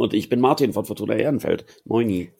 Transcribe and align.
Und 0.00 0.14
ich 0.14 0.30
bin 0.30 0.40
Martin 0.40 0.72
von 0.72 0.86
Fortuna 0.86 1.14
Ehrenfeld. 1.14 1.66
Moini. 1.84 2.30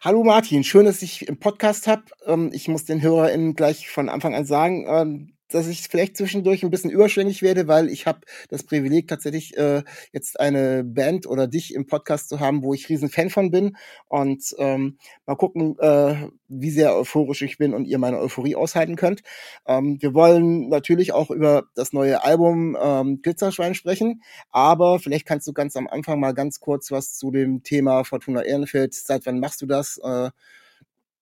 Hallo 0.00 0.24
Martin, 0.24 0.64
schön, 0.64 0.86
dass 0.86 1.02
ich 1.02 1.28
im 1.28 1.38
Podcast 1.38 1.86
habe. 1.86 2.04
Ähm, 2.24 2.48
ich 2.54 2.66
muss 2.66 2.86
den 2.86 3.02
HörerInnen 3.02 3.54
gleich 3.54 3.90
von 3.90 4.08
Anfang 4.08 4.34
an 4.34 4.46
sagen, 4.46 4.86
ähm, 4.88 5.34
dass 5.48 5.66
ich 5.66 5.88
vielleicht 5.88 6.16
zwischendurch 6.16 6.62
ein 6.62 6.70
bisschen 6.70 6.90
überschwänglich 6.90 7.42
werde, 7.42 7.68
weil 7.68 7.88
ich 7.88 8.06
habe 8.06 8.20
das 8.48 8.62
Privileg 8.62 9.08
tatsächlich 9.08 9.56
äh, 9.56 9.82
jetzt 10.12 10.38
eine 10.38 10.84
Band 10.84 11.26
oder 11.26 11.46
dich 11.46 11.74
im 11.74 11.86
Podcast 11.86 12.28
zu 12.28 12.40
haben, 12.40 12.62
wo 12.62 12.74
ich 12.74 12.88
riesen 12.88 13.08
Fan 13.08 13.30
von 13.30 13.50
bin 13.50 13.76
und 14.08 14.54
ähm, 14.58 14.98
mal 15.26 15.36
gucken, 15.36 15.78
äh, 15.78 16.28
wie 16.48 16.70
sehr 16.70 16.94
euphorisch 16.94 17.42
ich 17.42 17.58
bin 17.58 17.74
und 17.74 17.86
ihr 17.86 17.98
meine 17.98 18.18
Euphorie 18.18 18.56
aushalten 18.56 18.96
könnt. 18.96 19.22
Ähm, 19.66 19.98
wir 20.00 20.14
wollen 20.14 20.68
natürlich 20.68 21.12
auch 21.12 21.30
über 21.30 21.64
das 21.74 21.92
neue 21.92 22.24
Album 22.24 22.76
ähm, 22.80 23.22
Glitzerschwein 23.22 23.74
sprechen, 23.74 24.22
aber 24.50 24.98
vielleicht 24.98 25.26
kannst 25.26 25.46
du 25.46 25.52
ganz 25.52 25.76
am 25.76 25.88
Anfang 25.88 26.20
mal 26.20 26.34
ganz 26.34 26.60
kurz 26.60 26.90
was 26.90 27.14
zu 27.14 27.30
dem 27.30 27.62
Thema 27.62 28.04
Fortuna 28.04 28.42
Ehrenfeld. 28.42 28.94
Seit 28.94 29.26
wann 29.26 29.40
machst 29.40 29.62
du 29.62 29.66
das? 29.66 29.98
Äh, 29.98 30.30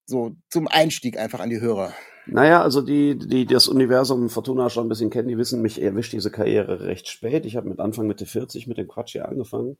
so 0.06 0.36
zum 0.48 0.68
Einstieg 0.68 1.18
einfach 1.18 1.40
an 1.40 1.50
die 1.50 1.60
Hörer. 1.60 1.92
Naja, 2.26 2.60
also 2.60 2.82
die, 2.82 3.16
die 3.16 3.46
das 3.46 3.68
Universum 3.68 4.28
Fortuna 4.28 4.68
schon 4.68 4.86
ein 4.86 4.88
bisschen 4.88 5.10
kennen, 5.10 5.28
die 5.28 5.38
wissen, 5.38 5.62
mich 5.62 5.80
erwischt 5.80 6.12
diese 6.12 6.30
Karriere 6.30 6.80
recht 6.80 7.08
spät. 7.08 7.46
Ich 7.46 7.56
habe 7.56 7.68
mit 7.68 7.78
Anfang 7.78 8.08
Mitte 8.08 8.26
40 8.26 8.66
mit 8.66 8.78
dem 8.78 8.88
Quatsch 8.88 9.12
hier 9.12 9.28
angefangen. 9.28 9.78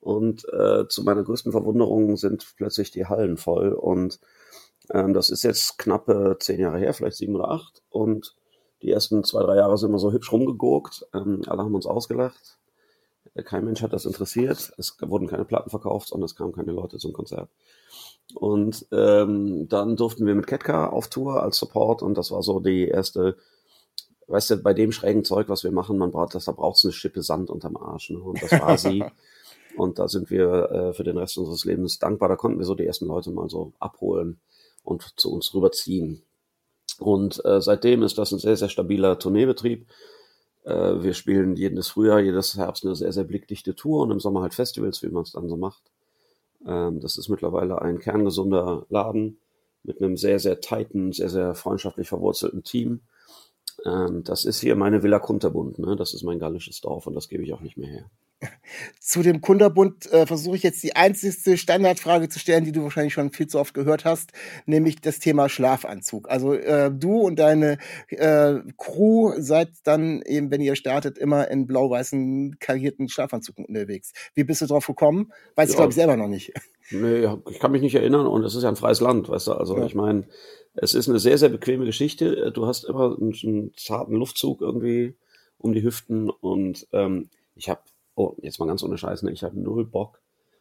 Und 0.00 0.46
äh, 0.52 0.86
zu 0.88 1.02
meiner 1.02 1.24
größten 1.24 1.50
Verwunderung 1.50 2.16
sind 2.16 2.46
plötzlich 2.56 2.90
die 2.90 3.06
Hallen 3.06 3.36
voll. 3.36 3.72
Und 3.72 4.20
ähm, 4.90 5.14
das 5.14 5.30
ist 5.30 5.42
jetzt 5.42 5.78
knappe 5.78 6.36
zehn 6.40 6.60
Jahre 6.60 6.78
her, 6.78 6.92
vielleicht 6.92 7.16
sieben 7.16 7.34
oder 7.34 7.50
acht. 7.50 7.82
Und 7.88 8.36
die 8.82 8.90
ersten 8.90 9.24
zwei, 9.24 9.42
drei 9.42 9.56
Jahre 9.56 9.78
sind 9.78 9.90
wir 9.90 9.98
so 9.98 10.12
hübsch 10.12 10.30
rumgegurkt. 10.30 11.06
Ähm, 11.14 11.42
alle 11.46 11.62
haben 11.62 11.74
uns 11.74 11.86
ausgelacht. 11.86 12.58
Kein 13.44 13.64
Mensch 13.64 13.82
hat 13.82 13.92
das 13.92 14.04
interessiert. 14.04 14.72
Es 14.78 14.96
wurden 15.00 15.26
keine 15.26 15.44
Platten 15.44 15.70
verkauft 15.70 16.12
und 16.12 16.22
es 16.22 16.34
kamen 16.34 16.52
keine 16.52 16.72
Leute 16.72 16.98
zum 16.98 17.12
Konzert. 17.12 17.48
Und 18.34 18.86
ähm, 18.92 19.68
dann 19.68 19.96
durften 19.96 20.26
wir 20.26 20.34
mit 20.34 20.46
Ketka 20.46 20.88
auf 20.88 21.08
Tour 21.08 21.42
als 21.42 21.56
Support 21.58 22.02
und 22.02 22.16
das 22.18 22.30
war 22.30 22.42
so 22.42 22.60
die 22.60 22.86
erste, 22.86 23.36
weißt 24.26 24.50
du, 24.50 24.56
bei 24.58 24.74
dem 24.74 24.92
schrägen 24.92 25.24
Zeug, 25.24 25.48
was 25.48 25.64
wir 25.64 25.72
machen, 25.72 25.96
man 25.96 26.10
braucht 26.10 26.34
das, 26.34 26.44
da 26.44 26.52
braucht 26.52 26.76
es 26.76 26.84
eine 26.84 26.92
Schippe 26.92 27.22
Sand 27.22 27.50
unterm 27.50 27.76
Arsch. 27.76 28.10
Ne? 28.10 28.20
Und 28.20 28.42
das 28.42 28.52
war 28.52 28.76
sie. 28.76 29.04
und 29.76 29.98
da 29.98 30.08
sind 30.08 30.30
wir 30.30 30.70
äh, 30.70 30.92
für 30.92 31.04
den 31.04 31.16
Rest 31.16 31.38
unseres 31.38 31.64
Lebens 31.64 31.98
dankbar. 31.98 32.28
Da 32.28 32.36
konnten 32.36 32.58
wir 32.58 32.66
so 32.66 32.74
die 32.74 32.86
ersten 32.86 33.06
Leute 33.06 33.30
mal 33.30 33.48
so 33.48 33.72
abholen 33.78 34.40
und 34.84 35.18
zu 35.18 35.32
uns 35.32 35.54
rüberziehen. 35.54 36.22
Und 36.98 37.44
äh, 37.44 37.60
seitdem 37.60 38.02
ist 38.02 38.18
das 38.18 38.32
ein 38.32 38.38
sehr, 38.38 38.56
sehr 38.56 38.68
stabiler 38.68 39.18
Tourneebetrieb. 39.18 39.86
Äh, 40.64 41.02
wir 41.02 41.14
spielen 41.14 41.56
jedes 41.56 41.88
Frühjahr, 41.88 42.20
jedes 42.20 42.56
Herbst 42.56 42.84
eine 42.84 42.96
sehr, 42.96 43.12
sehr 43.12 43.24
blickdichte 43.24 43.74
Tour 43.74 44.02
und 44.02 44.10
im 44.10 44.20
Sommer 44.20 44.42
halt 44.42 44.54
Festivals, 44.54 45.02
wie 45.02 45.08
man 45.08 45.22
es 45.22 45.32
dann 45.32 45.48
so 45.48 45.56
macht. 45.56 45.82
Ähm, 46.66 47.00
das 47.00 47.18
ist 47.18 47.28
mittlerweile 47.28 47.80
ein 47.82 47.98
kerngesunder 47.98 48.86
Laden 48.88 49.38
mit 49.82 50.02
einem 50.02 50.16
sehr, 50.16 50.38
sehr 50.38 50.60
tighten, 50.60 51.12
sehr, 51.12 51.28
sehr 51.28 51.54
freundschaftlich 51.54 52.08
verwurzelten 52.08 52.64
Team. 52.64 53.00
Ähm, 53.84 54.24
das 54.24 54.44
ist 54.44 54.60
hier 54.60 54.76
meine 54.76 55.02
Villa 55.02 55.18
Kunterbund, 55.18 55.78
ne? 55.78 55.96
Das 55.96 56.14
ist 56.14 56.24
mein 56.24 56.38
gallisches 56.38 56.80
Dorf 56.80 57.06
und 57.06 57.14
das 57.14 57.28
gebe 57.28 57.42
ich 57.42 57.52
auch 57.52 57.60
nicht 57.60 57.76
mehr 57.76 57.88
her. 57.88 58.10
Zu 59.00 59.22
dem 59.22 59.40
Kunderbund 59.40 60.10
äh, 60.12 60.26
versuche 60.26 60.56
ich 60.56 60.62
jetzt 60.62 60.82
die 60.82 60.94
einzigste 60.94 61.56
Standardfrage 61.56 62.28
zu 62.28 62.38
stellen, 62.38 62.64
die 62.64 62.72
du 62.72 62.82
wahrscheinlich 62.82 63.14
schon 63.14 63.32
viel 63.32 63.46
zu 63.46 63.58
oft 63.58 63.74
gehört 63.74 64.04
hast, 64.04 64.32
nämlich 64.66 65.00
das 65.00 65.18
Thema 65.18 65.48
Schlafanzug. 65.48 66.30
Also 66.30 66.54
äh, 66.54 66.90
du 66.92 67.20
und 67.20 67.38
deine 67.38 67.78
äh, 68.08 68.56
Crew 68.76 69.32
seid 69.38 69.70
dann 69.84 70.22
eben, 70.22 70.50
wenn 70.50 70.60
ihr 70.60 70.76
startet, 70.76 71.18
immer 71.18 71.50
in 71.50 71.66
blau-weißen 71.66 72.58
karierten 72.58 73.08
Schlafanzug 73.08 73.58
unterwegs. 73.58 74.12
Wie 74.34 74.44
bist 74.44 74.60
du 74.60 74.66
drauf 74.66 74.86
gekommen? 74.86 75.32
Weiß 75.56 75.68
ja. 75.68 75.72
ich 75.72 75.76
glaube 75.76 75.90
ich 75.90 75.96
selber 75.96 76.16
noch 76.16 76.28
nicht. 76.28 76.52
Nee, 76.90 77.28
ich 77.50 77.58
kann 77.58 77.72
mich 77.72 77.82
nicht 77.82 77.96
erinnern 77.96 78.26
und 78.26 78.44
es 78.44 78.54
ist 78.54 78.62
ja 78.62 78.68
ein 78.68 78.76
freies 78.76 79.00
Land, 79.00 79.28
weißt 79.28 79.48
du. 79.48 79.52
Also 79.52 79.76
ja. 79.76 79.84
ich 79.84 79.94
meine, 79.94 80.24
es 80.74 80.94
ist 80.94 81.08
eine 81.08 81.18
sehr, 81.18 81.36
sehr 81.36 81.50
bequeme 81.50 81.84
Geschichte. 81.84 82.50
Du 82.52 82.66
hast 82.66 82.84
immer 82.84 83.16
einen, 83.18 83.34
einen 83.42 83.72
zarten 83.76 84.14
Luftzug 84.14 84.60
irgendwie 84.60 85.14
um 85.58 85.72
die 85.74 85.82
Hüften 85.82 86.30
und 86.30 86.86
ähm, 86.92 87.28
ich 87.56 87.68
habe 87.68 87.80
oh, 88.18 88.34
jetzt 88.42 88.58
mal 88.58 88.66
ganz 88.66 88.82
ohne 88.82 88.98
Scheiß, 88.98 89.22
ne, 89.22 89.30
ich 89.30 89.44
habe 89.44 89.58
null 89.58 89.86
Bock, 89.86 90.20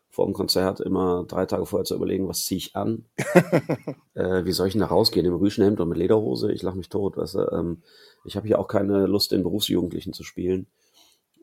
vor 0.10 0.26
dem 0.26 0.34
Konzert 0.34 0.80
immer 0.80 1.26
drei 1.28 1.46
Tage 1.46 1.66
vorher 1.66 1.86
zu 1.86 1.96
überlegen, 1.96 2.28
was 2.28 2.46
ziehe 2.46 2.58
ich 2.58 2.76
an? 2.76 3.06
äh, 4.14 4.46
wie 4.46 4.52
soll 4.52 4.68
ich 4.68 4.74
denn 4.74 4.82
da 4.82 4.88
rausgehen? 4.88 5.26
Im 5.26 5.36
Rüschenhemd 5.36 5.80
und 5.80 5.90
mit 5.90 5.98
Lederhose? 5.98 6.52
Ich 6.52 6.62
lache 6.62 6.78
mich 6.78 6.90
tot, 6.90 7.18
weißt 7.18 7.36
du? 7.36 7.52
Ähm, 7.52 7.82
ich 8.26 8.36
habe 8.36 8.48
hier 8.48 8.60
auch 8.60 8.68
keine 8.68 9.06
Lust, 9.06 9.32
den 9.32 9.44
Berufsjugendlichen 9.44 10.14
zu 10.14 10.24
spielen. 10.24 10.68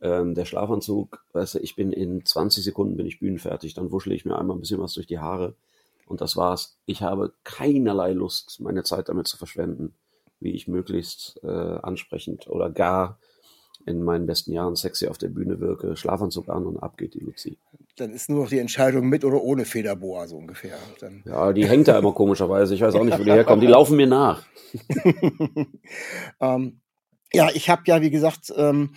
Ähm, 0.03 0.35
der 0.35 0.45
Schlafanzug, 0.45 1.25
weißt 1.33 1.57
du, 1.57 1.59
ich 1.59 1.77
bin 1.77 1.93
in 1.93 2.25
20 2.25 2.65
Sekunden 2.65 2.97
bin 2.97 3.07
ich 3.07 3.19
bühnenfertig, 3.19 3.75
dann 3.75 3.93
wuschle 3.93 4.15
ich 4.15 4.25
mir 4.25 4.39
einmal 4.39 4.57
ein 4.57 4.61
bisschen 4.61 4.81
was 4.81 4.95
durch 4.95 5.07
die 5.07 5.19
Haare 5.19 5.55
und 6.07 6.21
das 6.21 6.37
war's. 6.37 6.77
Ich 6.87 7.03
habe 7.03 7.33
keinerlei 7.43 8.13
Lust, 8.13 8.61
meine 8.61 8.85
Zeit 8.85 9.09
damit 9.09 9.29
zu 9.29 9.37
verschwenden, 9.37 9.95
wie 10.41 10.53
ich 10.53 10.69
möglichst 10.69 11.41
äh, 11.43 11.49
ansprechend 11.83 12.49
oder 12.49 12.71
gar 12.71 13.19
in 13.87 14.03
meinen 14.03 14.27
besten 14.27 14.53
Jahren 14.53 14.77
sexy 14.77 15.09
auf 15.09 15.19
der 15.19 15.29
Bühne 15.29 15.61
wirke, 15.61 15.97
Schlafanzug 15.97 16.49
an 16.49 16.67
und 16.67 16.79
ab 16.79 16.97
geht 16.97 17.15
die 17.15 17.21
Luzi. 17.21 17.59
Dann 17.97 18.13
ist 18.13 18.29
nur 18.29 18.43
noch 18.43 18.49
die 18.49 18.59
Entscheidung 18.59 19.09
mit 19.09 19.25
oder 19.25 19.43
ohne 19.43 19.65
Federboa 19.65 20.27
so 20.27 20.37
ungefähr. 20.37 20.77
Dann 21.01 21.23
ja, 21.25 21.53
die 21.53 21.69
hängt 21.69 21.89
da 21.89 21.99
immer 21.99 22.13
komischerweise. 22.13 22.75
Ich 22.75 22.81
weiß 22.81 22.95
auch 22.95 23.05
nicht, 23.05 23.19
wo 23.19 23.23
die 23.23 23.31
herkommen. 23.33 23.61
Die 23.61 23.67
laufen 23.67 23.97
mir 23.97 24.07
nach. 24.07 24.43
ähm, 26.41 26.81
ja, 27.33 27.51
ich 27.53 27.69
habe 27.69 27.83
ja, 27.87 28.01
wie 28.01 28.11
gesagt, 28.11 28.53
ähm, 28.57 28.91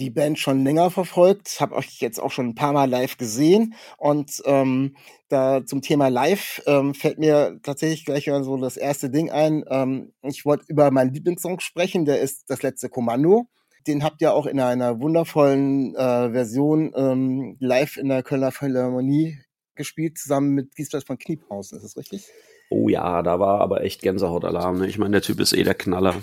die 0.00 0.10
Band 0.10 0.38
schon 0.38 0.64
länger 0.64 0.90
verfolgt, 0.90 1.60
habe 1.60 1.76
euch 1.76 2.00
jetzt 2.00 2.18
auch 2.18 2.30
schon 2.30 2.48
ein 2.48 2.54
paar 2.54 2.72
Mal 2.72 2.88
live 2.88 3.18
gesehen 3.18 3.74
und 3.98 4.42
ähm, 4.46 4.96
da 5.28 5.64
zum 5.64 5.82
Thema 5.82 6.08
Live 6.08 6.60
ähm, 6.66 6.94
fällt 6.94 7.18
mir 7.18 7.60
tatsächlich 7.62 8.04
gleich 8.04 8.24
so 8.24 8.56
das 8.56 8.76
erste 8.76 9.10
Ding 9.10 9.30
ein. 9.30 9.64
Ähm, 9.68 10.12
ich 10.22 10.44
wollte 10.44 10.64
über 10.68 10.90
meinen 10.90 11.12
Lieblingssong 11.12 11.60
sprechen, 11.60 12.04
der 12.04 12.20
ist 12.20 12.48
das 12.48 12.62
letzte 12.62 12.88
Kommando. 12.88 13.46
Den 13.86 14.04
habt 14.04 14.20
ihr 14.22 14.32
auch 14.34 14.46
in 14.46 14.60
einer 14.60 15.00
wundervollen 15.00 15.94
äh, 15.94 16.30
Version 16.30 16.92
ähm, 16.94 17.56
live 17.60 17.96
in 17.96 18.08
der 18.08 18.22
Kölner 18.22 18.52
Philharmonie 18.52 19.38
gespielt, 19.74 20.18
zusammen 20.18 20.54
mit 20.54 20.74
Giesbert 20.74 21.04
von 21.04 21.18
Kniephausen. 21.18 21.76
Ist 21.76 21.84
das 21.84 21.96
richtig? 21.96 22.26
Oh 22.70 22.88
ja, 22.88 23.22
da 23.22 23.40
war 23.40 23.60
aber 23.60 23.82
echt 23.82 24.02
Gänsehautalarm. 24.02 24.78
Ne? 24.78 24.86
Ich 24.86 24.98
meine, 24.98 25.12
der 25.12 25.22
Typ 25.22 25.40
ist 25.40 25.52
eh 25.52 25.64
der 25.64 25.74
Knaller. 25.74 26.14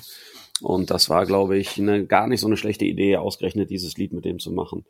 Und 0.61 0.89
das 0.89 1.09
war, 1.09 1.25
glaube 1.25 1.57
ich, 1.57 1.77
eine, 1.77 2.05
gar 2.05 2.27
nicht 2.27 2.39
so 2.39 2.47
eine 2.47 2.57
schlechte 2.57 2.85
Idee, 2.85 3.17
ausgerechnet 3.17 3.69
dieses 3.69 3.97
Lied 3.97 4.13
mit 4.13 4.25
dem 4.25 4.39
zu 4.39 4.51
machen. 4.51 4.85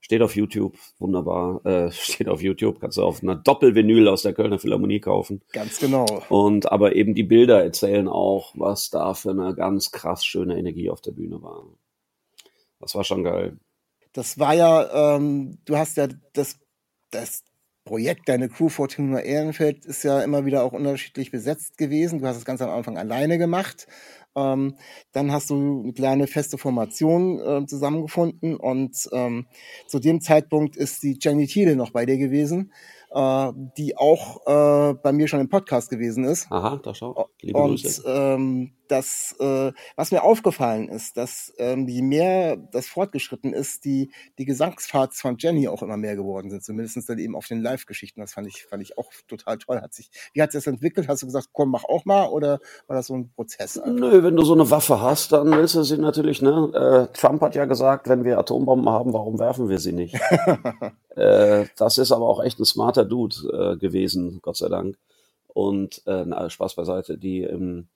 Steht 0.00 0.22
auf 0.22 0.34
YouTube, 0.34 0.76
wunderbar. 0.98 1.64
Äh, 1.64 1.90
steht 1.92 2.28
auf 2.28 2.42
YouTube, 2.42 2.80
kannst 2.80 2.98
du 2.98 3.02
auf 3.02 3.22
einer 3.22 3.36
Doppelvinyl 3.36 4.08
aus 4.08 4.22
der 4.22 4.32
Kölner 4.32 4.58
Philharmonie 4.58 5.00
kaufen. 5.00 5.42
Ganz 5.52 5.78
genau. 5.78 6.06
Und 6.28 6.72
aber 6.72 6.96
eben 6.96 7.14
die 7.14 7.22
Bilder 7.22 7.62
erzählen 7.62 8.08
auch, 8.08 8.52
was 8.56 8.90
da 8.90 9.14
für 9.14 9.30
eine 9.30 9.54
ganz 9.54 9.92
krass 9.92 10.24
schöne 10.24 10.58
Energie 10.58 10.90
auf 10.90 11.00
der 11.00 11.12
Bühne 11.12 11.40
war. 11.42 11.64
Das 12.82 12.94
war 12.94 13.04
schon 13.04 13.24
geil. 13.24 13.56
Das 14.12 14.38
war 14.38 14.54
ja, 14.54 15.16
ähm, 15.16 15.58
du 15.64 15.76
hast 15.76 15.96
ja 15.96 16.08
das, 16.34 16.58
das 17.10 17.44
Projekt, 17.84 18.28
deine 18.28 18.48
Crew 18.48 18.68
Fortuna 18.68 19.20
Ehrenfeld 19.20 19.86
ist 19.86 20.04
ja 20.04 20.20
immer 20.22 20.44
wieder 20.44 20.62
auch 20.62 20.72
unterschiedlich 20.72 21.30
besetzt 21.30 21.78
gewesen. 21.78 22.20
Du 22.20 22.26
hast 22.26 22.36
es 22.36 22.44
ganz 22.44 22.60
am 22.60 22.70
Anfang 22.70 22.98
alleine 22.98 23.38
gemacht. 23.38 23.86
Ähm, 24.36 24.76
dann 25.12 25.32
hast 25.32 25.50
du 25.50 25.82
eine 25.82 25.92
kleine 25.92 26.26
feste 26.26 26.58
Formation 26.58 27.40
äh, 27.40 27.66
zusammengefunden 27.66 28.56
und 28.56 29.08
ähm, 29.12 29.46
zu 29.86 29.98
dem 29.98 30.20
Zeitpunkt 30.20 30.76
ist 30.76 31.02
die 31.02 31.18
Jenny 31.20 31.46
Thiele 31.46 31.76
noch 31.76 31.90
bei 31.90 32.06
dir 32.06 32.18
gewesen 32.18 32.72
äh, 33.14 33.52
die 33.76 33.96
auch 33.96 34.46
äh, 34.46 34.94
bei 34.94 35.12
mir 35.12 35.28
schon 35.28 35.40
im 35.40 35.48
Podcast 35.48 35.90
gewesen 35.90 36.24
ist. 36.24 36.50
Aha, 36.50 36.80
da 36.82 36.94
schau. 36.94 37.28
Liebe 37.40 37.58
und 37.58 37.82
Grüße. 37.82 38.02
Ähm, 38.06 38.72
das, 38.88 39.34
äh, 39.40 39.72
was 39.96 40.12
mir 40.12 40.22
aufgefallen 40.22 40.88
ist, 40.88 41.16
dass 41.16 41.52
ähm, 41.58 41.88
je 41.88 42.02
mehr 42.02 42.56
das 42.56 42.88
fortgeschritten 42.88 43.54
ist, 43.54 43.86
die, 43.86 44.12
die 44.38 44.44
Gesangsparts 44.44 45.20
von 45.20 45.36
Jenny 45.38 45.66
auch 45.66 45.82
immer 45.82 45.96
mehr 45.96 46.14
geworden 46.14 46.50
sind, 46.50 46.62
zumindest 46.62 47.08
dann 47.08 47.18
eben 47.18 47.34
auf 47.34 47.46
den 47.46 47.62
Live-Geschichten. 47.62 48.20
Das 48.20 48.34
fand 48.34 48.46
ich, 48.48 48.66
fand 48.66 48.82
ich 48.82 48.98
auch 48.98 49.10
total 49.28 49.56
toll. 49.58 49.80
Hat 49.80 49.94
sich, 49.94 50.10
wie 50.34 50.42
hat 50.42 50.52
sich 50.52 50.62
das 50.62 50.66
entwickelt? 50.66 51.08
Hast 51.08 51.22
du 51.22 51.26
gesagt, 51.26 51.48
komm, 51.52 51.70
mach 51.70 51.84
auch 51.84 52.04
mal 52.04 52.26
oder 52.26 52.60
war 52.86 52.96
das 52.96 53.06
so 53.06 53.14
ein 53.14 53.32
Prozess? 53.34 53.78
Einfach? 53.78 53.98
Nö, 53.98 54.22
wenn 54.22 54.36
du 54.36 54.44
so 54.44 54.52
eine 54.52 54.70
Waffe 54.70 55.00
hast, 55.00 55.32
dann 55.32 55.50
willst 55.50 55.74
du 55.74 55.82
sie 55.84 55.96
natürlich, 55.96 56.42
ne? 56.42 57.08
Äh, 57.10 57.16
Trump 57.16 57.40
hat 57.40 57.54
ja 57.54 57.64
gesagt, 57.64 58.08
wenn 58.08 58.24
wir 58.24 58.38
Atombomben 58.38 58.90
haben, 58.90 59.14
warum 59.14 59.38
werfen 59.38 59.70
wir 59.70 59.78
sie 59.78 59.92
nicht? 59.92 60.18
Äh, 61.16 61.66
das 61.76 61.98
ist 61.98 62.12
aber 62.12 62.28
auch 62.28 62.42
echt 62.42 62.58
ein 62.58 62.64
smarter 62.64 63.04
Dude 63.04 63.36
äh, 63.52 63.76
gewesen, 63.76 64.40
Gott 64.42 64.56
sei 64.56 64.68
Dank. 64.68 64.96
Und 65.48 66.06
äh, 66.06 66.48
Spaß 66.48 66.74
beiseite, 66.74 67.18
die, 67.18 67.42
ähm, 67.42 67.88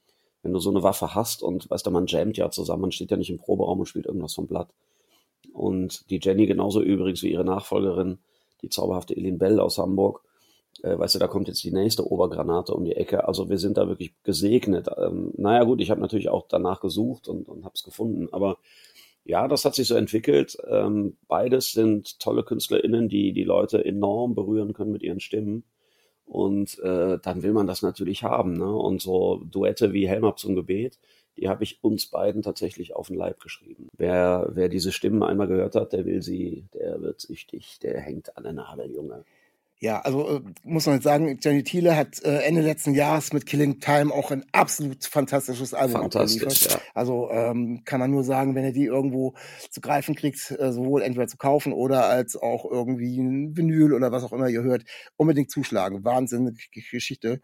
wenn 0.42 0.52
du 0.52 0.58
so 0.58 0.70
eine 0.70 0.82
Waffe 0.82 1.14
hast 1.14 1.42
und 1.42 1.70
weißt 1.70 1.86
du, 1.86 1.90
man 1.90 2.06
jammt 2.06 2.36
ja 2.36 2.50
zusammen, 2.50 2.82
man 2.82 2.92
steht 2.92 3.10
ja 3.10 3.16
nicht 3.16 3.30
im 3.30 3.38
Proberaum 3.38 3.80
und 3.80 3.86
spielt 3.86 4.06
irgendwas 4.06 4.34
vom 4.34 4.46
Blatt. 4.46 4.68
Und 5.54 6.10
die 6.10 6.20
Jenny 6.22 6.46
genauso 6.46 6.82
übrigens 6.82 7.22
wie 7.22 7.32
ihre 7.32 7.44
Nachfolgerin, 7.44 8.18
die 8.62 8.68
zauberhafte 8.68 9.16
Elin 9.16 9.38
Bell 9.38 9.58
aus 9.58 9.78
Hamburg, 9.78 10.22
äh, 10.82 10.98
weißt 10.98 11.14
du, 11.14 11.18
da 11.18 11.28
kommt 11.28 11.48
jetzt 11.48 11.64
die 11.64 11.72
nächste 11.72 12.10
Obergranate 12.10 12.74
um 12.74 12.84
die 12.84 12.96
Ecke. 12.96 13.26
Also 13.26 13.48
wir 13.48 13.58
sind 13.58 13.78
da 13.78 13.88
wirklich 13.88 14.12
gesegnet. 14.22 14.88
Ähm, 14.98 15.32
naja 15.36 15.64
gut, 15.64 15.80
ich 15.80 15.90
habe 15.90 16.00
natürlich 16.00 16.28
auch 16.28 16.46
danach 16.48 16.80
gesucht 16.80 17.28
und, 17.28 17.48
und 17.48 17.64
habe 17.64 17.74
es 17.74 17.82
gefunden, 17.82 18.28
aber 18.32 18.58
ja, 19.26 19.48
das 19.48 19.64
hat 19.64 19.74
sich 19.74 19.88
so 19.88 19.96
entwickelt. 19.96 20.56
Ähm, 20.68 21.16
beides 21.26 21.72
sind 21.72 22.20
tolle 22.20 22.44
KünstlerInnen, 22.44 23.08
die 23.08 23.32
die 23.32 23.44
Leute 23.44 23.84
enorm 23.84 24.34
berühren 24.34 24.72
können 24.72 24.92
mit 24.92 25.02
ihren 25.02 25.20
Stimmen. 25.20 25.64
Und 26.24 26.78
äh, 26.80 27.18
dann 27.22 27.42
will 27.42 27.52
man 27.52 27.66
das 27.66 27.82
natürlich 27.82 28.22
haben. 28.22 28.54
Ne? 28.54 28.72
Und 28.72 29.02
so 29.02 29.42
Duette 29.44 29.92
wie 29.92 30.08
Helm 30.08 30.32
zum 30.36 30.54
Gebet, 30.54 30.98
die 31.36 31.48
habe 31.48 31.64
ich 31.64 31.82
uns 31.82 32.06
beiden 32.06 32.42
tatsächlich 32.42 32.96
auf 32.96 33.08
den 33.08 33.16
Leib 33.16 33.40
geschrieben. 33.40 33.88
Wer, 33.96 34.50
wer 34.52 34.68
diese 34.68 34.92
Stimmen 34.92 35.22
einmal 35.22 35.48
gehört 35.48 35.74
hat, 35.74 35.92
der 35.92 36.04
will 36.04 36.22
sie, 36.22 36.64
der 36.72 37.00
wird 37.02 37.20
süchtig, 37.20 37.78
der 37.82 38.00
hängt 38.00 38.36
an 38.36 38.44
der 38.44 38.54
Nadel, 38.54 38.92
Junge. 38.92 39.24
Ja, 39.78 40.00
also 40.00 40.38
äh, 40.38 40.40
muss 40.64 40.86
man 40.86 40.94
jetzt 40.94 41.04
sagen, 41.04 41.38
Jenny 41.42 41.62
Thiele 41.62 41.96
hat 41.96 42.22
äh, 42.24 42.38
Ende 42.38 42.62
letzten 42.62 42.94
Jahres 42.94 43.34
mit 43.34 43.44
Killing 43.44 43.78
Time 43.78 44.12
auch 44.12 44.30
ein 44.30 44.44
absolut 44.52 45.04
fantastisches 45.04 45.74
Album 45.74 46.00
Fantastisch. 46.00 46.70
Ja. 46.70 46.80
Also 46.94 47.30
ähm, 47.30 47.82
kann 47.84 48.00
man 48.00 48.10
nur 48.10 48.24
sagen, 48.24 48.54
wenn 48.54 48.64
ihr 48.64 48.72
die 48.72 48.86
irgendwo 48.86 49.34
zu 49.70 49.82
greifen 49.82 50.14
kriegt, 50.14 50.50
äh, 50.58 50.72
sowohl 50.72 51.02
entweder 51.02 51.26
zu 51.26 51.36
kaufen 51.36 51.74
oder 51.74 52.06
als 52.06 52.36
auch 52.36 52.64
irgendwie 52.64 53.18
ein 53.18 53.54
Vinyl 53.54 53.92
oder 53.92 54.10
was 54.12 54.24
auch 54.24 54.32
immer 54.32 54.48
ihr 54.48 54.62
hört, 54.62 54.84
unbedingt 55.16 55.50
zuschlagen. 55.50 56.04
Wahnsinnige 56.04 56.56
Geschichte. 56.72 57.42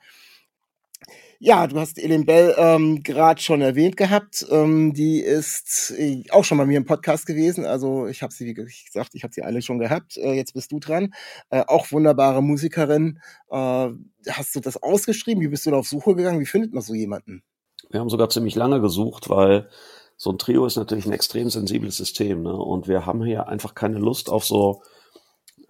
Ja, 1.44 1.66
du 1.66 1.76
hast 1.80 1.98
Elin 1.98 2.24
Bell 2.24 2.54
ähm, 2.56 3.02
gerade 3.02 3.42
schon 3.42 3.62
erwähnt 3.62 3.96
gehabt. 3.96 4.46
Ähm, 4.48 4.94
die 4.94 5.18
ist 5.18 5.92
äh, 5.98 6.22
auch 6.30 6.44
schon 6.44 6.56
bei 6.56 6.66
mir 6.66 6.76
im 6.76 6.84
Podcast 6.84 7.26
gewesen. 7.26 7.66
Also 7.66 8.06
ich 8.06 8.22
habe 8.22 8.32
sie, 8.32 8.46
wie 8.46 8.54
gesagt, 8.54 9.16
ich 9.16 9.24
habe 9.24 9.34
sie 9.34 9.42
alle 9.42 9.60
schon 9.60 9.80
gehabt. 9.80 10.16
Äh, 10.18 10.34
jetzt 10.34 10.54
bist 10.54 10.70
du 10.70 10.78
dran. 10.78 11.12
Äh, 11.50 11.64
auch 11.66 11.90
wunderbare 11.90 12.44
Musikerin. 12.44 13.18
Äh, 13.50 13.88
hast 14.30 14.54
du 14.54 14.60
das 14.60 14.80
ausgeschrieben? 14.80 15.42
Wie 15.42 15.48
bist 15.48 15.66
du 15.66 15.72
da 15.72 15.78
auf 15.78 15.88
Suche 15.88 16.14
gegangen? 16.14 16.38
Wie 16.38 16.46
findet 16.46 16.72
man 16.74 16.80
so 16.80 16.94
jemanden? 16.94 17.42
Wir 17.90 17.98
haben 17.98 18.08
sogar 18.08 18.30
ziemlich 18.30 18.54
lange 18.54 18.80
gesucht, 18.80 19.28
weil 19.28 19.68
so 20.16 20.30
ein 20.30 20.38
Trio 20.38 20.64
ist 20.64 20.76
natürlich 20.76 21.06
ein 21.06 21.12
extrem 21.12 21.50
sensibles 21.50 21.96
System. 21.96 22.44
Ne? 22.44 22.54
Und 22.54 22.86
wir 22.86 23.04
haben 23.04 23.24
hier 23.24 23.48
einfach 23.48 23.74
keine 23.74 23.98
Lust 23.98 24.30
auf 24.30 24.44
so 24.44 24.82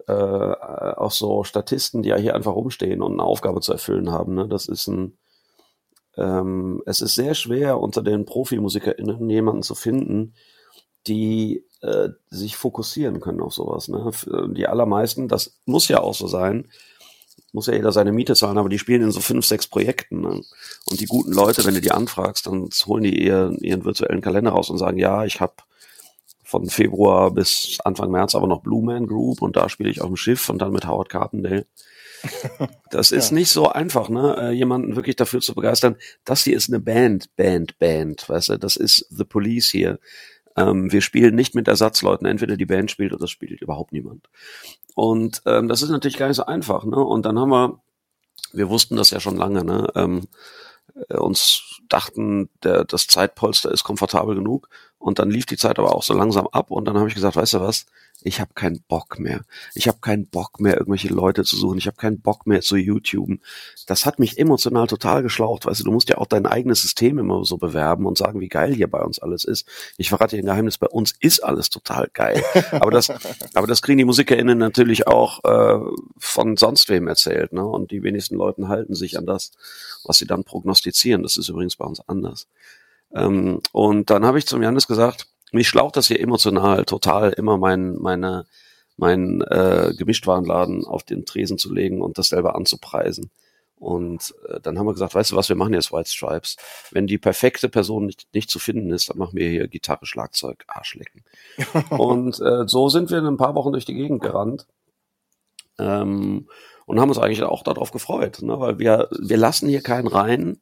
äh, 0.05 0.13
auf 0.13 1.15
so 1.15 1.43
Statisten, 1.43 2.03
die 2.03 2.09
ja 2.09 2.17
hier 2.17 2.35
einfach 2.35 2.53
rumstehen 2.53 3.01
und 3.01 3.13
eine 3.13 3.23
Aufgabe 3.23 3.61
zu 3.61 3.71
erfüllen 3.71 4.11
haben. 4.11 4.35
Ne? 4.35 4.47
Das 4.47 4.67
ist 4.67 4.85
ein 4.85 5.17
ähm, 6.17 6.81
es 6.85 7.01
ist 7.01 7.15
sehr 7.15 7.33
schwer 7.33 7.79
unter 7.79 8.01
den 8.01 8.25
ProfimusikerInnen 8.25 9.29
jemanden 9.29 9.63
zu 9.63 9.75
finden, 9.75 10.33
die 11.07 11.65
äh, 11.81 12.09
sich 12.29 12.55
fokussieren 12.55 13.19
können 13.19 13.41
auf 13.41 13.53
sowas. 13.53 13.87
Ne? 13.87 14.11
Die 14.55 14.67
allermeisten, 14.67 15.27
das 15.27 15.59
muss 15.65 15.87
ja 15.87 15.99
auch 15.99 16.13
so 16.13 16.27
sein, 16.27 16.69
muss 17.51 17.67
ja 17.67 17.73
jeder 17.73 17.91
seine 17.91 18.11
Miete 18.11 18.35
zahlen, 18.35 18.57
aber 18.57 18.69
die 18.69 18.79
spielen 18.79 19.03
in 19.03 19.11
so 19.11 19.19
fünf, 19.19 19.45
sechs 19.45 19.67
Projekten. 19.67 20.21
Ne? 20.21 20.41
Und 20.85 20.99
die 20.99 21.05
guten 21.05 21.33
Leute, 21.33 21.65
wenn 21.65 21.75
du 21.75 21.81
die 21.81 21.91
anfragst, 21.91 22.47
dann 22.47 22.69
holen 22.85 23.03
die 23.03 23.23
ihren, 23.23 23.57
ihren 23.59 23.85
virtuellen 23.85 24.21
Kalender 24.21 24.51
raus 24.51 24.69
und 24.69 24.77
sagen, 24.77 24.97
ja, 24.97 25.25
ich 25.25 25.39
habe 25.39 25.53
von 26.43 26.69
Februar 26.69 27.31
bis 27.31 27.79
Anfang 27.83 28.11
März 28.11 28.35
aber 28.35 28.47
noch 28.47 28.61
Blue 28.61 28.83
Man 28.83 29.07
Group 29.07 29.41
und 29.41 29.55
da 29.55 29.69
spiele 29.69 29.89
ich 29.89 30.01
auf 30.01 30.07
dem 30.07 30.15
Schiff 30.15 30.49
und 30.49 30.59
dann 30.61 30.71
mit 30.71 30.87
Howard 30.87 31.09
Carpendale. 31.09 31.65
Das 32.89 33.11
ist 33.11 33.31
ja. 33.31 33.35
nicht 33.35 33.49
so 33.49 33.69
einfach, 33.69 34.09
ne, 34.09 34.35
äh, 34.39 34.51
jemanden 34.51 34.95
wirklich 34.95 35.15
dafür 35.15 35.41
zu 35.41 35.55
begeistern. 35.55 35.95
Das 36.25 36.43
hier 36.43 36.55
ist 36.55 36.69
eine 36.69 36.79
Band, 36.79 37.35
Band, 37.35 37.77
Band, 37.79 38.29
weißt 38.29 38.49
du, 38.49 38.59
das 38.59 38.75
ist 38.75 39.07
The 39.09 39.23
Police 39.23 39.69
hier. 39.69 39.99
Ähm, 40.55 40.91
wir 40.91 41.01
spielen 41.01 41.35
nicht 41.35 41.55
mit 41.55 41.67
Ersatzleuten, 41.67 42.27
entweder 42.27 42.55
die 42.55 42.65
Band 42.65 42.91
spielt 42.91 43.11
oder 43.11 43.21
das 43.21 43.31
spielt 43.31 43.61
überhaupt 43.61 43.91
niemand. 43.91 44.29
Und 44.95 45.41
ähm, 45.45 45.67
das 45.67 45.81
ist 45.81 45.89
natürlich 45.89 46.17
gar 46.17 46.27
nicht 46.27 46.37
so 46.37 46.45
einfach, 46.45 46.85
ne? 46.85 46.97
Und 46.97 47.25
dann 47.25 47.39
haben 47.39 47.49
wir, 47.49 47.81
wir 48.53 48.69
wussten 48.69 48.95
das 48.95 49.09
ja 49.09 49.19
schon 49.19 49.37
lange, 49.37 49.63
ne? 49.63 49.87
Ähm, 49.95 50.27
äh, 51.09 51.17
uns 51.17 51.79
dachten, 51.89 52.49
der, 52.63 52.85
das 52.85 53.07
Zeitpolster 53.07 53.71
ist 53.71 53.83
komfortabel 53.83 54.35
genug 54.35 54.69
und 55.03 55.19
dann 55.19 55.29
lief 55.29 55.45
die 55.45 55.57
Zeit 55.57 55.79
aber 55.79 55.93
auch 55.93 56.03
so 56.03 56.13
langsam 56.13 56.47
ab 56.47 56.71
und 56.71 56.85
dann 56.85 56.97
habe 56.97 57.09
ich 57.09 57.13
gesagt, 57.13 57.35
weißt 57.35 57.55
du 57.55 57.59
was, 57.59 57.85
ich 58.21 58.39
habe 58.39 58.53
keinen 58.53 58.81
Bock 58.87 59.19
mehr. 59.19 59.41
Ich 59.75 59.89
habe 59.89 59.97
keinen 59.99 60.27
Bock 60.27 60.61
mehr, 60.61 60.77
irgendwelche 60.77 61.09
Leute 61.09 61.43
zu 61.43 61.57
suchen. 61.57 61.77
Ich 61.77 61.87
habe 61.87 61.97
keinen 61.97 62.21
Bock 62.21 62.47
mehr 62.47 62.61
zu 62.61 62.77
YouTuben. 62.77 63.41
Das 63.85 64.05
hat 64.05 64.17
mich 64.17 64.39
emotional 64.39 64.87
total 64.87 65.21
geschlaucht. 65.21 65.65
Weißt 65.65 65.81
du, 65.81 65.83
du 65.83 65.91
musst 65.91 66.07
ja 66.07 66.19
auch 66.19 66.27
dein 66.27 66.45
eigenes 66.45 66.81
System 66.81 67.19
immer 67.19 67.43
so 67.43 67.57
bewerben 67.57 68.05
und 68.05 68.17
sagen, 68.17 68.39
wie 68.39 68.47
geil 68.47 68.73
hier 68.73 68.89
bei 68.89 69.01
uns 69.01 69.19
alles 69.19 69.43
ist. 69.43 69.67
Ich 69.97 70.07
verrate 70.07 70.37
dir 70.37 70.43
ein 70.43 70.45
Geheimnis, 70.45 70.77
bei 70.77 70.87
uns 70.87 71.13
ist 71.19 71.43
alles 71.43 71.69
total 71.69 72.07
geil. 72.13 72.41
Aber 72.71 72.91
das, 72.91 73.11
aber 73.55 73.67
das 73.67 73.81
kriegen 73.81 73.97
die 73.97 74.05
MusikerInnen 74.05 74.57
natürlich 74.57 75.05
auch 75.05 75.43
äh, 75.43 75.83
von 76.17 76.55
sonst 76.55 76.87
wem 76.87 77.09
erzählt. 77.09 77.51
Ne? 77.51 77.65
Und 77.65 77.91
die 77.91 78.03
wenigsten 78.03 78.35
Leuten 78.35 78.69
halten 78.69 78.95
sich 78.95 79.17
an 79.17 79.25
das, 79.25 79.51
was 80.05 80.17
sie 80.17 80.27
dann 80.27 80.45
prognostizieren. 80.45 81.23
Das 81.23 81.35
ist 81.35 81.49
übrigens 81.49 81.75
bei 81.75 81.85
uns 81.85 81.99
anders. 82.07 82.47
Ähm, 83.13 83.61
und 83.71 84.09
dann 84.09 84.25
habe 84.25 84.39
ich 84.39 84.47
zum 84.47 84.61
Janis 84.61 84.87
gesagt, 84.87 85.27
mich 85.51 85.67
schlaucht 85.67 85.95
das 85.95 86.07
hier 86.07 86.19
emotional 86.19 86.85
total, 86.85 87.31
immer 87.33 87.57
mein, 87.57 87.95
meine, 87.95 88.45
mein 88.97 89.41
äh, 89.41 89.93
Gemischtwarenladen 89.97 90.85
auf 90.85 91.03
den 91.03 91.25
Tresen 91.25 91.57
zu 91.57 91.71
legen 91.73 92.01
und 92.01 92.17
das 92.17 92.29
selber 92.29 92.55
anzupreisen. 92.55 93.29
Und 93.75 94.33
äh, 94.47 94.59
dann 94.61 94.79
haben 94.79 94.87
wir 94.87 94.93
gesagt, 94.93 95.13
weißt 95.13 95.31
du 95.31 95.35
was, 95.35 95.49
wir 95.49 95.55
machen 95.55 95.73
jetzt 95.73 95.91
White 95.91 96.09
Stripes. 96.09 96.57
Wenn 96.91 97.05
die 97.05 97.17
perfekte 97.17 97.69
Person 97.69 98.05
nicht, 98.05 98.27
nicht 98.33 98.49
zu 98.49 98.57
finden 98.57 98.91
ist, 98.91 99.09
dann 99.09 99.17
machen 99.17 99.37
wir 99.37 99.49
hier 99.49 99.67
Gitarre, 99.67 100.05
Schlagzeug, 100.05 100.63
Arschlecken. 100.67 101.23
und 101.89 102.39
äh, 102.39 102.63
so 102.65 102.89
sind 102.89 103.11
wir 103.11 103.19
in 103.19 103.25
ein 103.25 103.37
paar 103.37 103.55
Wochen 103.55 103.73
durch 103.73 103.85
die 103.85 103.93
Gegend 103.93 104.21
gerannt. 104.21 104.67
Ähm, 105.77 106.47
und 106.85 106.99
haben 106.99 107.09
uns 107.09 107.19
eigentlich 107.19 107.43
auch 107.43 107.63
darauf 107.63 107.91
gefreut, 107.91 108.41
ne? 108.41 108.59
weil 108.59 108.79
wir, 108.79 109.09
wir 109.19 109.37
lassen 109.37 109.69
hier 109.69 109.81
keinen 109.81 110.07
rein, 110.07 110.59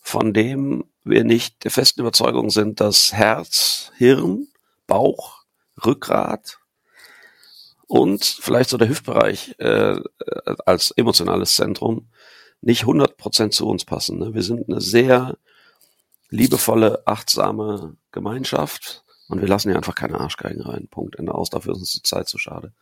von 0.00 0.32
dem 0.32 0.84
wir 1.04 1.24
nicht 1.24 1.64
der 1.64 1.70
festen 1.70 2.00
Überzeugung 2.00 2.50
sind, 2.50 2.80
dass 2.80 3.12
Herz, 3.12 3.92
Hirn, 3.96 4.48
Bauch, 4.86 5.42
Rückgrat 5.84 6.58
und 7.86 8.24
vielleicht 8.24 8.70
so 8.70 8.78
der 8.78 8.88
Hüftbereich 8.88 9.54
äh, 9.58 10.00
als 10.64 10.92
emotionales 10.92 11.56
Zentrum 11.56 12.08
nicht 12.60 12.84
100% 12.84 13.50
zu 13.50 13.68
uns 13.68 13.84
passen. 13.84 14.18
Ne? 14.18 14.34
Wir 14.34 14.42
sind 14.42 14.68
eine 14.68 14.80
sehr 14.80 15.36
liebevolle, 16.30 17.06
achtsame 17.06 17.96
Gemeinschaft 18.12 19.04
und 19.32 19.40
wir 19.40 19.48
lassen 19.48 19.70
hier 19.70 19.78
einfach 19.78 19.94
keine 19.94 20.20
Arschgeigen 20.20 20.60
rein. 20.60 20.88
Punkt. 20.90 21.18
Ende 21.18 21.34
aus. 21.34 21.48
Dafür 21.48 21.72
ist 21.72 21.78
uns 21.78 21.92
die 21.92 22.02
Zeit 22.02 22.28
zu 22.28 22.36
schade. 22.36 22.72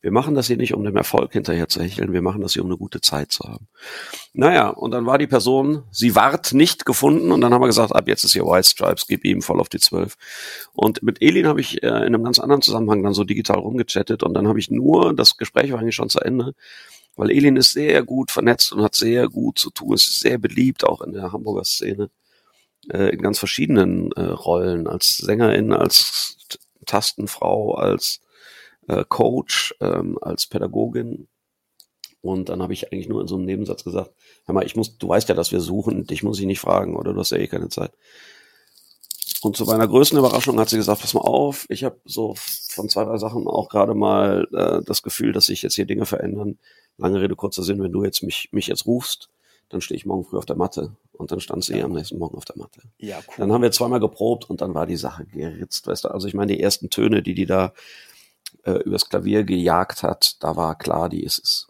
Wir 0.00 0.10
machen 0.10 0.34
das 0.34 0.48
hier 0.48 0.56
nicht, 0.56 0.74
um 0.74 0.82
dem 0.82 0.96
Erfolg 0.96 1.32
hinterher 1.32 1.68
zu 1.68 1.80
hecheln. 1.80 2.12
Wir 2.12 2.20
machen 2.20 2.40
das 2.40 2.54
hier, 2.54 2.64
um 2.64 2.68
eine 2.68 2.76
gute 2.76 3.00
Zeit 3.00 3.30
zu 3.30 3.44
haben. 3.44 3.68
Naja, 4.32 4.70
und 4.70 4.90
dann 4.90 5.06
war 5.06 5.18
die 5.18 5.28
Person, 5.28 5.84
sie 5.92 6.16
ward 6.16 6.52
nicht 6.52 6.84
gefunden 6.84 7.30
und 7.30 7.40
dann 7.40 7.54
haben 7.54 7.62
wir 7.62 7.68
gesagt, 7.68 7.94
ab 7.94 8.08
jetzt 8.08 8.24
ist 8.24 8.32
hier 8.32 8.44
White 8.44 8.68
Stripes, 8.68 9.06
gib 9.06 9.24
ihm 9.24 9.40
voll 9.40 9.60
auf 9.60 9.68
die 9.68 9.78
Zwölf. 9.78 10.16
Und 10.72 11.02
mit 11.04 11.22
Elin 11.22 11.46
habe 11.46 11.60
ich 11.60 11.82
äh, 11.84 11.86
in 11.86 11.92
einem 12.14 12.24
ganz 12.24 12.40
anderen 12.40 12.60
Zusammenhang 12.60 13.04
dann 13.04 13.14
so 13.14 13.22
digital 13.22 13.60
rumgechattet 13.60 14.24
und 14.24 14.34
dann 14.34 14.48
habe 14.48 14.58
ich 14.58 14.68
nur, 14.68 15.14
das 15.14 15.36
Gespräch 15.36 15.70
war 15.70 15.78
eigentlich 15.78 15.94
schon 15.94 16.08
zu 16.08 16.18
Ende, 16.18 16.54
weil 17.14 17.30
Elin 17.30 17.56
ist 17.56 17.72
sehr 17.72 18.02
gut 18.02 18.32
vernetzt 18.32 18.72
und 18.72 18.82
hat 18.82 18.96
sehr 18.96 19.28
gut 19.28 19.60
zu 19.60 19.70
tun, 19.70 19.94
ist 19.94 20.18
sehr 20.18 20.38
beliebt 20.38 20.84
auch 20.84 21.02
in 21.02 21.12
der 21.12 21.30
Hamburger 21.32 21.64
Szene 21.64 22.10
äh, 22.88 23.10
in 23.10 23.20
ganz 23.20 23.38
verschiedenen 23.38 24.12
äh, 24.12 24.22
Rollen, 24.22 24.86
als 24.86 25.18
Sängerin, 25.18 25.72
als 25.72 26.36
Tastenfrau, 26.86 27.74
als 27.74 28.20
äh, 28.88 29.04
Coach, 29.08 29.74
ähm, 29.80 30.18
als 30.20 30.46
Pädagogin. 30.46 31.28
Und 32.22 32.48
dann 32.48 32.62
habe 32.62 32.72
ich 32.72 32.92
eigentlich 32.92 33.08
nur 33.08 33.20
in 33.20 33.28
so 33.28 33.36
einem 33.36 33.46
Nebensatz 33.46 33.84
gesagt, 33.84 34.12
hör 34.44 34.54
mal, 34.54 34.66
ich 34.66 34.76
muss, 34.76 34.98
du 34.98 35.08
weißt 35.08 35.28
ja, 35.28 35.34
dass 35.34 35.52
wir 35.52 35.60
suchen, 35.60 36.06
dich 36.06 36.22
muss 36.22 36.38
ich 36.38 36.46
nicht 36.46 36.60
fragen, 36.60 36.96
oder 36.96 37.14
du 37.14 37.20
hast 37.20 37.30
ja 37.30 37.38
eh 37.38 37.46
keine 37.46 37.68
Zeit. 37.68 37.92
Und 39.42 39.56
zu 39.56 39.64
meiner 39.64 39.88
größten 39.88 40.18
Überraschung 40.18 40.60
hat 40.60 40.68
sie 40.68 40.76
gesagt, 40.76 41.00
pass 41.00 41.14
mal 41.14 41.20
auf, 41.20 41.64
ich 41.70 41.82
habe 41.84 41.98
so 42.04 42.34
von 42.36 42.90
zwei, 42.90 43.04
drei 43.04 43.16
Sachen 43.16 43.46
auch 43.46 43.70
gerade 43.70 43.94
mal 43.94 44.46
äh, 44.52 44.84
das 44.84 45.02
Gefühl, 45.02 45.32
dass 45.32 45.46
sich 45.46 45.62
jetzt 45.62 45.76
hier 45.76 45.86
Dinge 45.86 46.04
verändern. 46.04 46.58
Lange 46.98 47.22
Rede, 47.22 47.36
kurzer 47.36 47.62
Sinn, 47.62 47.82
wenn 47.82 47.92
du 47.92 48.04
jetzt 48.04 48.22
mich, 48.22 48.50
mich 48.52 48.66
jetzt 48.66 48.84
rufst, 48.84 49.30
dann 49.70 49.80
stehe 49.80 49.96
ich 49.96 50.04
morgen 50.04 50.24
früh 50.24 50.36
auf 50.36 50.46
der 50.46 50.56
Matte. 50.56 50.96
Und 51.12 51.32
dann 51.32 51.40
stand 51.40 51.64
sie 51.64 51.78
ja. 51.78 51.84
am 51.84 51.92
nächsten 51.92 52.18
Morgen 52.18 52.36
auf 52.36 52.44
der 52.44 52.56
Matte. 52.56 52.82
Ja, 52.98 53.18
cool. 53.18 53.34
Dann 53.38 53.52
haben 53.52 53.62
wir 53.62 53.70
zweimal 53.70 54.00
geprobt 54.00 54.48
und 54.48 54.60
dann 54.60 54.74
war 54.74 54.86
die 54.86 54.96
Sache 54.96 55.26
geritzt, 55.26 55.86
weißt 55.86 56.04
du. 56.04 56.08
Also 56.08 56.28
ich 56.28 56.34
meine, 56.34 56.52
die 56.52 56.60
ersten 56.60 56.90
Töne, 56.90 57.22
die 57.22 57.34
die 57.34 57.46
da 57.46 57.72
äh, 58.64 58.72
übers 58.72 59.08
Klavier 59.08 59.44
gejagt 59.44 60.02
hat, 60.02 60.42
da 60.42 60.56
war 60.56 60.76
klar, 60.76 61.08
die 61.08 61.22
ist 61.22 61.38
es. 61.38 61.68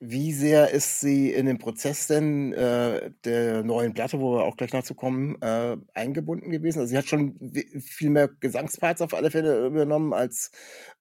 Wie 0.00 0.32
sehr 0.32 0.70
ist 0.70 1.00
sie 1.00 1.32
in 1.32 1.46
den 1.46 1.58
Prozess 1.58 2.06
denn 2.06 2.52
äh, 2.52 3.10
der 3.24 3.64
neuen 3.64 3.94
Platte, 3.94 4.20
wo 4.20 4.36
wir 4.36 4.44
auch 4.44 4.56
gleich 4.56 4.72
noch 4.72 4.84
zu 4.84 4.94
kommen, 4.94 5.40
äh, 5.42 5.76
eingebunden 5.92 6.50
gewesen? 6.50 6.78
Also 6.78 6.90
sie 6.90 6.98
hat 6.98 7.06
schon 7.06 7.36
viel 7.84 8.10
mehr 8.10 8.28
Gesangsparts 8.28 9.02
auf 9.02 9.12
alle 9.12 9.32
Fälle 9.32 9.66
übernommen 9.66 10.12
als 10.12 10.52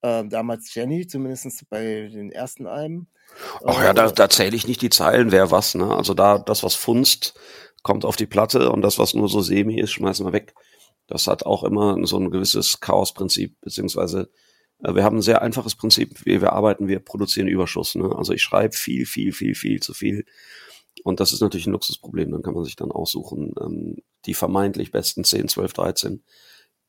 äh, 0.01 0.23
damals 0.27 0.73
Jenny, 0.73 1.05
zumindest 1.05 1.69
bei 1.69 2.09
den 2.11 2.31
ersten 2.31 2.65
Alben. 2.65 3.07
Ach 3.65 3.83
ja, 3.83 3.93
da, 3.93 4.09
da 4.09 4.29
zähle 4.29 4.55
ich 4.55 4.67
nicht 4.67 4.81
die 4.81 4.89
Zeilen, 4.89 5.31
wer 5.31 5.51
was. 5.51 5.75
Ne? 5.75 5.95
Also 5.95 6.15
da 6.15 6.39
das, 6.39 6.63
was 6.63 6.73
funzt, 6.73 7.39
kommt 7.83 8.03
auf 8.03 8.15
die 8.15 8.25
Platte 8.25 8.71
und 8.71 8.81
das, 8.81 8.97
was 8.97 9.13
nur 9.13 9.29
so 9.29 9.41
semi 9.41 9.79
ist, 9.79 9.91
schmeißen 9.91 10.25
wir 10.25 10.33
weg. 10.33 10.55
Das 11.05 11.27
hat 11.27 11.45
auch 11.45 11.63
immer 11.63 11.97
so 12.07 12.17
ein 12.17 12.31
gewisses 12.31 12.79
Chaosprinzip, 12.79 13.61
beziehungsweise 13.61 14.21
äh, 14.21 14.27
wir 14.79 15.03
haben 15.03 15.17
ein 15.17 15.21
sehr 15.23 15.41
einfaches 15.41 15.75
Prinzip, 15.75 16.25
wie 16.25 16.41
wir 16.41 16.53
arbeiten, 16.53 16.87
wir 16.87 16.99
produzieren 16.99 17.47
Überschuss. 17.47 17.95
Ne? 17.95 18.15
Also 18.15 18.33
ich 18.33 18.43
schreibe 18.43 18.75
viel, 18.75 19.05
viel, 19.05 19.33
viel, 19.33 19.55
viel 19.55 19.81
zu 19.81 19.93
viel. 19.93 20.25
Und 21.03 21.19
das 21.19 21.33
ist 21.33 21.41
natürlich 21.41 21.67
ein 21.67 21.73
Luxusproblem. 21.73 22.31
Dann 22.31 22.43
kann 22.43 22.53
man 22.53 22.63
sich 22.63 22.75
dann 22.75 22.91
aussuchen, 22.91 23.53
ähm, 23.59 23.97
die 24.25 24.33
vermeintlich 24.33 24.91
besten 24.91 25.23
10, 25.23 25.47
12, 25.47 25.73
13, 25.73 26.23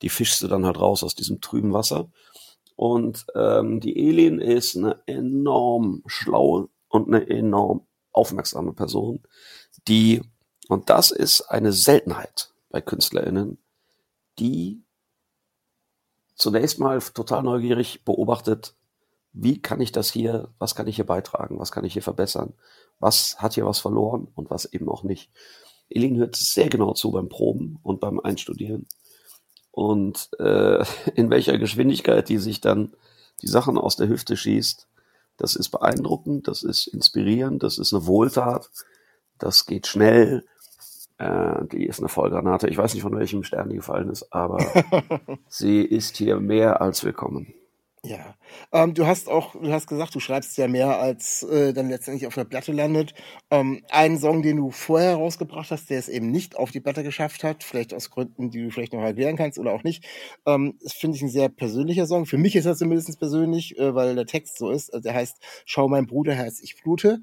die 0.01 0.09
fischst 0.09 0.41
du 0.41 0.47
dann 0.47 0.65
halt 0.65 0.79
raus 0.79 1.03
aus 1.03 1.15
diesem 1.15 1.41
trüben 1.41 1.73
Wasser. 1.73 2.09
Und 2.75 3.25
ähm, 3.35 3.79
die 3.79 3.97
Elin 4.07 4.39
ist 4.39 4.77
eine 4.77 5.01
enorm 5.05 6.03
schlaue 6.05 6.69
und 6.87 7.07
eine 7.07 7.29
enorm 7.29 7.85
aufmerksame 8.11 8.73
Person, 8.73 9.21
die, 9.87 10.21
und 10.67 10.89
das 10.89 11.11
ist 11.11 11.41
eine 11.41 11.71
Seltenheit 11.71 12.51
bei 12.69 12.81
KünstlerInnen, 12.81 13.57
die 14.39 14.81
zunächst 16.39 16.79
mal 16.79 16.99
total 16.99 17.43
neugierig 17.43 18.03
beobachtet, 18.03 18.73
wie 19.33 19.61
kann 19.61 19.79
ich 19.79 19.91
das 19.91 20.09
hier, 20.09 20.49
was 20.57 20.73
kann 20.73 20.87
ich 20.87 20.95
hier 20.95 21.05
beitragen, 21.05 21.59
was 21.59 21.71
kann 21.71 21.85
ich 21.85 21.93
hier 21.93 22.01
verbessern, 22.01 22.53
was 22.99 23.39
hat 23.39 23.53
hier 23.53 23.65
was 23.65 23.79
verloren 23.79 24.27
und 24.33 24.49
was 24.49 24.65
eben 24.65 24.89
auch 24.89 25.03
nicht. 25.03 25.29
Elin 25.89 26.17
hört 26.17 26.35
sehr 26.35 26.69
genau 26.69 26.93
zu 26.93 27.11
beim 27.11 27.29
Proben 27.29 27.79
und 27.83 27.99
beim 27.99 28.19
Einstudieren 28.19 28.87
und 29.71 30.29
äh, 30.39 30.83
in 31.15 31.29
welcher 31.29 31.57
Geschwindigkeit 31.59 32.29
die 32.29 32.39
sich 32.39 32.61
dann 32.61 32.93
die 33.41 33.47
Sachen 33.47 33.77
aus 33.77 33.95
der 33.95 34.07
Hüfte 34.07 34.35
schießt, 34.35 34.87
das 35.37 35.55
ist 35.55 35.69
beeindruckend, 35.69 36.47
das 36.47 36.63
ist 36.63 36.87
inspirierend, 36.87 37.63
das 37.63 37.77
ist 37.77 37.93
eine 37.93 38.05
Wohltat, 38.05 38.69
das 39.37 39.65
geht 39.65 39.87
schnell 39.87 40.45
äh, 41.19 41.65
die 41.71 41.85
ist 41.85 41.99
eine 41.99 42.09
Vollgranate. 42.09 42.69
Ich 42.69 42.77
weiß 42.77 42.93
nicht, 42.93 43.03
von 43.03 43.17
welchem 43.17 43.43
Stern 43.43 43.69
die 43.69 43.75
gefallen 43.75 44.09
ist, 44.09 44.31
aber 44.31 44.65
sie 45.47 45.81
ist 45.81 46.17
hier 46.17 46.39
mehr 46.39 46.81
als 46.81 47.03
willkommen. 47.03 47.53
Ja, 48.01 48.35
ähm, 48.71 48.93
du 48.93 49.05
hast 49.05 49.27
auch, 49.27 49.55
du 49.61 49.73
hast 49.73 49.87
gesagt, 49.87 50.15
du 50.15 50.21
schreibst 50.21 50.57
ja 50.57 50.69
mehr, 50.69 50.99
als 51.01 51.43
äh, 51.43 51.73
dann 51.73 51.89
letztendlich 51.89 52.25
auf 52.27 52.33
der 52.33 52.45
Platte 52.45 52.71
landet. 52.71 53.13
Ähm, 53.51 53.83
einen 53.89 54.17
Song, 54.17 54.41
den 54.41 54.55
du 54.55 54.71
vorher 54.71 55.15
rausgebracht 55.15 55.69
hast, 55.69 55.89
der 55.89 55.99
es 55.99 56.07
eben 56.07 56.31
nicht 56.31 56.55
auf 56.55 56.71
die 56.71 56.79
Platte 56.79 57.03
geschafft 57.03 57.43
hat, 57.43 57.61
vielleicht 57.61 57.93
aus 57.93 58.09
Gründen, 58.09 58.51
die 58.51 58.63
du 58.63 58.71
vielleicht 58.71 58.93
noch 58.93 59.01
erklären 59.01 59.35
kannst 59.35 59.59
oder 59.59 59.73
auch 59.73 59.83
nicht, 59.83 60.05
ähm, 60.45 60.77
das 60.81 60.93
finde 60.93 61.17
ich 61.17 61.23
ein 61.23 61.29
sehr 61.29 61.49
persönlicher 61.49 62.07
Song. 62.07 62.25
Für 62.25 62.37
mich 62.37 62.55
ist 62.55 62.63
das 62.63 62.77
zumindest 62.77 63.19
persönlich, 63.19 63.77
äh, 63.77 63.93
weil 63.93 64.15
der 64.15 64.25
Text 64.25 64.57
so 64.57 64.69
ist. 64.69 64.93
Also 64.93 65.03
der 65.03 65.15
heißt 65.15 65.35
Schau 65.65 65.89
mein 65.89 66.07
Bruder, 66.07 66.33
Herz, 66.33 66.61
ich 66.61 66.81
blute 66.81 67.19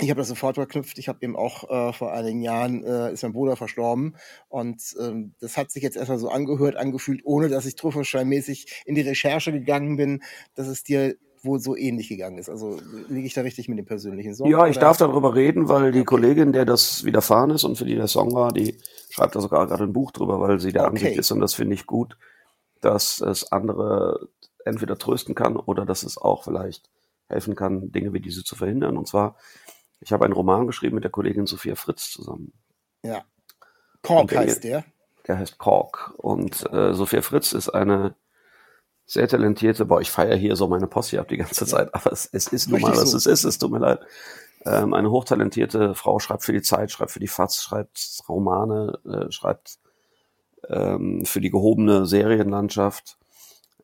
ich 0.00 0.10
habe 0.10 0.20
das 0.20 0.28
sofort 0.28 0.54
verknüpft. 0.54 0.98
Ich 0.98 1.08
habe 1.08 1.18
eben 1.22 1.36
auch 1.36 1.68
äh, 1.68 1.92
vor 1.92 2.12
einigen 2.12 2.40
Jahren 2.40 2.84
äh, 2.84 3.12
ist 3.12 3.22
mein 3.22 3.32
Bruder 3.32 3.56
verstorben 3.56 4.16
und 4.48 4.80
ähm, 5.00 5.34
das 5.40 5.56
hat 5.56 5.70
sich 5.70 5.82
jetzt 5.82 5.96
erstmal 5.96 6.18
so 6.18 6.30
angehört, 6.30 6.76
angefühlt, 6.76 7.22
ohne 7.24 7.48
dass 7.48 7.66
ich 7.66 7.74
trüffelscheinmäßig 7.74 8.82
in 8.86 8.94
die 8.94 9.00
Recherche 9.00 9.52
gegangen 9.52 9.96
bin, 9.96 10.22
dass 10.54 10.68
es 10.68 10.84
dir 10.84 11.16
wohl 11.42 11.60
so 11.60 11.76
ähnlich 11.76 12.08
gegangen 12.08 12.38
ist. 12.38 12.48
Also 12.48 12.78
liege 13.08 13.26
ich 13.26 13.34
da 13.34 13.42
richtig 13.42 13.68
mit 13.68 13.78
dem 13.78 13.86
persönlichen 13.86 14.34
Song? 14.34 14.48
Ja, 14.48 14.66
ich 14.66 14.76
oder? 14.76 14.86
darf 14.86 14.96
darüber 14.98 15.34
reden, 15.34 15.68
weil 15.68 15.92
die 15.92 16.04
Kollegin, 16.04 16.52
der 16.52 16.64
das 16.64 17.04
widerfahren 17.04 17.50
ist 17.50 17.64
und 17.64 17.76
für 17.76 17.84
die 17.84 17.94
der 17.94 18.08
Song 18.08 18.34
war, 18.34 18.52
die 18.52 18.76
schreibt 19.10 19.36
da 19.36 19.40
sogar 19.40 19.66
gerade 19.66 19.84
ein 19.84 19.92
Buch 19.92 20.10
drüber, 20.12 20.40
weil 20.40 20.60
sie 20.60 20.72
der 20.72 20.82
okay. 20.82 20.90
Ansicht 20.90 21.16
ist 21.18 21.30
und 21.30 21.40
das 21.40 21.54
finde 21.54 21.74
ich 21.74 21.86
gut, 21.86 22.16
dass 22.80 23.20
es 23.20 23.50
andere 23.50 24.28
entweder 24.64 24.98
trösten 24.98 25.34
kann 25.34 25.56
oder 25.56 25.84
dass 25.84 26.02
es 26.02 26.18
auch 26.18 26.44
vielleicht 26.44 26.88
helfen 27.28 27.54
kann, 27.54 27.92
Dinge 27.92 28.12
wie 28.12 28.20
diese 28.20 28.44
zu 28.44 28.56
verhindern. 28.56 28.96
Und 28.96 29.06
zwar 29.06 29.36
ich 30.00 30.12
habe 30.12 30.24
einen 30.24 30.34
Roman 30.34 30.66
geschrieben 30.66 30.94
mit 30.94 31.04
der 31.04 31.10
Kollegin 31.10 31.46
Sophia 31.46 31.74
Fritz 31.74 32.10
zusammen. 32.10 32.52
Ja. 33.02 33.24
Kork 34.02 34.28
der, 34.28 34.40
heißt 34.40 34.64
der. 34.64 34.84
Der 35.26 35.38
heißt 35.38 35.58
Kork. 35.58 36.14
Und 36.16 36.70
äh, 36.72 36.94
Sophia 36.94 37.22
Fritz 37.22 37.52
ist 37.52 37.68
eine 37.68 38.14
sehr 39.06 39.26
talentierte, 39.26 39.86
boah, 39.86 40.00
ich 40.00 40.10
feiere 40.10 40.36
hier 40.36 40.54
so 40.54 40.68
meine 40.68 40.86
Posse 40.86 41.18
ab 41.18 41.28
die 41.28 41.38
ganze 41.38 41.66
Zeit, 41.66 41.94
aber 41.94 42.12
es, 42.12 42.26
es 42.26 42.48
ist 42.48 42.68
nun 42.68 42.82
mal, 42.82 42.92
was 42.92 43.10
so. 43.10 43.16
es 43.16 43.26
ist, 43.26 43.44
es 43.44 43.58
tut 43.58 43.72
mir 43.72 43.78
leid. 43.78 44.00
Ähm, 44.66 44.92
eine 44.92 45.10
hochtalentierte 45.10 45.94
Frau 45.94 46.18
schreibt 46.18 46.44
für 46.44 46.52
die 46.52 46.62
Zeit, 46.62 46.90
schreibt 46.90 47.10
für 47.10 47.20
die 47.20 47.28
FAZ, 47.28 47.62
schreibt 47.62 48.20
Romane, 48.28 48.98
äh, 49.06 49.32
schreibt 49.32 49.78
ähm, 50.68 51.24
für 51.24 51.40
die 51.40 51.50
gehobene 51.50 52.06
Serienlandschaft 52.06 53.18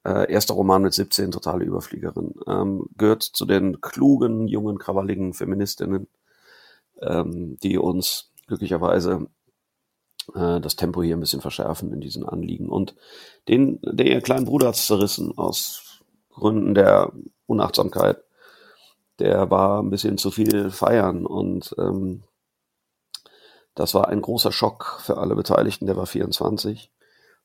äh, 0.05 0.31
erster 0.31 0.55
Roman 0.55 0.83
mit 0.83 0.95
17, 0.95 1.31
totale 1.31 1.65
Überfliegerin. 1.65 2.35
Ähm, 2.47 2.87
gehört 2.97 3.23
zu 3.23 3.47
den 3.47 3.81
klugen, 3.81 4.49
jungen, 4.49 4.79
krawalligen 4.79 5.33
Feministinnen, 5.33 6.09
ähm, 7.01 7.57
die 7.63 7.79
uns 7.79 8.31
glücklicherweise 8.47 9.27
äh, 10.35 10.61
das 10.61 10.77
Tempo 10.77 11.03
hier 11.03 11.17
ein 11.17 11.21
bisschen 11.21 11.41
verschärfen 11.41 11.93
in 11.93 12.01
diesen 12.01 12.25
Anliegen. 12.25 12.69
Und 12.69 12.95
den, 13.49 13.81
der 13.83 14.07
ihr 14.07 14.21
kleinen 14.21 14.47
Bruder 14.47 14.69
hat 14.69 14.77
zerrissen 14.77 15.37
aus 15.37 16.03
Gründen 16.31 16.75
der 16.75 17.13
Unachtsamkeit. 17.47 18.23
Der 19.19 19.51
war 19.51 19.83
ein 19.83 19.91
bisschen 19.91 20.19
zu 20.19 20.31
viel 20.31 20.71
feiern 20.71 21.25
und 21.25 21.75
ähm, 21.79 22.25
das 23.75 23.95
war 23.95 24.09
ein 24.09 24.21
großer 24.21 24.53
Schock 24.53 25.01
für 25.01 25.19
alle 25.19 25.35
Beteiligten. 25.35 25.87
Der 25.87 25.97
war 25.97 26.07
24 26.07 26.91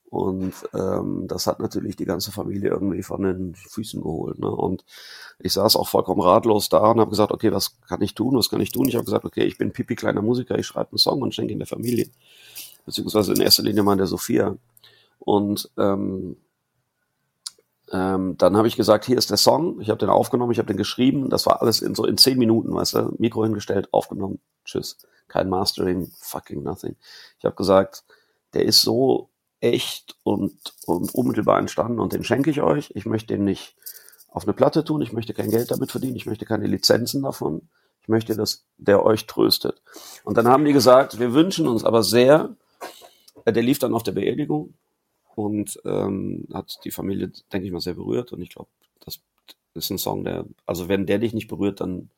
und 0.09 0.53
ähm, 0.73 1.27
das 1.27 1.45
hat 1.45 1.59
natürlich 1.59 1.95
die 1.95 2.05
ganze 2.05 2.31
Familie 2.31 2.69
irgendwie 2.69 3.03
von 3.03 3.21
den 3.21 3.53
Füßen 3.53 4.01
geholt. 4.01 4.39
Ne? 4.39 4.49
Und 4.49 4.83
ich 5.37 5.53
saß 5.53 5.75
auch 5.75 5.87
vollkommen 5.87 6.21
ratlos 6.21 6.67
da 6.69 6.91
und 6.91 6.99
habe 6.99 7.11
gesagt, 7.11 7.31
okay, 7.31 7.51
was 7.51 7.79
kann 7.87 8.01
ich 8.01 8.15
tun, 8.15 8.35
was 8.35 8.49
kann 8.49 8.59
ich 8.59 8.71
tun? 8.71 8.87
Ich 8.87 8.95
habe 8.95 9.05
gesagt, 9.05 9.25
okay, 9.25 9.43
ich 9.43 9.59
bin 9.59 9.71
Pipi 9.71 9.95
kleiner 9.95 10.23
Musiker, 10.23 10.57
ich 10.57 10.65
schreibe 10.65 10.91
einen 10.91 10.97
Song 10.97 11.21
und 11.21 11.35
schenke 11.35 11.53
ihn 11.53 11.59
der 11.59 11.67
Familie. 11.67 12.09
Beziehungsweise 12.85 13.33
in 13.33 13.41
erster 13.41 13.61
Linie 13.61 13.83
mal 13.83 13.97
der 13.97 14.07
Sophia. 14.07 14.57
Und 15.19 15.69
ähm, 15.77 16.37
ähm, 17.91 18.35
dann 18.37 18.57
habe 18.57 18.67
ich 18.67 18.75
gesagt, 18.75 19.05
hier 19.05 19.17
ist 19.17 19.29
der 19.29 19.37
Song. 19.37 19.79
Ich 19.79 19.89
habe 19.89 19.99
den 19.99 20.09
aufgenommen, 20.09 20.51
ich 20.51 20.57
habe 20.57 20.67
den 20.67 20.77
geschrieben. 20.77 21.29
Das 21.29 21.45
war 21.45 21.61
alles 21.61 21.83
in 21.83 21.93
so 21.93 22.05
in 22.05 22.17
zehn 22.17 22.39
Minuten, 22.39 22.73
weißt 22.73 22.95
du, 22.95 23.15
Mikro 23.19 23.43
hingestellt, 23.43 23.89
aufgenommen, 23.91 24.39
tschüss. 24.65 24.97
Kein 25.27 25.49
Mastering, 25.49 26.11
fucking 26.19 26.63
nothing. 26.63 26.95
Ich 27.37 27.45
habe 27.45 27.55
gesagt, 27.55 28.03
der 28.55 28.65
ist 28.65 28.81
so 28.81 29.29
echt 29.61 30.15
und, 30.23 30.53
und 30.85 31.13
unmittelbar 31.13 31.59
entstanden 31.59 31.99
und 31.99 32.13
den 32.13 32.23
schenke 32.23 32.49
ich 32.49 32.61
euch. 32.61 32.91
Ich 32.95 33.05
möchte 33.05 33.33
den 33.33 33.45
nicht 33.45 33.75
auf 34.29 34.43
eine 34.43 34.53
Platte 34.53 34.83
tun, 34.83 35.01
ich 35.01 35.13
möchte 35.13 35.33
kein 35.33 35.49
Geld 35.49 35.71
damit 35.71 35.91
verdienen, 35.91 36.15
ich 36.15 36.25
möchte 36.25 36.45
keine 36.45 36.67
Lizenzen 36.67 37.23
davon. 37.23 37.67
Ich 38.01 38.07
möchte, 38.07 38.35
dass 38.35 38.65
der 38.77 39.05
euch 39.05 39.27
tröstet. 39.27 39.81
Und 40.23 40.37
dann 40.37 40.47
haben 40.47 40.65
die 40.65 40.73
gesagt, 40.73 41.19
wir 41.19 41.33
wünschen 41.33 41.67
uns 41.67 41.83
aber 41.83 42.03
sehr, 42.03 42.55
äh, 43.45 43.53
der 43.53 43.63
lief 43.63 43.79
dann 43.79 43.93
auf 43.93 44.03
der 44.03 44.13
Beerdigung 44.13 44.73
und 45.35 45.79
ähm, 45.85 46.47
hat 46.53 46.79
die 46.83 46.91
Familie, 46.91 47.31
denke 47.51 47.67
ich 47.67 47.71
mal, 47.71 47.81
sehr 47.81 47.93
berührt. 47.95 48.31
Und 48.31 48.41
ich 48.41 48.49
glaube, 48.49 48.69
das 49.05 49.19
ist 49.73 49.89
ein 49.89 49.97
Song, 49.97 50.23
der, 50.23 50.45
also 50.65 50.87
wenn 50.87 51.05
der 51.05 51.19
dich 51.19 51.33
nicht 51.33 51.47
berührt, 51.47 51.81
dann 51.81 52.09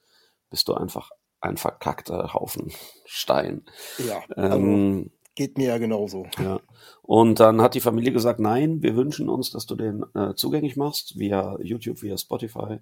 bist 0.49 0.67
du 0.67 0.73
einfach 0.73 1.11
ein 1.39 1.57
verkackter 1.57 2.33
Haufen 2.33 2.71
Stein. 3.05 3.65
Ja. 3.97 4.23
Also 4.35 4.57
ähm, 4.57 5.11
Geht 5.35 5.57
mir 5.57 5.67
ja 5.67 5.77
genauso. 5.77 6.25
Ja. 6.39 6.59
Und 7.01 7.39
dann 7.39 7.61
hat 7.61 7.73
die 7.73 7.79
Familie 7.81 8.11
gesagt, 8.11 8.39
nein, 8.39 8.81
wir 8.81 8.95
wünschen 8.95 9.29
uns, 9.29 9.51
dass 9.51 9.65
du 9.65 9.75
den 9.75 10.03
äh, 10.13 10.33
zugänglich 10.35 10.75
machst, 10.75 11.17
via 11.17 11.57
YouTube, 11.61 12.01
via 12.01 12.17
Spotify, 12.17 12.79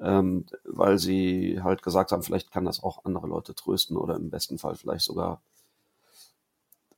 ähm, 0.00 0.46
weil 0.64 0.98
sie 0.98 1.60
halt 1.62 1.82
gesagt 1.82 2.12
haben, 2.12 2.22
vielleicht 2.22 2.50
kann 2.50 2.64
das 2.64 2.82
auch 2.82 3.04
andere 3.04 3.26
Leute 3.26 3.54
trösten 3.54 3.96
oder 3.96 4.16
im 4.16 4.30
besten 4.30 4.58
Fall 4.58 4.74
vielleicht 4.74 5.04
sogar 5.04 5.42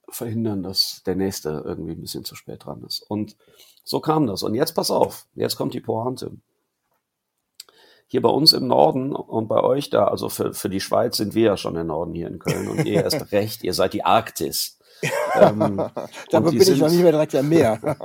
verhindern, 0.08 0.62
dass 0.62 1.02
der 1.04 1.16
Nächste 1.16 1.62
irgendwie 1.64 1.92
ein 1.92 2.00
bisschen 2.00 2.24
zu 2.24 2.34
spät 2.34 2.64
dran 2.64 2.82
ist. 2.84 3.02
Und 3.02 3.36
so 3.84 4.00
kam 4.00 4.26
das. 4.26 4.42
Und 4.42 4.54
jetzt 4.54 4.74
pass 4.74 4.90
auf, 4.90 5.26
jetzt 5.34 5.56
kommt 5.56 5.74
die 5.74 5.80
Pointe. 5.80 6.32
Hier 8.08 8.22
bei 8.22 8.30
uns 8.30 8.52
im 8.54 8.66
Norden 8.66 9.14
und 9.14 9.48
bei 9.48 9.62
euch 9.62 9.90
da, 9.90 10.06
also 10.06 10.28
für, 10.28 10.54
für 10.54 10.70
die 10.70 10.80
Schweiz 10.80 11.18
sind 11.18 11.34
wir 11.34 11.44
ja 11.44 11.56
schon 11.56 11.76
im 11.76 11.88
Norden 11.88 12.14
hier 12.14 12.26
in 12.28 12.38
Köln 12.38 12.68
und 12.68 12.84
ihr 12.84 13.04
erst 13.04 13.32
recht, 13.32 13.62
ihr 13.62 13.74
seid 13.74 13.92
die 13.92 14.04
Arktis 14.04 14.78
ähm, 15.34 15.82
Damit 16.30 16.52
bin 16.52 16.62
sind, 16.62 16.74
ich 16.74 16.80
noch 16.80 16.90
nicht 16.90 17.02
mehr 17.02 17.12
direkt 17.12 17.34
am 17.34 17.48
Meer. 17.48 17.96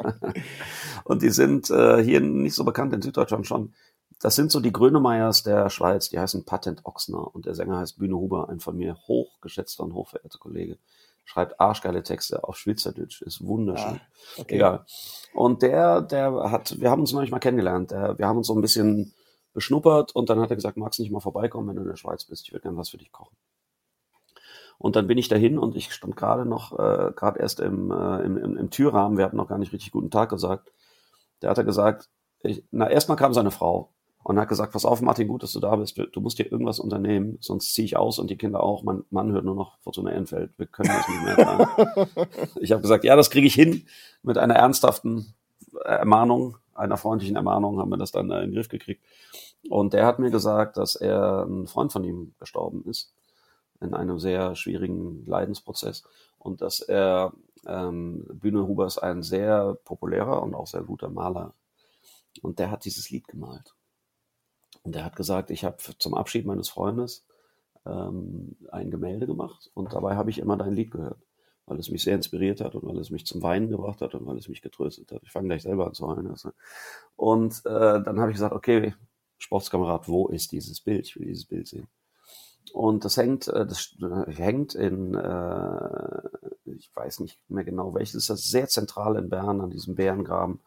und 1.05 1.21
die 1.21 1.29
sind 1.29 1.69
äh, 1.69 2.03
hier 2.03 2.21
nicht 2.21 2.53
so 2.53 2.63
bekannt, 2.63 2.93
in 2.93 3.01
Süddeutschland 3.01 3.47
schon. 3.47 3.73
Das 4.21 4.35
sind 4.35 4.51
so 4.51 4.59
die 4.59 4.71
Grönemeyers 4.71 5.43
der 5.43 5.69
Schweiz, 5.69 6.09
die 6.09 6.19
heißen 6.19 6.45
Patent 6.45 6.85
Ochsner 6.85 7.33
und 7.33 7.45
der 7.45 7.55
Sänger 7.55 7.79
heißt 7.79 7.97
Bühne 7.97 8.15
Huber, 8.15 8.47
ein 8.49 8.59
von 8.59 8.77
mir 8.77 8.95
hochgeschätzter 9.07 9.83
und 9.83 9.93
hochverehrter 9.93 10.39
Kollege. 10.39 10.77
Schreibt 11.25 11.59
arschgeile 11.59 12.03
Texte 12.03 12.43
auf 12.43 12.57
Schweizerdeutsch, 12.57 13.21
ist 13.21 13.45
wunderschön. 13.45 13.95
Ah, 13.95 14.41
okay. 14.41 14.55
Egal. 14.55 14.85
Und 15.33 15.61
der, 15.61 16.01
der 16.01 16.51
hat, 16.51 16.79
wir 16.79 16.91
haben 16.91 17.01
uns 17.01 17.13
manchmal 17.13 17.39
kennengelernt, 17.39 17.91
der, 17.91 18.17
wir 18.17 18.27
haben 18.27 18.37
uns 18.37 18.47
so 18.47 18.55
ein 18.55 18.61
bisschen 18.61 19.13
beschnuppert 19.53 20.15
und 20.15 20.29
dann 20.29 20.39
hat 20.39 20.49
er 20.49 20.55
gesagt, 20.55 20.77
magst 20.77 20.99
du 20.99 21.03
nicht 21.03 21.11
mal 21.11 21.19
vorbeikommen, 21.19 21.67
wenn 21.69 21.75
du 21.75 21.81
in 21.83 21.87
der 21.87 21.95
Schweiz 21.95 22.25
bist? 22.25 22.45
Ich 22.45 22.53
würde 22.53 22.63
gerne 22.63 22.77
was 22.77 22.89
für 22.89 22.97
dich 22.97 23.11
kochen. 23.11 23.35
Und 24.77 24.95
dann 24.95 25.07
bin 25.07 25.17
ich 25.17 25.27
dahin 25.27 25.57
und 25.57 25.75
ich 25.75 25.93
stand 25.93 26.15
gerade 26.15 26.45
noch, 26.45 26.73
äh, 26.73 27.11
gerade 27.15 27.39
erst 27.39 27.59
im, 27.59 27.91
äh, 27.91 28.19
im, 28.23 28.37
im, 28.37 28.57
im 28.57 28.69
Türrahmen, 28.69 29.17
wir 29.17 29.25
hatten 29.25 29.37
noch 29.37 29.47
gar 29.47 29.57
nicht 29.57 29.71
richtig 29.71 29.91
guten 29.91 30.11
Tag 30.11 30.29
gesagt. 30.29 30.71
Der 31.41 31.49
hat 31.49 31.57
er 31.57 31.63
gesagt, 31.63 32.09
ich, 32.41 32.63
na, 32.71 32.89
erstmal 32.89 33.17
kam 33.17 33.33
seine 33.33 33.51
Frau 33.51 33.89
und 34.23 34.39
hat 34.39 34.49
gesagt, 34.49 34.73
pass 34.73 34.85
auf, 34.85 35.01
Martin, 35.01 35.27
gut, 35.27 35.43
dass 35.43 35.51
du 35.51 35.59
da 35.59 35.75
bist. 35.75 35.97
Du 36.11 36.21
musst 36.21 36.37
hier 36.37 36.51
irgendwas 36.51 36.79
unternehmen, 36.79 37.37
sonst 37.41 37.73
ziehe 37.73 37.85
ich 37.85 37.97
aus 37.97 38.19
und 38.19 38.29
die 38.29 38.37
Kinder 38.37 38.63
auch. 38.63 38.83
Mein 38.83 39.03
Mann 39.09 39.31
hört 39.31 39.45
nur 39.45 39.55
noch 39.55 39.77
Fortuna 39.79 40.11
Ehrenfeld. 40.11 40.51
Wir 40.57 40.65
können 40.65 40.89
das 40.89 41.07
nicht 41.07 41.23
mehr 41.23 41.35
tragen. 41.35 42.09
ich 42.59 42.71
habe 42.71 42.81
gesagt, 42.81 43.03
ja, 43.03 43.15
das 43.15 43.29
kriege 43.29 43.47
ich 43.47 43.53
hin. 43.53 43.85
Mit 44.21 44.37
einer 44.37 44.55
ernsthaften 44.55 45.33
Ermahnung, 45.83 46.57
einer 46.75 46.97
freundlichen 46.97 47.35
Ermahnung 47.35 47.79
haben 47.79 47.89
wir 47.89 47.97
das 47.97 48.11
dann 48.11 48.31
äh, 48.31 48.41
in 48.41 48.49
den 48.49 48.53
Griff 48.53 48.69
gekriegt. 48.69 49.03
Und 49.69 49.93
der 49.93 50.05
hat 50.05 50.19
mir 50.19 50.31
gesagt, 50.31 50.77
dass 50.77 50.95
er 50.95 51.45
ein 51.45 51.67
Freund 51.67 51.91
von 51.91 52.03
ihm 52.03 52.33
gestorben 52.39 52.83
ist 52.85 53.13
in 53.81 53.93
einem 53.93 54.19
sehr 54.19 54.55
schwierigen 54.55 55.25
Leidensprozess 55.25 56.03
und 56.37 56.61
dass 56.61 56.79
er 56.79 57.33
ähm, 57.65 58.25
Bühne 58.33 58.67
Huber 58.67 58.85
ist 58.85 58.97
ein 58.97 59.23
sehr 59.23 59.77
populärer 59.83 60.41
und 60.41 60.55
auch 60.55 60.67
sehr 60.67 60.83
guter 60.83 61.09
Maler 61.09 61.53
und 62.41 62.59
der 62.59 62.71
hat 62.71 62.85
dieses 62.85 63.09
Lied 63.09 63.27
gemalt. 63.27 63.75
Und 64.83 64.95
er 64.95 65.05
hat 65.05 65.15
gesagt, 65.15 65.51
ich 65.51 65.63
habe 65.63 65.77
zum 65.99 66.13
Abschied 66.13 66.45
meines 66.45 66.69
Freundes 66.69 67.25
ähm, 67.85 68.57
ein 68.71 68.91
Gemälde 68.91 69.27
gemacht 69.27 69.69
und 69.73 69.93
dabei 69.93 70.15
habe 70.15 70.29
ich 70.29 70.39
immer 70.39 70.57
dein 70.57 70.73
Lied 70.73 70.91
gehört, 70.91 71.19
weil 71.65 71.79
es 71.79 71.89
mich 71.89 72.03
sehr 72.03 72.15
inspiriert 72.15 72.61
hat 72.61 72.75
und 72.75 72.85
weil 72.85 72.97
es 72.99 73.09
mich 73.09 73.25
zum 73.25 73.41
Weinen 73.41 73.69
gebracht 73.69 74.01
hat 74.01 74.15
und 74.15 74.25
weil 74.25 74.37
es 74.37 74.49
mich 74.49 74.61
getröstet 74.61 75.11
hat. 75.11 75.21
Ich 75.23 75.31
fange 75.31 75.47
gleich 75.47 75.63
selber 75.63 75.87
an 75.87 75.93
zu 75.93 76.07
heulen. 76.07 76.27
Also. 76.27 76.51
Und 77.15 77.61
äh, 77.65 78.01
dann 78.03 78.19
habe 78.19 78.31
ich 78.31 78.35
gesagt, 78.35 78.53
okay, 78.53 78.93
Sportskamerad, 79.37 80.07
wo 80.07 80.27
ist 80.27 80.51
dieses 80.51 80.81
Bild? 80.81 81.07
Ich 81.07 81.19
will 81.19 81.27
dieses 81.27 81.45
Bild 81.45 81.67
sehen. 81.67 81.87
Und 82.73 83.05
das 83.05 83.17
hängt, 83.17 83.47
äh, 83.47 83.65
das 83.65 83.95
hängt 84.27 84.73
in, 84.75 85.13
äh, 85.13 86.21
ich 86.65 86.89
weiß 86.95 87.19
nicht 87.19 87.37
mehr 87.49 87.63
genau 87.63 87.93
welches, 87.93 88.25
das 88.27 88.39
ist 88.39 88.51
sehr 88.51 88.67
zentral 88.67 89.15
in 89.15 89.29
Bern 89.29 89.61
an 89.61 89.69
diesem 89.69 89.95
Bärengraben. 89.95 90.59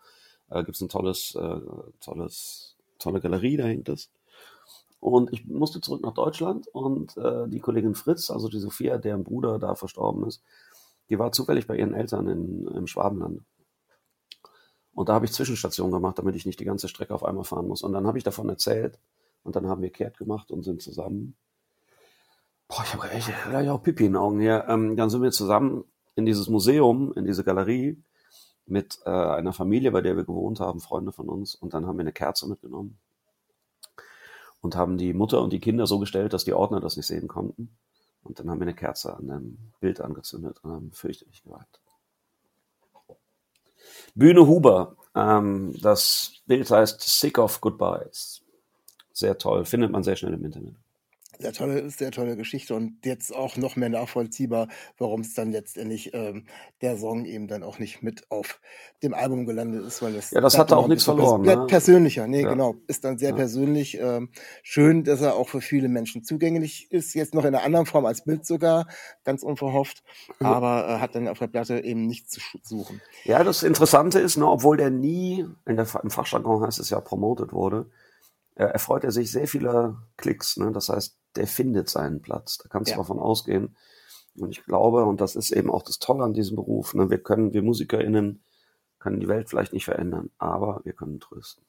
Äh, 0.50 0.64
Gibt 0.64 0.76
es 0.76 0.80
ein 0.80 0.88
tolles, 0.88 1.34
äh, 1.34 1.60
tolles, 2.00 2.76
tolle 2.98 3.20
Galerie, 3.20 3.56
da 3.56 3.64
hängt 3.64 3.88
es. 3.88 4.10
Und 5.00 5.32
ich 5.32 5.46
musste 5.46 5.80
zurück 5.80 6.02
nach 6.02 6.14
Deutschland 6.14 6.68
und 6.68 7.16
äh, 7.16 7.48
die 7.48 7.60
Kollegin 7.60 7.94
Fritz, 7.94 8.30
also 8.30 8.48
die 8.48 8.58
Sophia, 8.58 8.98
deren 8.98 9.24
Bruder 9.24 9.58
da 9.58 9.74
verstorben 9.74 10.26
ist, 10.26 10.42
die 11.08 11.18
war 11.18 11.32
zufällig 11.32 11.66
bei 11.66 11.76
ihren 11.76 11.94
Eltern 11.94 12.28
in, 12.28 12.66
im 12.68 12.86
Schwabenland. 12.86 13.42
Und 14.92 15.08
da 15.08 15.14
habe 15.14 15.26
ich 15.26 15.32
Zwischenstationen 15.32 15.92
gemacht, 15.92 16.18
damit 16.18 16.36
ich 16.36 16.46
nicht 16.46 16.58
die 16.58 16.64
ganze 16.64 16.88
Strecke 16.88 17.14
auf 17.14 17.25
einmal 17.25 17.44
fahren 17.44 17.68
muss. 17.68 17.82
Und 17.82 17.92
dann 17.92 18.06
habe 18.06 18.18
ich 18.18 18.25
davon 18.25 18.48
erzählt 18.48 18.98
und 19.42 19.54
dann 19.54 19.68
haben 19.68 19.82
wir 19.82 19.90
kehrt 19.90 20.16
gemacht 20.16 20.50
und 20.50 20.62
sind 20.62 20.80
zusammen. 20.80 21.36
Boah, 22.68 22.82
ich 22.82 22.94
habe 22.94 23.10
echt 23.10 23.30
gleich 23.48 23.68
auch 23.68 23.82
Pipi 23.82 24.06
in 24.06 24.12
den 24.12 24.16
Augen 24.16 24.40
hier. 24.40 24.64
Ähm, 24.68 24.96
dann 24.96 25.10
sind 25.10 25.22
wir 25.22 25.30
zusammen 25.32 25.84
in 26.14 26.25
dieses 26.25 26.48
Museum, 26.48 27.12
in 27.14 27.25
diese 27.25 27.44
Galerie 27.44 28.02
mit 28.64 28.98
äh, 29.04 29.10
einer 29.10 29.52
Familie, 29.52 29.92
bei 29.92 30.00
der 30.00 30.16
wir 30.16 30.25
gewohnt 30.25 30.60
haben, 30.60 30.80
Freunde 30.80 31.12
von 31.12 31.28
uns. 31.28 31.54
Und 31.54 31.75
dann 31.75 31.86
haben 31.86 31.98
wir 31.98 32.02
eine 32.02 32.12
Kerze 32.12 32.48
mitgenommen 32.48 32.98
und 34.60 34.76
haben 34.76 34.98
die 34.98 35.12
Mutter 35.12 35.42
und 35.42 35.52
die 35.52 35.60
Kinder 35.60 35.86
so 35.86 35.98
gestellt, 35.98 36.32
dass 36.32 36.44
die 36.44 36.54
Ordner 36.54 36.80
das 36.80 36.96
nicht 36.96 37.06
sehen 37.06 37.28
konnten. 37.28 37.76
Und 38.26 38.38
dann 38.38 38.50
haben 38.50 38.59
wir 38.59 38.66
eine 38.66 38.75
Kerze 38.75 39.14
an 39.16 39.28
dem 39.28 39.59
Bild 39.80 40.00
angezündet 40.00 40.59
und 40.62 40.73
haben 40.73 40.92
fürchterlich 40.92 41.42
geweint. 41.42 41.80
Bühne 44.14 44.47
Huber. 44.47 44.97
Ähm, 45.14 45.75
das 45.80 46.33
Bild 46.47 46.71
heißt 46.71 47.00
Sick 47.00 47.38
of 47.38 47.61
Goodbyes. 47.61 48.42
Sehr 49.12 49.38
toll, 49.38 49.64
findet 49.64 49.90
man 49.90 50.02
sehr 50.02 50.16
schnell 50.16 50.35
im 50.35 50.45
Internet 50.45 50.76
sehr 51.38 51.52
tolle, 51.52 51.90
sehr 51.90 52.11
tolle 52.11 52.37
Geschichte 52.37 52.75
und 52.75 53.05
jetzt 53.05 53.35
auch 53.35 53.57
noch 53.57 53.76
mehr 53.76 53.88
nachvollziehbar, 53.88 54.69
warum 54.99 55.21
es 55.21 55.35
dann 55.35 55.52
letztendlich 55.52 56.12
ähm, 56.14 56.47
der 56.81 56.97
Song 56.97 57.25
eben 57.25 57.49
dann 57.49 57.62
auch 57.62 57.78
nicht 57.78 58.02
mit 58.02 58.31
auf 58.31 58.61
dem 59.02 59.14
Album 59.14 59.47
gelandet 59.47 59.85
ist, 59.85 60.02
weil 60.02 60.14
es 60.14 60.31
ja 60.31 60.40
das 60.40 60.59
hat 60.59 60.73
auch 60.73 60.88
nichts 60.88 61.05
verloren. 61.05 61.43
Ne? 61.43 61.66
Persönlicher, 61.66 62.26
nee, 62.26 62.43
ja. 62.43 62.50
genau, 62.50 62.76
ist 62.87 63.05
dann 63.05 63.19
sehr 63.19 63.31
ja. 63.31 63.37
persönlich. 63.37 63.99
Ähm, 64.00 64.31
schön, 64.62 65.05
dass 65.05 65.21
er 65.21 65.35
auch 65.35 65.49
für 65.49 65.61
viele 65.61 65.88
Menschen 65.88 66.25
zugänglich 66.25 66.90
ist, 66.90 67.14
jetzt 67.14 67.35
noch 67.35 67.44
in 67.44 67.55
einer 67.55 67.64
anderen 67.64 67.87
Form 67.87 68.07
als 68.07 68.25
Bild 68.25 68.46
sogar, 68.46 68.87
ganz 69.25 69.42
unverhofft, 69.42 70.03
mhm. 70.40 70.46
aber 70.46 70.88
äh, 70.88 70.99
hat 71.01 71.14
dann 71.14 71.29
auf 71.29 71.38
der 71.38 71.49
Platte 71.49 71.81
eben 71.85 72.07
nichts 72.07 72.31
zu 72.31 72.40
suchen. 72.62 73.01
Ja, 73.25 73.44
das 73.44 73.62
Interessante 73.62 74.18
ist, 74.18 74.37
ne, 74.37 74.46
obwohl 74.46 74.77
der 74.77 74.90
nie 74.90 75.46
in 75.66 75.77
der, 75.77 75.87
im 76.03 76.11
Fachjargon 76.11 76.62
heißt 76.62 76.79
es 76.79 76.90
ja 76.90 77.01
promotet 77.01 77.53
wurde, 77.53 77.87
erfreut 78.64 79.05
er 79.05 79.12
sich 79.12 79.31
sehr 79.31 79.47
vieler 79.47 80.03
Klicks. 80.16 80.57
Ne? 80.57 80.73
Das 80.73 80.88
heißt, 80.88 81.19
der 81.37 81.47
findet 81.47 81.88
seinen 81.88 82.23
Platz. 82.23 82.59
Da 82.59 82.69
kannst 82.69 82.90
du 82.90 82.92
ja. 82.92 82.99
davon 82.99 83.19
ausgehen. 83.19 83.77
Und 84.38 84.51
ich 84.51 84.64
glaube, 84.64 85.05
und 85.05 85.21
das 85.21 85.37
ist 85.37 85.51
eben 85.51 85.71
auch 85.71 85.83
das 85.83 85.99
Tolle 85.99 86.25
an 86.25 86.35
diesem 86.35 86.57
Beruf, 86.57 86.95
ne, 86.95 87.11
wir 87.11 87.19
können, 87.19 87.53
wir 87.53 87.62
MusikerInnen, 87.62 88.42
können 88.99 89.21
die 89.21 89.29
Welt 89.29 89.49
vielleicht 89.49 89.73
nicht 89.73 89.85
verändern, 89.85 90.31
aber 90.38 90.81
wir 90.85 90.92
können 90.92 91.21
trösten. 91.21 91.64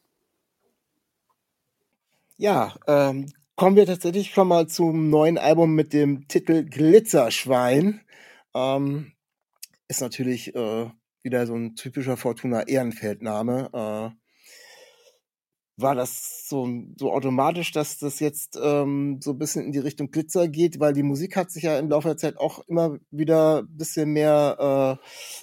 Ja, 2.37 2.75
ähm, 2.87 3.31
kommen 3.55 3.75
wir 3.75 3.85
tatsächlich 3.85 4.31
schon 4.31 4.47
mal 4.47 4.67
zum 4.67 5.09
neuen 5.09 5.37
Album 5.37 5.75
mit 5.75 5.93
dem 5.93 6.27
Titel 6.27 6.63
Glitzerschwein. 6.63 8.01
Ähm, 8.53 9.13
ist 9.87 10.01
natürlich 10.01 10.53
äh, 10.55 10.89
wieder 11.23 11.47
so 11.47 11.55
ein 11.55 11.75
typischer 11.75 12.17
Fortuna 12.17 12.67
Ehrenfeldname. 12.67 13.69
Äh, 13.73 14.26
war 15.77 15.93
das 15.93 16.47
so, 16.49 16.67
so 16.97 17.11
automatisch, 17.13 17.71
dass 17.71 17.99
das 17.99 18.19
jetzt 18.19 18.59
ähm, 18.61 19.19
so 19.21 19.31
ein 19.31 19.37
bisschen 19.37 19.63
in 19.63 19.71
die 19.71 19.79
Richtung 19.79 20.09
Glitzer 20.09 20.47
geht, 20.47 20.79
weil 20.79 20.93
die 20.93 21.03
Musik 21.03 21.35
hat 21.35 21.51
sich 21.51 21.63
ja 21.63 21.77
im 21.77 21.89
Laufe 21.89 22.07
der 22.07 22.17
Zeit 22.17 22.37
auch 22.37 22.67
immer 22.67 22.97
wieder 23.11 23.59
ein 23.59 23.77
bisschen 23.77 24.11
mehr 24.11 24.99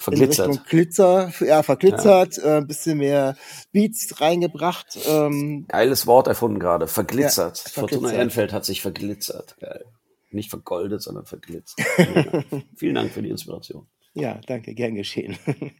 äh, 0.08 0.12
in 0.12 0.18
Richtung 0.24 0.58
Glitzer, 0.68 1.32
ja, 1.40 1.62
verglitzert, 1.62 2.38
ja. 2.38 2.44
Äh, 2.44 2.56
ein 2.58 2.66
bisschen 2.66 2.98
mehr 2.98 3.36
Beats 3.72 4.20
reingebracht. 4.20 4.98
Ähm, 5.06 5.66
Geiles 5.68 6.06
Wort 6.08 6.26
erfunden 6.26 6.58
gerade, 6.58 6.88
verglitzert. 6.88 7.58
Ja, 7.58 7.70
verglitzert. 7.70 8.00
Fortuna 8.00 8.12
Ehrenfeld 8.12 8.52
hat 8.52 8.64
sich 8.64 8.82
verglitzert. 8.82 9.56
Geil. 9.60 9.84
Nicht 10.32 10.50
vergoldet, 10.50 11.00
sondern 11.00 11.26
verglitzert. 11.26 11.86
Vielen 12.76 12.96
Dank 12.96 13.12
für 13.12 13.22
die 13.22 13.30
Inspiration. 13.30 13.86
Ja, 14.14 14.40
danke, 14.46 14.74
gern 14.74 14.96
geschehen. 14.96 15.36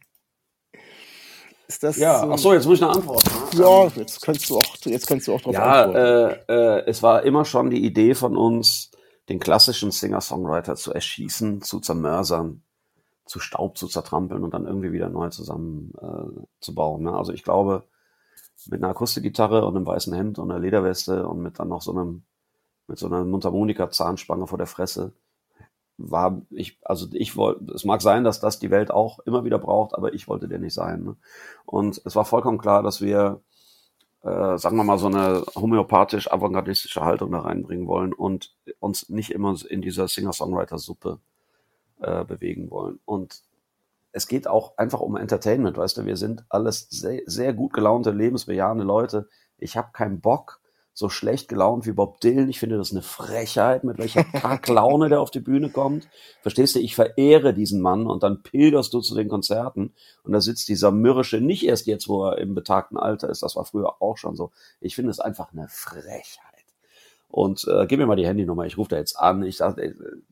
Ist 1.67 1.83
das 1.83 1.97
ja, 1.97 2.19
so 2.19 2.31
ach 2.31 2.37
so, 2.37 2.53
jetzt 2.53 2.65
muss 2.65 2.77
ich 2.77 2.83
eine 2.83 2.93
Antwort. 2.93 3.23
Ne? 3.25 3.61
Ja, 3.61 3.87
jetzt 3.95 4.21
kannst 4.21 4.49
du 4.49 4.57
auch, 4.57 4.75
jetzt 4.85 5.07
kannst 5.07 5.27
du 5.27 5.33
auch 5.33 5.41
drauf 5.41 5.53
ja, 5.53 5.83
antworten. 5.83 6.39
Äh, 6.47 6.77
äh, 6.77 6.83
es 6.85 7.01
war 7.01 7.23
immer 7.23 7.45
schon 7.45 7.69
die 7.69 7.83
Idee 7.83 8.13
von 8.13 8.37
uns, 8.37 8.91
den 9.29 9.39
klassischen 9.39 9.91
Singer-Songwriter 9.91 10.75
zu 10.75 10.93
erschießen, 10.93 11.61
zu 11.61 11.79
zermörsern, 11.79 12.61
zu 13.25 13.39
Staub 13.39 13.77
zu 13.77 13.87
zertrampeln 13.87 14.43
und 14.43 14.53
dann 14.53 14.67
irgendwie 14.67 14.91
wieder 14.91 15.09
neu 15.09 15.29
zusammen 15.29 15.93
äh. 15.99 16.99
Ne? 16.99 17.13
Also 17.13 17.33
ich 17.33 17.43
glaube, 17.43 17.83
mit 18.67 18.83
einer 18.83 18.91
Akustikgitarre 18.91 19.65
und 19.65 19.75
einem 19.75 19.85
weißen 19.85 20.13
Hemd 20.13 20.39
und 20.39 20.51
einer 20.51 20.59
Lederweste 20.59 21.27
und 21.27 21.41
mit 21.41 21.59
dann 21.59 21.69
noch 21.69 21.81
so 21.81 21.91
einem, 21.91 22.23
mit 22.87 22.99
so 22.99 23.07
einer 23.07 23.23
Mundharmonika-Zahnspange 23.23 24.47
vor 24.47 24.57
der 24.57 24.67
Fresse, 24.67 25.13
war 25.97 26.41
ich, 26.49 26.77
also 26.83 27.07
ich 27.13 27.37
wollte, 27.37 27.71
es 27.73 27.85
mag 27.85 28.01
sein, 28.01 28.23
dass 28.23 28.39
das 28.39 28.59
die 28.59 28.71
Welt 28.71 28.91
auch 28.91 29.19
immer 29.19 29.43
wieder 29.43 29.59
braucht, 29.59 29.95
aber 29.95 30.13
ich 30.13 30.27
wollte 30.27 30.47
der 30.47 30.59
nicht 30.59 30.73
sein. 30.73 31.03
Ne? 31.03 31.15
Und 31.65 32.01
es 32.05 32.15
war 32.15 32.25
vollkommen 32.25 32.57
klar, 32.57 32.83
dass 32.83 33.01
wir, 33.01 33.41
äh, 34.23 34.57
sagen 34.57 34.77
wir 34.77 34.83
mal, 34.83 34.97
so 34.97 35.07
eine 35.07 35.43
homöopathisch 35.55 36.31
avantgardistische 36.31 37.01
Haltung 37.01 37.31
da 37.31 37.39
reinbringen 37.39 37.87
wollen 37.87 38.13
und 38.13 38.55
uns 38.79 39.09
nicht 39.09 39.31
immer 39.31 39.55
in 39.69 39.81
dieser 39.81 40.07
Singer-Songwriter-Suppe 40.07 41.19
äh, 42.01 42.25
bewegen 42.25 42.69
wollen. 42.71 42.99
Und 43.05 43.41
es 44.11 44.27
geht 44.27 44.47
auch 44.47 44.77
einfach 44.77 45.01
um 45.01 45.17
Entertainment, 45.17 45.77
weißt 45.77 45.97
du, 45.97 46.05
wir 46.05 46.17
sind 46.17 46.45
alles 46.49 46.87
sehr, 46.89 47.21
sehr 47.25 47.53
gut 47.53 47.73
gelaunte, 47.73 48.11
lebensbejahende 48.11 48.83
Leute. 48.83 49.27
Ich 49.57 49.77
habe 49.77 49.89
keinen 49.91 50.21
Bock, 50.21 50.61
so 50.97 51.09
schlecht 51.09 51.49
gelaunt 51.49 51.85
wie 51.85 51.91
Bob 51.91 52.21
Dylan. 52.21 52.49
Ich 52.49 52.59
finde 52.59 52.77
das 52.77 52.91
eine 52.91 53.01
Frechheit, 53.01 53.83
mit 53.83 53.97
welcher 53.97 54.23
Kacklaune 54.23 55.09
der 55.09 55.19
auf 55.19 55.29
die 55.29 55.41
Bühne 55.41 55.69
kommt. 55.69 56.07
Verstehst 56.41 56.75
du, 56.75 56.79
ich 56.79 56.95
verehre 56.95 57.53
diesen 57.53 57.81
Mann 57.81 58.07
und 58.07 58.23
dann 58.23 58.41
pilgerst 58.41 58.93
du 58.93 59.01
zu 59.01 59.13
den 59.13 59.27
Konzerten 59.27 59.93
und 60.23 60.31
da 60.31 60.39
sitzt 60.39 60.69
dieser 60.69 60.91
mürrische, 60.91 61.41
nicht 61.41 61.65
erst 61.65 61.85
jetzt, 61.85 62.07
wo 62.07 62.25
er 62.25 62.37
im 62.37 62.55
betagten 62.55 62.97
Alter 62.97 63.29
ist, 63.29 63.43
das 63.43 63.57
war 63.57 63.65
früher 63.65 64.01
auch 64.01 64.17
schon 64.17 64.37
so. 64.37 64.51
Ich 64.79 64.95
finde 64.95 65.11
es 65.11 65.19
einfach 65.19 65.51
eine 65.51 65.67
Frechheit. 65.67 66.39
Und 67.27 67.67
äh, 67.67 67.85
gib 67.87 67.99
mir 67.99 68.05
mal 68.05 68.15
die 68.15 68.25
Handynummer, 68.25 68.65
ich 68.65 68.77
rufe 68.77 68.91
da 68.91 68.95
jetzt 68.95 69.19
an. 69.19 69.43
Ich 69.43 69.57
sag, 69.57 69.77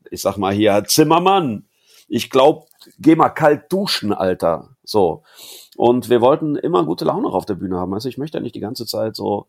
ich 0.10 0.22
sag 0.22 0.38
mal 0.38 0.54
hier, 0.54 0.86
Zimmermann, 0.88 1.66
ich 2.08 2.30
glaub, 2.30 2.68
geh 3.00 3.18
mal 3.18 3.30
kalt 3.30 3.70
duschen, 3.70 4.14
Alter. 4.14 4.78
So. 4.86 5.24
Und 5.76 6.10
wir 6.10 6.22
wollten 6.22 6.56
immer 6.56 6.86
gute 6.86 7.04
Laune 7.04 7.28
auf 7.28 7.46
der 7.46 7.56
Bühne 7.56 7.78
haben. 7.78 7.94
Also 7.94 8.08
ich 8.08 8.18
möchte 8.18 8.38
ja 8.38 8.42
nicht 8.42 8.56
die 8.56 8.62
ganze 8.62 8.86
Zeit 8.86 9.18
so 9.18 9.48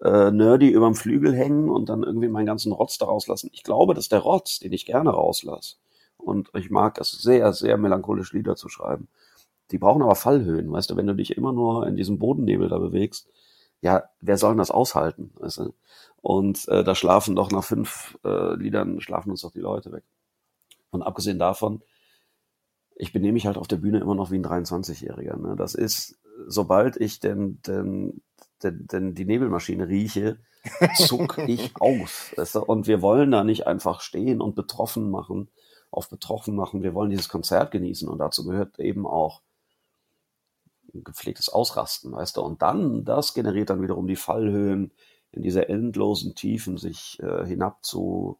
äh, 0.00 0.30
nerdy 0.30 0.68
überm 0.68 0.94
Flügel 0.94 1.34
hängen 1.34 1.68
und 1.70 1.88
dann 1.88 2.02
irgendwie 2.02 2.28
meinen 2.28 2.46
ganzen 2.46 2.72
Rotz 2.72 2.98
da 2.98 3.06
rauslassen. 3.06 3.50
Ich 3.52 3.62
glaube, 3.62 3.94
dass 3.94 4.08
der 4.08 4.20
Rotz, 4.20 4.58
den 4.58 4.72
ich 4.72 4.86
gerne 4.86 5.10
rauslasse, 5.10 5.76
und 6.16 6.50
ich 6.54 6.70
mag 6.70 7.00
es 7.00 7.12
sehr, 7.12 7.52
sehr 7.52 7.78
melancholisch 7.78 8.32
Lieder 8.32 8.56
zu 8.56 8.68
schreiben, 8.68 9.08
die 9.70 9.78
brauchen 9.78 10.02
aber 10.02 10.14
Fallhöhen, 10.14 10.70
weißt 10.72 10.90
du, 10.90 10.96
wenn 10.96 11.06
du 11.06 11.14
dich 11.14 11.36
immer 11.36 11.52
nur 11.52 11.86
in 11.86 11.96
diesem 11.96 12.18
Bodennebel 12.18 12.68
da 12.68 12.78
bewegst, 12.78 13.28
ja, 13.80 14.04
wer 14.20 14.36
soll 14.36 14.52
denn 14.52 14.58
das 14.58 14.70
aushalten? 14.70 15.30
Weißt 15.36 15.58
du? 15.58 15.74
Und 16.20 16.66
äh, 16.68 16.82
da 16.82 16.94
schlafen 16.94 17.36
doch 17.36 17.50
nach 17.50 17.64
fünf 17.64 18.18
äh, 18.24 18.54
Liedern, 18.56 19.00
schlafen 19.00 19.30
uns 19.30 19.42
doch 19.42 19.52
die 19.52 19.60
Leute 19.60 19.92
weg. 19.92 20.02
Und 20.90 21.02
abgesehen 21.02 21.38
davon, 21.38 21.82
ich 22.96 23.12
benehme 23.12 23.34
mich 23.34 23.46
halt 23.46 23.56
auf 23.56 23.68
der 23.68 23.76
Bühne 23.76 24.00
immer 24.00 24.16
noch 24.16 24.30
wie 24.30 24.38
ein 24.38 24.44
23-Jähriger. 24.44 25.36
Ne? 25.36 25.54
Das 25.56 25.74
ist, 25.74 26.18
sobald 26.48 26.96
ich 26.96 27.20
denn, 27.20 27.60
denn, 27.66 28.20
denn, 28.62 28.86
denn 28.86 29.14
die 29.14 29.24
Nebelmaschine 29.24 29.88
rieche, 29.88 30.38
zuck 30.96 31.38
ich 31.38 31.72
auf. 31.80 32.34
Weißt 32.36 32.56
du? 32.56 32.60
Und 32.64 32.86
wir 32.86 33.02
wollen 33.02 33.30
da 33.30 33.44
nicht 33.44 33.66
einfach 33.66 34.00
stehen 34.00 34.40
und 34.40 34.54
betroffen 34.54 35.10
machen, 35.10 35.50
auf 35.90 36.08
betroffen 36.08 36.54
machen. 36.54 36.82
Wir 36.82 36.94
wollen 36.94 37.10
dieses 37.10 37.28
Konzert 37.28 37.70
genießen 37.70 38.08
und 38.08 38.18
dazu 38.18 38.44
gehört 38.44 38.78
eben 38.78 39.06
auch 39.06 39.42
ein 40.94 41.04
gepflegtes 41.04 41.48
Ausrasten, 41.48 42.12
weißt 42.12 42.36
du. 42.36 42.42
Und 42.42 42.62
dann, 42.62 43.04
das 43.04 43.34
generiert 43.34 43.70
dann 43.70 43.82
wiederum 43.82 44.06
die 44.06 44.16
Fallhöhen, 44.16 44.92
in 45.30 45.42
diese 45.42 45.68
endlosen 45.68 46.34
Tiefen 46.34 46.78
sich 46.78 47.20
äh, 47.20 47.44
hinab 47.46 47.84
zu 47.84 48.38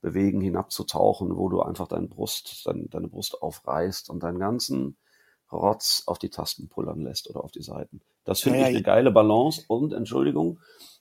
bewegen, 0.00 0.40
hinabzutauchen, 0.40 1.36
wo 1.36 1.48
du 1.48 1.62
einfach 1.62 1.88
deine 1.88 2.08
Brust, 2.08 2.66
dein, 2.66 2.88
deine 2.90 3.08
Brust 3.08 3.42
aufreißt 3.42 4.10
und 4.10 4.22
deinen 4.22 4.38
ganzen 4.38 4.96
Rotz 5.52 6.02
auf 6.06 6.18
die 6.18 6.30
Tasten 6.30 6.68
pullern 6.68 7.00
lässt 7.00 7.28
oder 7.30 7.44
auf 7.44 7.52
die 7.52 7.62
Seiten. 7.62 8.00
Das 8.24 8.40
finde 8.40 8.60
ja, 8.60 8.68
ich 8.68 8.74
eine 8.74 8.82
geile 8.82 9.10
Balance 9.10 9.62
und 9.68 9.92
Entschuldigung, 9.92 10.58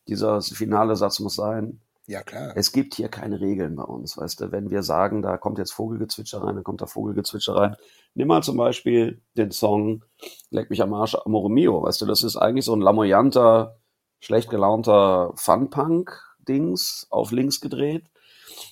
dieser 0.07 0.41
finale 0.41 0.95
Satz 0.95 1.19
muss 1.19 1.35
sein. 1.35 1.79
Ja, 2.05 2.21
klar. 2.21 2.51
Es 2.55 2.73
gibt 2.73 2.95
hier 2.95 3.07
keine 3.07 3.39
Regeln 3.39 3.75
bei 3.77 3.83
uns, 3.83 4.17
weißt 4.17 4.41
du. 4.41 4.51
Wenn 4.51 4.69
wir 4.69 4.83
sagen, 4.83 5.21
da 5.21 5.37
kommt 5.37 5.57
jetzt 5.57 5.71
Vogelgezwitscher 5.71 6.43
rein, 6.43 6.55
dann 6.55 6.63
kommt 6.63 6.81
da 6.81 6.85
Vogelgezwitscher 6.85 7.55
rein. 7.55 7.75
Nimm 8.13 8.27
mal 8.27 8.43
zum 8.43 8.57
Beispiel 8.57 9.21
den 9.37 9.51
Song 9.51 10.03
Leck 10.49 10.69
mich 10.69 10.81
am 10.81 10.93
Arsch, 10.93 11.15
Amore 11.15 11.49
Mio, 11.49 11.83
weißt 11.83 12.01
du, 12.01 12.05
das 12.05 12.23
ist 12.23 12.35
eigentlich 12.35 12.65
so 12.65 12.75
ein 12.75 12.81
lamoyanter, 12.81 13.79
schlecht 14.19 14.49
gelaunter 14.49 15.31
Fun-Punk-Dings 15.35 17.07
auf 17.09 17.31
links 17.31 17.61
gedreht. 17.61 18.09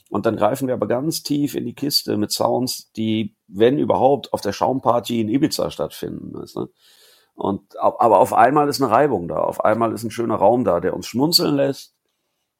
Und 0.09 0.25
dann 0.25 0.35
greifen 0.35 0.67
wir 0.67 0.73
aber 0.73 0.87
ganz 0.87 1.23
tief 1.23 1.55
in 1.55 1.65
die 1.65 1.73
Kiste 1.73 2.17
mit 2.17 2.31
Sounds, 2.31 2.91
die, 2.97 3.37
wenn 3.47 3.79
überhaupt, 3.79 4.33
auf 4.33 4.41
der 4.41 4.51
Schaumparty 4.51 5.21
in 5.21 5.29
Ibiza 5.29 5.71
stattfinden. 5.71 6.33
Weißt 6.33 6.57
du? 6.57 6.67
Und, 7.41 7.79
aber 7.79 8.19
auf 8.19 8.33
einmal 8.33 8.69
ist 8.69 8.79
eine 8.83 8.91
Reibung 8.91 9.27
da, 9.27 9.37
auf 9.37 9.65
einmal 9.65 9.93
ist 9.93 10.03
ein 10.03 10.11
schöner 10.11 10.35
Raum 10.35 10.63
da, 10.63 10.79
der 10.79 10.93
uns 10.93 11.07
schmunzeln 11.07 11.55
lässt, 11.55 11.95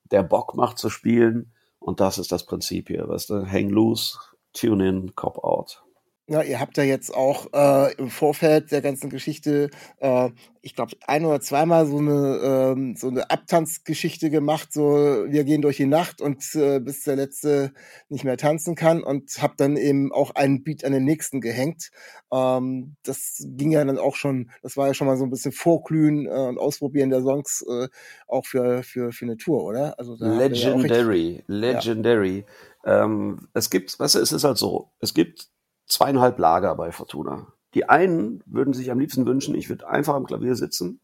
der 0.06 0.24
Bock 0.24 0.56
macht 0.56 0.80
zu 0.80 0.90
spielen. 0.90 1.54
Und 1.78 2.00
das 2.00 2.18
ist 2.18 2.32
das 2.32 2.48
Prinzip 2.48 2.88
hier, 2.88 3.08
weißt 3.08 3.30
du? 3.30 3.46
Hang 3.46 3.70
loose, 3.70 4.18
tune 4.54 4.90
in, 4.90 5.16
cop 5.16 5.44
out. 5.44 5.84
Ja, 6.28 6.44
ihr 6.44 6.60
habt 6.60 6.78
ja 6.78 6.84
jetzt 6.84 7.14
auch 7.14 7.48
äh, 7.52 7.94
im 7.96 8.10
Vorfeld 8.10 8.72
der 8.72 8.82
ganzen 8.82 9.10
Geschichte, 9.10 9.70
äh, 10.00 10.30
ich 10.62 10.76
glaube, 10.76 10.96
ein 11.06 11.26
oder 11.26 11.42
zweimal 11.42 11.88
so 11.88 11.98
eine 11.98 12.74
ähm, 12.74 12.96
so 12.96 13.10
eine 13.10 13.30
Abtanzgeschichte 13.30 14.30
gemacht. 14.30 14.72
So, 14.72 14.84
wir 15.28 15.44
gehen 15.44 15.62
durch 15.62 15.78
die 15.78 15.88
Nacht 15.88 16.22
und 16.22 16.56
äh, 16.56 16.80
bis 16.80 17.04
der 17.04 17.16
letzte 17.16 17.74
nicht 18.08 18.24
mehr 18.24 18.38
tanzen 18.38 18.76
kann 18.76 19.04
und 19.04 19.42
habt 19.42 19.60
dann 19.60 19.76
eben 19.76 20.14
auch 20.14 20.36
einen 20.36 20.64
Beat 20.64 20.86
an 20.86 20.94
den 20.94 21.04
nächsten 21.04 21.42
gehängt. 21.42 21.90
Ähm, 22.32 22.96
das 23.04 23.44
ging 23.44 23.72
ja 23.72 23.84
dann 23.84 23.98
auch 23.98 24.16
schon, 24.16 24.52
das 24.62 24.78
war 24.78 24.88
ja 24.88 24.94
schon 24.94 25.08
mal 25.08 25.18
so 25.18 25.26
ein 25.26 25.32
bisschen 25.32 25.52
Vorglühen 25.52 26.28
äh, 26.28 26.30
und 26.30 26.60
Ausprobieren 26.60 27.10
der 27.10 27.24
Songs 27.24 27.66
äh, 27.68 27.88
auch 28.28 28.46
für 28.46 28.84
für 28.84 29.12
für 29.12 29.26
eine 29.26 29.38
Tour, 29.38 29.64
oder? 29.64 30.00
Also 30.00 30.16
legendary, 30.20 31.38
ja 31.38 31.44
legendary. 31.48 32.46
Ja. 32.86 33.04
Ähm, 33.04 33.48
es 33.54 33.70
gibt, 33.70 34.00
weißt 34.00 34.16
du, 34.16 34.20
es 34.20 34.32
ist 34.32 34.44
halt 34.44 34.58
so, 34.58 34.92
es 35.00 35.14
gibt 35.14 35.50
zweieinhalb 35.88 36.38
Lager 36.40 36.76
bei 36.76 36.92
Fortuna. 36.92 37.54
Die 37.74 37.88
einen 37.88 38.44
würden 38.46 38.74
sich 38.74 38.92
am 38.92 39.00
liebsten 39.00 39.26
wünschen, 39.26 39.56
ich 39.56 39.70
würde 39.70 39.88
einfach 39.88 40.16
am 40.16 40.26
Klavier 40.26 40.56
sitzen 40.56 41.00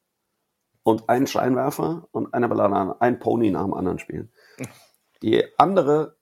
und 0.83 1.09
einen 1.09 1.27
Scheinwerfer 1.27 2.07
und 2.11 2.33
eine 2.33 2.49
Ballade, 2.49 2.99
ein 3.01 3.19
Pony 3.19 3.51
nach 3.51 3.63
dem 3.63 3.73
anderen 3.73 3.99
spielen. 3.99 4.31
Die 5.21 5.43
andere 5.57 6.17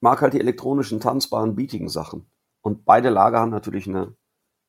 mag 0.00 0.20
halt 0.20 0.34
die 0.34 0.40
elektronischen, 0.40 1.00
tanzbaren, 1.00 1.54
beatigen 1.54 1.88
Sachen. 1.88 2.26
Und 2.60 2.84
beide 2.84 3.10
Lager 3.10 3.40
haben 3.40 3.50
natürlich 3.50 3.86
eine 3.86 4.16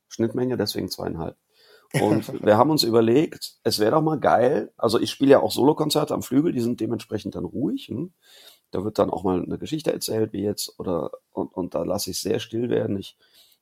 Schnittmenge, 0.07 0.57
deswegen 0.57 0.89
zweieinhalb. 0.89 1.37
Und 1.93 2.31
wir 2.45 2.57
haben 2.57 2.71
uns 2.71 2.83
überlegt, 2.83 3.57
es 3.63 3.79
wäre 3.79 3.91
doch 3.91 4.01
mal 4.01 4.19
geil, 4.19 4.73
also 4.77 4.99
ich 4.99 5.11
spiele 5.11 5.31
ja 5.31 5.39
auch 5.39 5.51
Solokonzerte 5.51 6.13
am 6.13 6.23
Flügel, 6.23 6.51
die 6.51 6.61
sind 6.61 6.79
dementsprechend 6.79 7.35
dann 7.35 7.45
ruhig. 7.45 7.87
Hm? 7.87 8.13
Da 8.71 8.83
wird 8.83 8.99
dann 8.99 9.09
auch 9.09 9.23
mal 9.23 9.41
eine 9.41 9.57
Geschichte 9.57 9.93
erzählt, 9.93 10.33
wie 10.33 10.43
jetzt, 10.43 10.79
oder 10.79 11.11
und, 11.31 11.53
und 11.53 11.75
da 11.75 11.83
lasse 11.83 12.11
ich 12.11 12.19
sehr 12.19 12.39
still 12.39 12.69
werden. 12.69 12.97
Ich 12.97 13.17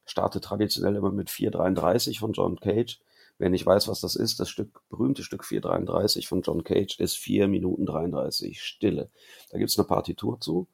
starte 0.05 0.41
traditionell 0.41 0.95
immer 0.95 1.11
mit 1.11 1.29
433 1.29 2.19
von 2.19 2.33
John 2.33 2.59
Cage. 2.59 2.99
Wer 3.37 3.49
nicht 3.49 3.65
weiß, 3.65 3.87
was 3.89 3.99
das 3.99 4.15
ist, 4.15 4.39
das 4.39 4.49
Stück, 4.49 4.81
berühmte 4.89 5.23
Stück 5.23 5.43
433 5.43 6.27
von 6.27 6.41
John 6.41 6.63
Cage 6.63 6.99
ist 6.99 7.17
4 7.17 7.47
Minuten 7.47 7.85
33 7.85 8.61
Stille. 8.61 9.09
Da 9.51 9.57
gibt's 9.57 9.77
eine 9.77 9.85
Partitur 9.85 10.39
zu. 10.39 10.67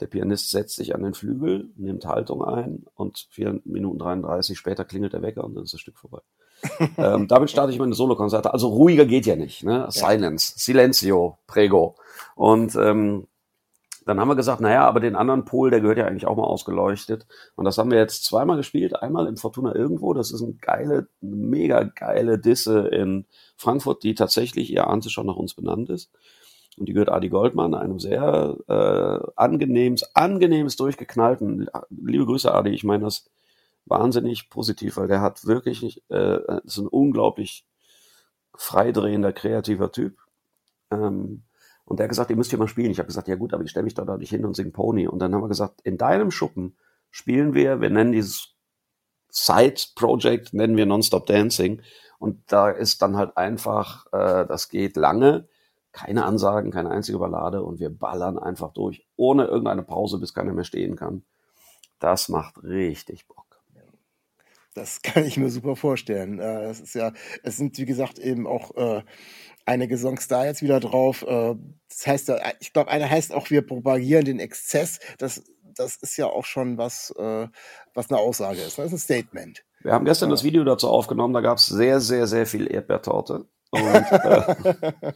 Der 0.00 0.08
Pianist 0.08 0.50
setzt 0.50 0.76
sich 0.76 0.96
an 0.96 1.04
den 1.04 1.14
Flügel, 1.14 1.70
nimmt 1.76 2.04
Haltung 2.06 2.44
ein 2.44 2.86
und 2.94 3.28
4 3.30 3.60
Minuten 3.64 4.00
33 4.00 4.58
später 4.58 4.84
klingelt 4.84 5.12
der 5.12 5.22
Wecker 5.22 5.44
und 5.44 5.54
dann 5.54 5.62
ist 5.62 5.74
das 5.74 5.80
Stück 5.80 5.96
vorbei. 5.96 6.20
ähm, 6.96 7.28
damit 7.28 7.50
starte 7.50 7.72
ich 7.72 7.78
meine 7.78 7.94
Solokonzerte. 7.94 8.52
Also 8.52 8.68
ruhiger 8.68 9.04
geht 9.04 9.26
ja 9.26 9.36
nicht. 9.36 9.62
Ne? 9.62 9.86
Silence, 9.90 10.54
Silencio, 10.56 11.38
Prego. 11.46 11.96
Und 12.34 12.74
ähm, 12.76 13.28
dann 14.06 14.18
haben 14.18 14.28
wir 14.28 14.36
gesagt, 14.36 14.60
naja, 14.60 14.86
aber 14.86 15.00
den 15.00 15.16
anderen 15.16 15.44
Pol, 15.44 15.70
der 15.70 15.80
gehört 15.80 15.98
ja 15.98 16.06
eigentlich 16.06 16.26
auch 16.26 16.36
mal 16.36 16.44
ausgeleuchtet. 16.44 17.26
Und 17.54 17.64
das 17.64 17.78
haben 17.78 17.90
wir 17.90 17.98
jetzt 17.98 18.24
zweimal 18.24 18.56
gespielt. 18.56 19.00
Einmal 19.00 19.26
im 19.26 19.36
Fortuna 19.36 19.74
irgendwo. 19.74 20.12
Das 20.14 20.32
ist 20.32 20.42
eine 20.42 20.54
geile, 20.54 21.08
mega 21.20 21.84
geile 21.84 22.38
Disse 22.38 22.88
in 22.88 23.26
Frankfurt, 23.56 24.02
die 24.02 24.14
tatsächlich, 24.14 24.72
ihr 24.72 24.86
ahnt 24.86 25.06
es 25.06 25.12
schon, 25.12 25.26
nach 25.26 25.36
uns 25.36 25.54
benannt 25.54 25.90
ist. 25.90 26.10
Und 26.78 26.88
die 26.88 26.94
gehört 26.94 27.10
Adi 27.10 27.28
Goldmann, 27.28 27.74
einem 27.74 27.98
sehr 27.98 28.56
äh, 28.66 29.30
angenehmes, 29.36 30.14
angenehmes 30.14 30.76
durchgeknallten. 30.76 31.68
Liebe 31.90 32.26
Grüße, 32.26 32.52
Adi. 32.52 32.70
Ich 32.70 32.84
meine 32.84 33.04
das 33.04 33.30
wahnsinnig 33.84 34.48
positiv, 34.48 34.96
weil 34.96 35.08
der 35.08 35.20
hat 35.20 35.46
wirklich, 35.46 36.02
äh, 36.08 36.38
ist 36.64 36.78
ein 36.78 36.88
unglaublich 36.88 37.66
freidrehender, 38.54 39.32
kreativer 39.32 39.92
Typ. 39.92 40.18
Ähm, 40.90 41.42
und 41.84 41.98
der 41.98 42.04
hat 42.04 42.10
gesagt, 42.10 42.30
ihr 42.30 42.36
müsst 42.36 42.50
hier 42.50 42.58
mal 42.58 42.68
spielen. 42.68 42.90
Ich 42.90 42.98
habe 42.98 43.08
gesagt, 43.08 43.28
ja 43.28 43.34
gut, 43.34 43.52
aber 43.52 43.64
ich 43.64 43.70
stelle 43.70 43.84
mich 43.84 43.94
da 43.94 44.16
nicht 44.16 44.30
hin 44.30 44.44
und 44.44 44.54
sing 44.54 44.72
Pony. 44.72 45.08
Und 45.08 45.18
dann 45.18 45.34
haben 45.34 45.42
wir 45.42 45.48
gesagt, 45.48 45.80
in 45.82 45.98
deinem 45.98 46.30
Schuppen 46.30 46.76
spielen 47.10 47.54
wir, 47.54 47.80
wir 47.80 47.90
nennen 47.90 48.12
dieses 48.12 48.54
Side-Project, 49.30 50.54
nennen 50.54 50.76
wir 50.76 50.86
Nonstop 50.86 51.26
Dancing. 51.26 51.82
Und 52.18 52.40
da 52.46 52.70
ist 52.70 53.02
dann 53.02 53.16
halt 53.16 53.36
einfach, 53.36 54.06
äh, 54.12 54.46
das 54.46 54.68
geht 54.68 54.96
lange, 54.96 55.48
keine 55.90 56.24
Ansagen, 56.24 56.70
keine 56.70 56.90
einzige 56.90 57.18
Ballade 57.18 57.62
und 57.62 57.80
wir 57.80 57.90
ballern 57.90 58.38
einfach 58.38 58.72
durch, 58.72 59.06
ohne 59.16 59.44
irgendeine 59.44 59.82
Pause, 59.82 60.18
bis 60.18 60.32
keiner 60.32 60.52
mehr 60.52 60.64
stehen 60.64 60.96
kann. 60.96 61.24
Das 61.98 62.28
macht 62.28 62.62
richtig 62.62 63.26
Bock. 63.28 63.51
Das 64.74 65.00
kann 65.02 65.24
ich 65.24 65.36
mir 65.36 65.50
super 65.50 65.76
vorstellen. 65.76 66.38
Äh, 66.38 66.64
es 66.64 66.80
ist 66.80 66.94
ja, 66.94 67.12
es 67.42 67.56
sind 67.56 67.78
wie 67.78 67.86
gesagt 67.86 68.18
eben 68.18 68.46
auch 68.46 68.74
äh, 68.76 69.02
einige 69.64 69.98
Songs 69.98 70.28
da 70.28 70.44
jetzt 70.44 70.62
wieder 70.62 70.80
drauf. 70.80 71.22
Äh, 71.22 71.54
das 71.88 72.06
heißt, 72.06 72.28
äh, 72.30 72.40
ich 72.60 72.72
glaube, 72.72 72.90
einer 72.90 73.08
heißt 73.08 73.32
auch, 73.32 73.50
wir 73.50 73.62
propagieren 73.62 74.24
den 74.24 74.40
Exzess. 74.40 75.00
Das, 75.18 75.42
das 75.74 75.96
ist 75.96 76.16
ja 76.16 76.26
auch 76.26 76.44
schon 76.44 76.78
was, 76.78 77.14
äh, 77.18 77.48
was 77.94 78.10
eine 78.10 78.18
Aussage 78.18 78.60
ist. 78.60 78.78
Das 78.78 78.86
ist 78.86 78.92
ein 78.92 78.98
Statement. 78.98 79.64
Wir 79.80 79.92
haben 79.92 80.04
gestern 80.04 80.28
ja. 80.28 80.34
das 80.34 80.44
Video 80.44 80.64
dazu 80.64 80.88
aufgenommen, 80.88 81.34
da 81.34 81.40
gab 81.40 81.58
es 81.58 81.66
sehr, 81.66 82.00
sehr, 82.00 82.26
sehr 82.26 82.46
viel 82.46 82.72
Erdbeertorte. 82.72 83.46
Und 83.70 83.82
äh, 83.82 85.12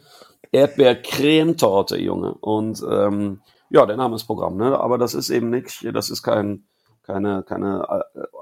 Erdbeercremetorte, 0.51 1.97
Junge. 1.97 2.33
Und 2.33 2.83
ähm, 2.89 3.41
ja, 3.69 3.85
der 3.85 3.97
Name 3.97 4.15
ist 4.15 4.25
Programm, 4.25 4.57
ne? 4.57 4.79
Aber 4.79 4.97
das 4.97 5.13
ist 5.13 5.29
eben 5.29 5.49
nicht, 5.49 5.87
das 5.93 6.09
ist 6.09 6.23
kein, 6.23 6.65
keine, 7.03 7.43
keine 7.43 7.87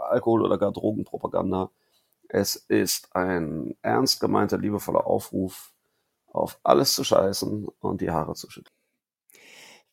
Alkohol- 0.09 0.43
oder 0.43 0.57
gar 0.57 0.71
Drogenpropaganda. 0.71 1.71
Es 2.27 2.55
ist 2.55 3.15
ein 3.15 3.75
ernst 3.81 4.19
gemeinter, 4.19 4.57
liebevoller 4.57 5.05
Aufruf 5.05 5.73
auf 6.27 6.59
alles 6.63 6.93
zu 6.93 7.03
scheißen 7.03 7.67
und 7.79 8.01
die 8.01 8.11
Haare 8.11 8.33
zu 8.33 8.49
schütteln. 8.49 8.75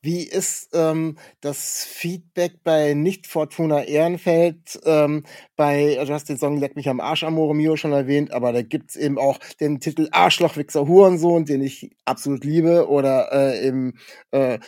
Wie 0.05 0.25
ist 0.25 0.71
ähm, 0.73 1.17
das 1.41 1.85
Feedback 1.85 2.65
bei 2.65 2.93
Nicht-Fortuna 2.93 3.85
Ehrenfeld? 3.85 4.81
Ähm, 4.85 5.23
bei, 5.55 5.97
also 5.97 6.09
du 6.11 6.15
hast 6.15 6.29
den 6.29 6.39
Song 6.39 6.59
Leck 6.59 6.75
mich 6.75 6.89
am 6.89 6.99
Arsch, 6.99 7.23
Amore 7.23 7.55
Mio 7.55 7.77
schon 7.77 7.93
erwähnt, 7.93 8.33
aber 8.33 8.53
da 8.53 8.63
gibt's 8.63 8.97
eben 8.97 9.17
auch 9.17 9.39
den 9.61 9.79
Titel 9.79 10.09
Arschloch, 10.11 10.57
Wichser, 10.57 10.89
Hurensohn, 10.89 11.45
den 11.45 11.63
ich 11.63 11.95
absolut 12.05 12.45
liebe, 12.45 12.89
oder 12.89 13.31
äh, 13.31 13.65
eben 13.65 13.97
äh, 14.33 14.59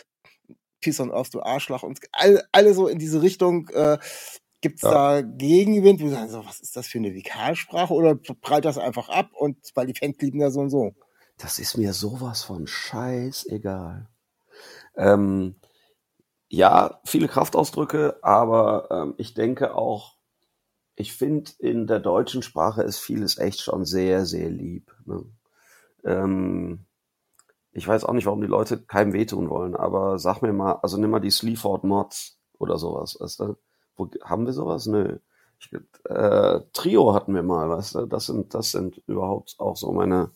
Peace 0.79 1.01
on 1.01 1.11
Earth, 1.11 1.33
du 1.33 1.41
Arschloch, 1.41 1.83
und 1.83 1.99
alle, 2.13 2.45
alle 2.53 2.73
so 2.73 2.87
in 2.87 2.97
diese 2.97 3.21
Richtung. 3.21 3.67
Äh, 3.73 3.97
Gibt 4.65 4.77
es 4.77 4.81
ja. 4.83 4.91
da 4.91 5.21
Gegenwind, 5.21 6.01
wo 6.01 6.05
du 6.05 6.11
sagst, 6.11 6.33
was 6.33 6.59
ist 6.59 6.75
das 6.75 6.87
für 6.87 6.97
eine 6.97 7.13
Vikalsprache, 7.13 7.93
oder 7.93 8.15
prallt 8.15 8.65
das 8.65 8.77
einfach 8.77 9.09
ab 9.09 9.29
und 9.33 9.57
weil 9.75 9.85
die 9.87 9.93
Fans 9.93 10.17
lieben 10.19 10.39
ja 10.39 10.49
so 10.49 10.61
und 10.61 10.69
so? 10.69 10.93
das 11.37 11.59
ist 11.59 11.77
mir 11.77 11.93
sowas 11.93 12.43
von 12.43 12.67
scheißegal. 12.67 14.09
Ähm, 14.95 15.55
ja, 16.47 17.01
viele 17.05 17.27
Kraftausdrücke, 17.27 18.19
aber 18.21 18.87
ähm, 18.91 19.13
ich 19.17 19.33
denke 19.33 19.75
auch, 19.75 20.15
ich 20.95 21.13
finde 21.13 21.51
in 21.59 21.87
der 21.87 21.99
deutschen 21.99 22.41
Sprache 22.41 22.83
ist 22.83 22.99
vieles 22.99 23.37
echt 23.37 23.59
schon 23.59 23.83
sehr, 23.83 24.25
sehr 24.25 24.49
lieb. 24.49 24.95
Ne? 25.05 25.25
ähm, 26.05 26.85
ich 27.71 27.85
weiß 27.85 28.05
auch 28.05 28.13
nicht, 28.13 28.25
warum 28.25 28.39
die 28.39 28.47
Leute 28.47 28.81
keinem 28.81 29.11
wehtun 29.11 29.49
wollen, 29.49 29.75
aber 29.75 30.17
sag 30.17 30.41
mir 30.41 30.53
mal, 30.53 30.79
also 30.81 30.97
nimm 30.97 31.09
mal 31.09 31.19
die 31.19 31.31
Sleaford 31.31 31.83
Mods 31.83 32.39
oder 32.57 32.77
sowas, 32.77 33.17
weißt 33.19 33.41
du? 33.41 33.55
Wo, 33.95 34.09
haben 34.23 34.45
wir 34.45 34.53
sowas? 34.53 34.85
Nö. 34.87 35.17
Ich, 35.59 35.71
äh, 36.09 36.59
Trio 36.73 37.13
hatten 37.13 37.33
wir 37.33 37.43
mal, 37.43 37.69
weißt 37.69 37.95
du? 37.95 38.05
Das 38.05 38.25
sind, 38.25 38.53
das 38.53 38.71
sind 38.71 39.01
überhaupt 39.07 39.55
auch 39.57 39.77
so 39.77 39.91
meine 39.91 40.31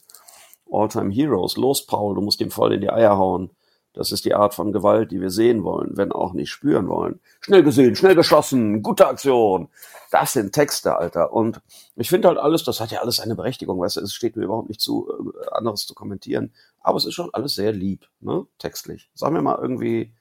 All-Time 0.72 1.12
Heroes. 1.12 1.58
Los, 1.58 1.86
Paul, 1.86 2.15
du 2.15 2.22
musst 2.22 2.41
ihm 2.41 2.52
voll 2.52 2.74
in 2.74 2.82
die 2.82 2.89
Eier 2.89 3.17
hauen. 3.17 3.52
Das 3.93 4.12
ist 4.12 4.24
die 4.24 4.36
Art 4.36 4.54
von 4.54 4.72
Gewalt, 4.72 5.12
die 5.12 5.19
wir 5.19 5.32
sehen 5.32 5.63
wollen, 5.63 5.98
wenn 5.98 6.12
auch 6.12 6.34
nicht 6.34 6.52
spüren 6.52 6.88
wollen. 6.88 7.19
Schnell 7.41 7.63
gesehen, 7.63 7.95
schnell 7.95 8.15
geschossen, 8.15 8.84
gute 8.84 9.08
Aktion. 9.08 9.67
Das 10.12 10.34
sind 10.34 10.54
Texte, 10.54 10.95
Alter. 10.95 11.34
Und 11.34 11.60
ich 11.95 12.10
finde 12.10 12.28
halt 12.28 12.38
alles, 12.38 12.63
das 12.63 12.80
hat 12.80 12.91
ja 12.91 13.02
alles 13.02 13.19
eine 13.19 13.36
Berechtigung, 13.36 13.80
weißt 13.80 13.98
du, 13.98 14.02
es 14.02 14.13
steht 14.13 14.36
mir 14.36 14.45
überhaupt 14.45 14.69
nicht 14.69 14.80
zu, 14.80 15.10
äh, 15.10 15.50
anderes 15.52 15.88
zu 15.88 15.95
kommentieren. 15.95 16.54
Aber 16.82 16.98
es 16.98 17.06
ist 17.06 17.15
schon 17.15 17.34
alles 17.34 17.56
sehr 17.56 17.72
lieb, 17.72 18.08
ne, 18.19 18.45
textlich. 18.60 19.10
Sag 19.15 19.32
mir 19.34 19.41
mal 19.41 19.58
irgendwie, 19.60 20.13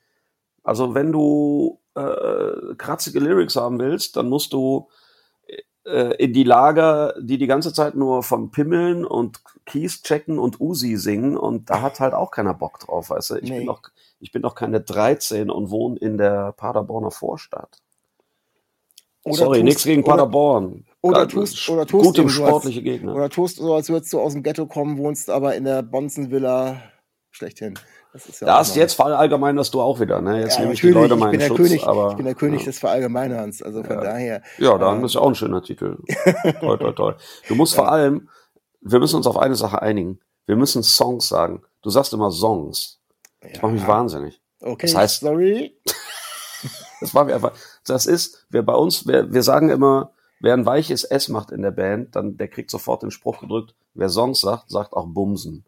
also 0.63 0.95
wenn 0.95 1.13
du 1.13 1.79
äh, 1.99 2.75
kratzige 2.77 3.21
Lyrics 3.21 3.57
haben 3.57 3.79
willst, 3.79 4.17
dann 4.17 4.29
musst 4.29 4.53
du 4.53 4.89
äh, 5.85 6.15
in 6.23 6.33
die 6.33 6.45
Lager, 6.45 7.15
die 7.21 7.39
die 7.39 7.47
ganze 7.47 7.73
Zeit 7.73 7.95
nur 7.95 8.23
von 8.23 8.51
Pimmeln 8.51 9.05
und 9.05 9.41
Keys 9.67 10.03
checken 10.03 10.39
und 10.39 10.61
Uzi 10.61 10.97
singen 10.97 11.37
und 11.37 11.71
da 11.71 11.81
hat 11.83 12.01
halt 12.01 12.15
auch 12.15 12.31
keiner 12.31 12.55
Bock 12.55 12.79
drauf, 12.81 13.11
weißt 13.11 13.31
du. 13.31 13.35
Ich 13.37 13.51
Nee. 13.51 13.59
bin 13.59 13.67
doch, 13.67 13.83
ich 14.21 14.33
bin 14.33 14.43
doch 14.43 14.55
keine 14.55 14.81
13 14.81 15.51
und 15.51 15.71
wohne 15.71 15.99
in 15.99 16.19
der 16.19 16.53
Paderborner 16.53 17.11
Vorstadt. 17.11 17.79
Oder 19.25 19.35
Sorry, 19.37 19.63
nichts 19.63 19.85
gegen 19.85 20.03
oder- 20.05 20.13
Paderborn. 20.13 20.85
oder 21.03 21.27
tust- 21.29 21.69
oder 21.69 21.87
tust 21.87 22.05
gute 22.07 22.29
sportliche 22.29 22.83
Gegner. 22.83 23.15
Oder 23.15 23.29
tust 23.29 23.57
so, 23.57 23.75
als 23.75 23.89
würdest 23.91 24.13
du 24.13 24.21
aus 24.21 24.33
dem 24.33 24.43
Ghetto 24.43 24.67
kommen, 24.67 24.97
wohnst 24.99 25.29
aber 25.29 25.55
in 25.55 25.65
der 25.65 25.83
Bonzenvilla 25.83 26.81
schlechthin. 27.31 27.79
Das 28.13 28.27
ist 28.27 28.41
ja 28.41 28.47
das 28.47 28.75
jetzt 28.75 28.95
verallgemeinerst 28.95 29.75
du 29.75 29.81
auch 29.81 30.01
wieder, 30.01 30.21
ne? 30.21 30.41
Jetzt 30.41 30.55
ja, 30.57 30.61
nehme 30.63 30.73
ich 30.73 30.81
die 30.81 30.91
Leute 30.91 31.15
ich 31.15 31.21
mal 31.21 31.27
bin 31.31 31.35
in 31.35 31.41
der 31.41 31.47
Schutz, 31.49 31.57
König, 31.59 31.87
aber 31.87 32.11
ich 32.11 32.17
bin 32.17 32.25
der 32.25 32.35
König 32.35 32.61
ja. 32.61 32.67
des 32.67 32.79
Verallgemeinerns, 32.79 33.63
also 33.63 33.85
von 33.85 33.99
daher. 33.99 34.43
Ja, 34.59 34.79
dann 34.79 35.03
äh, 35.03 35.07
ist 35.07 35.15
ja 35.15 35.21
auch 35.21 35.29
ein 35.29 35.35
schöner 35.35 35.63
Titel. 35.63 35.99
toll, 36.61 36.79
toll, 36.79 36.95
toll. 36.95 37.17
Du 37.49 37.55
musst 37.55 37.75
vor 37.75 37.91
allem, 37.93 38.29
wir 38.81 38.99
müssen 38.99 39.17
uns 39.17 39.27
auf 39.27 39.37
eine 39.37 39.55
Sache 39.57 39.83
einigen. 39.83 40.21
Wir 40.47 40.57
müssen 40.57 40.83
Songs 40.83 41.29
sagen. 41.29 41.63
Du 41.83 41.91
sagst 41.91 42.13
immer 42.15 42.31
Songs. 42.31 43.01
Das 43.41 43.61
macht 43.61 43.73
mich 43.73 43.87
wahnsinnig. 43.87 44.41
Okay, 44.61 44.87
Das 44.87 44.97
heißt- 44.97 45.21
sorry. 45.21 45.77
Das 47.01 47.15
war 47.15 47.25
mir 47.25 47.35
einfach, 47.35 47.53
das 47.87 48.07
ist, 48.07 48.45
wer 48.51 48.63
bei 48.63 48.75
uns, 48.75 49.07
wir, 49.07 49.33
wir 49.33 49.45
sagen 49.45 49.71
immer, 49.71 50.11
wer 50.41 50.55
ein 50.55 50.67
weiches 50.67 51.05
S 51.05 51.29
macht 51.29 51.53
in 51.53 51.63
der 51.63 51.71
Band, 51.71 52.17
dann, 52.17 52.37
der 52.37 52.49
kriegt 52.49 52.73
sofort 52.73 53.03
den 53.05 53.13
Spruch 53.13 53.39
gedrückt. 53.41 53.75
Wer 53.95 54.09
Songs 54.09 54.41
sagt, 54.41 54.71
sagt 54.71 54.95
auch 54.95 55.07
Bumsen. 55.07 55.65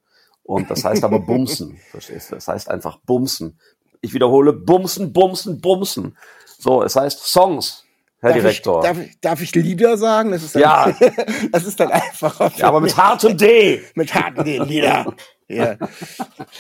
Und 0.50 0.68
das 0.68 0.84
heißt 0.84 1.04
aber 1.04 1.20
Bumsen. 1.20 1.78
Verstehst 1.92 2.30
du? 2.32 2.34
Das 2.34 2.48
heißt 2.48 2.68
einfach 2.70 2.98
Bumsen. 3.06 3.56
Ich 4.00 4.14
wiederhole, 4.14 4.52
Bumsen, 4.52 5.12
Bumsen, 5.12 5.60
Bumsen. 5.60 6.16
So, 6.58 6.82
es 6.82 6.96
heißt 6.96 7.20
Songs, 7.24 7.84
Herr 8.18 8.30
Darf 8.30 8.40
Direktor. 8.40 8.80
Ich, 8.80 8.84
darf, 8.84 8.98
ich, 8.98 9.20
darf 9.20 9.42
ich 9.42 9.54
Lieder 9.54 9.96
sagen? 9.96 10.32
Das 10.32 10.42
ist 10.42 10.56
dann, 10.56 10.62
Ja. 10.62 10.96
das 11.52 11.66
ist 11.66 11.78
dann 11.78 11.92
einfacher. 11.92 12.50
für 12.50 12.60
ja, 12.62 12.66
aber 12.66 12.80
mit 12.80 12.96
hartem 12.96 13.36
D. 13.36 13.80
mit 13.94 14.12
harten 14.12 14.44
Lieder. 14.64 15.14
Ja. 15.46 15.76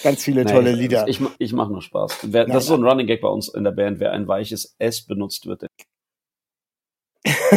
Ganz 0.04 0.22
viele 0.22 0.44
tolle 0.44 0.72
Nee, 0.72 0.78
Lieder. 0.78 1.08
Ich, 1.08 1.20
ich 1.38 1.52
mache 1.52 1.72
nur 1.72 1.82
Spaß. 1.82 2.18
Wer, 2.22 2.44
Nein, 2.44 2.54
das 2.54 2.64
ist 2.64 2.68
so 2.68 2.74
ein 2.74 2.84
Running 2.84 3.08
Gag 3.08 3.20
bei 3.20 3.28
uns 3.28 3.48
in 3.48 3.64
der 3.64 3.72
Band. 3.72 3.98
Wer 3.98 4.12
ein 4.12 4.28
weiches 4.28 4.76
S 4.78 5.02
benutzt 5.04 5.46
wird, 5.46 5.66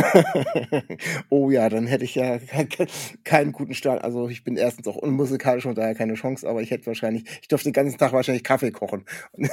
oh 1.30 1.50
ja, 1.50 1.70
dann 1.70 1.88
hätte 1.88 2.04
ich 2.06 2.16
ja 2.16 2.38
ke- 2.40 2.66
ke- 2.70 2.88
keinen 3.24 3.52
guten 3.52 3.74
Start. 3.74 4.04
Also 4.04 4.28
ich 4.30 4.44
bin 4.44 4.58
erstens 4.58 4.88
auch 4.88 4.96
unmusikalisch 4.96 5.66
und 5.66 5.78
daher 5.78 5.96
keine 5.96 6.16
Chance, 6.16 6.48
aber 6.48 6.62
ich 6.62 6.72
hätte 6.72 6.86
wahrscheinlich, 6.88 7.24
ich 7.42 7.48
dürfte 7.48 7.70
den 7.70 7.74
ganzen 7.74 7.98
Tag 7.98 8.14
wahrscheinlich 8.14 8.44
Kaffee 8.44 8.72
kochen. 8.72 9.06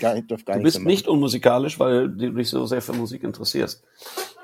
Gar 0.00 0.14
nicht, 0.14 0.28
gar 0.46 0.56
Du 0.56 0.62
bist 0.62 0.78
mehr 0.78 0.86
nicht 0.86 1.08
unmusikalisch, 1.08 1.78
weil 1.78 2.08
du 2.08 2.32
dich 2.32 2.48
so 2.48 2.66
sehr 2.66 2.82
für 2.82 2.92
Musik 2.92 3.22
interessierst. 3.22 3.82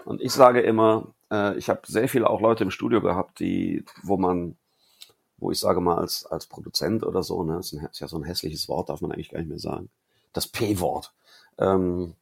Und 0.04 0.20
ich 0.22 0.32
sage 0.32 0.60
immer, 0.60 1.14
äh, 1.30 1.56
ich 1.58 1.68
habe 1.68 1.80
sehr 1.86 2.08
viele 2.08 2.28
auch 2.30 2.40
Leute 2.40 2.64
im 2.64 2.70
Studio 2.70 3.00
gehabt, 3.00 3.40
die, 3.40 3.84
wo 4.02 4.16
man, 4.16 4.56
wo 5.36 5.50
ich 5.50 5.58
sage 5.58 5.80
mal 5.80 5.98
als 5.98 6.24
als 6.26 6.46
Produzent 6.46 7.04
oder 7.04 7.22
so, 7.22 7.42
ne, 7.44 7.58
ist, 7.58 7.72
ein, 7.72 7.86
ist 7.90 8.00
ja 8.00 8.08
so 8.08 8.16
ein 8.16 8.24
hässliches 8.24 8.68
Wort, 8.68 8.88
darf 8.88 9.00
man 9.00 9.12
eigentlich 9.12 9.30
gar 9.30 9.38
nicht 9.38 9.48
mehr 9.48 9.58
sagen. 9.58 9.90
Das 10.32 10.46
P-Wort. 10.48 11.12
Ähm, 11.58 12.14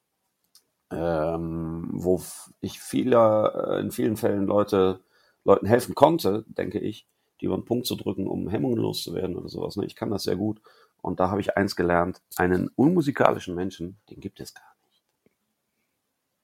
ähm, 0.90 1.88
wo 1.92 2.22
ich 2.60 2.80
vieler, 2.80 3.70
äh, 3.70 3.80
in 3.80 3.90
vielen 3.90 4.16
Fällen 4.16 4.46
Leute, 4.46 5.00
Leuten 5.44 5.66
helfen 5.66 5.94
konnte, 5.94 6.44
denke 6.48 6.78
ich, 6.78 7.06
die 7.40 7.46
über 7.46 7.54
einen 7.54 7.64
Punkt 7.64 7.86
zu 7.86 7.96
drücken, 7.96 8.26
um 8.26 8.48
Hemmungen 8.48 8.78
loszuwerden 8.78 9.36
oder 9.36 9.48
sowas. 9.48 9.76
Ne? 9.76 9.84
Ich 9.86 9.96
kann 9.96 10.10
das 10.10 10.24
sehr 10.24 10.36
gut. 10.36 10.60
Und 11.02 11.20
da 11.20 11.30
habe 11.30 11.40
ich 11.40 11.56
eins 11.56 11.76
gelernt, 11.76 12.22
einen 12.36 12.68
unmusikalischen 12.74 13.54
Menschen, 13.54 13.98
den 14.10 14.20
gibt 14.20 14.40
es 14.40 14.54
gar 14.54 14.74
nicht. 14.88 15.04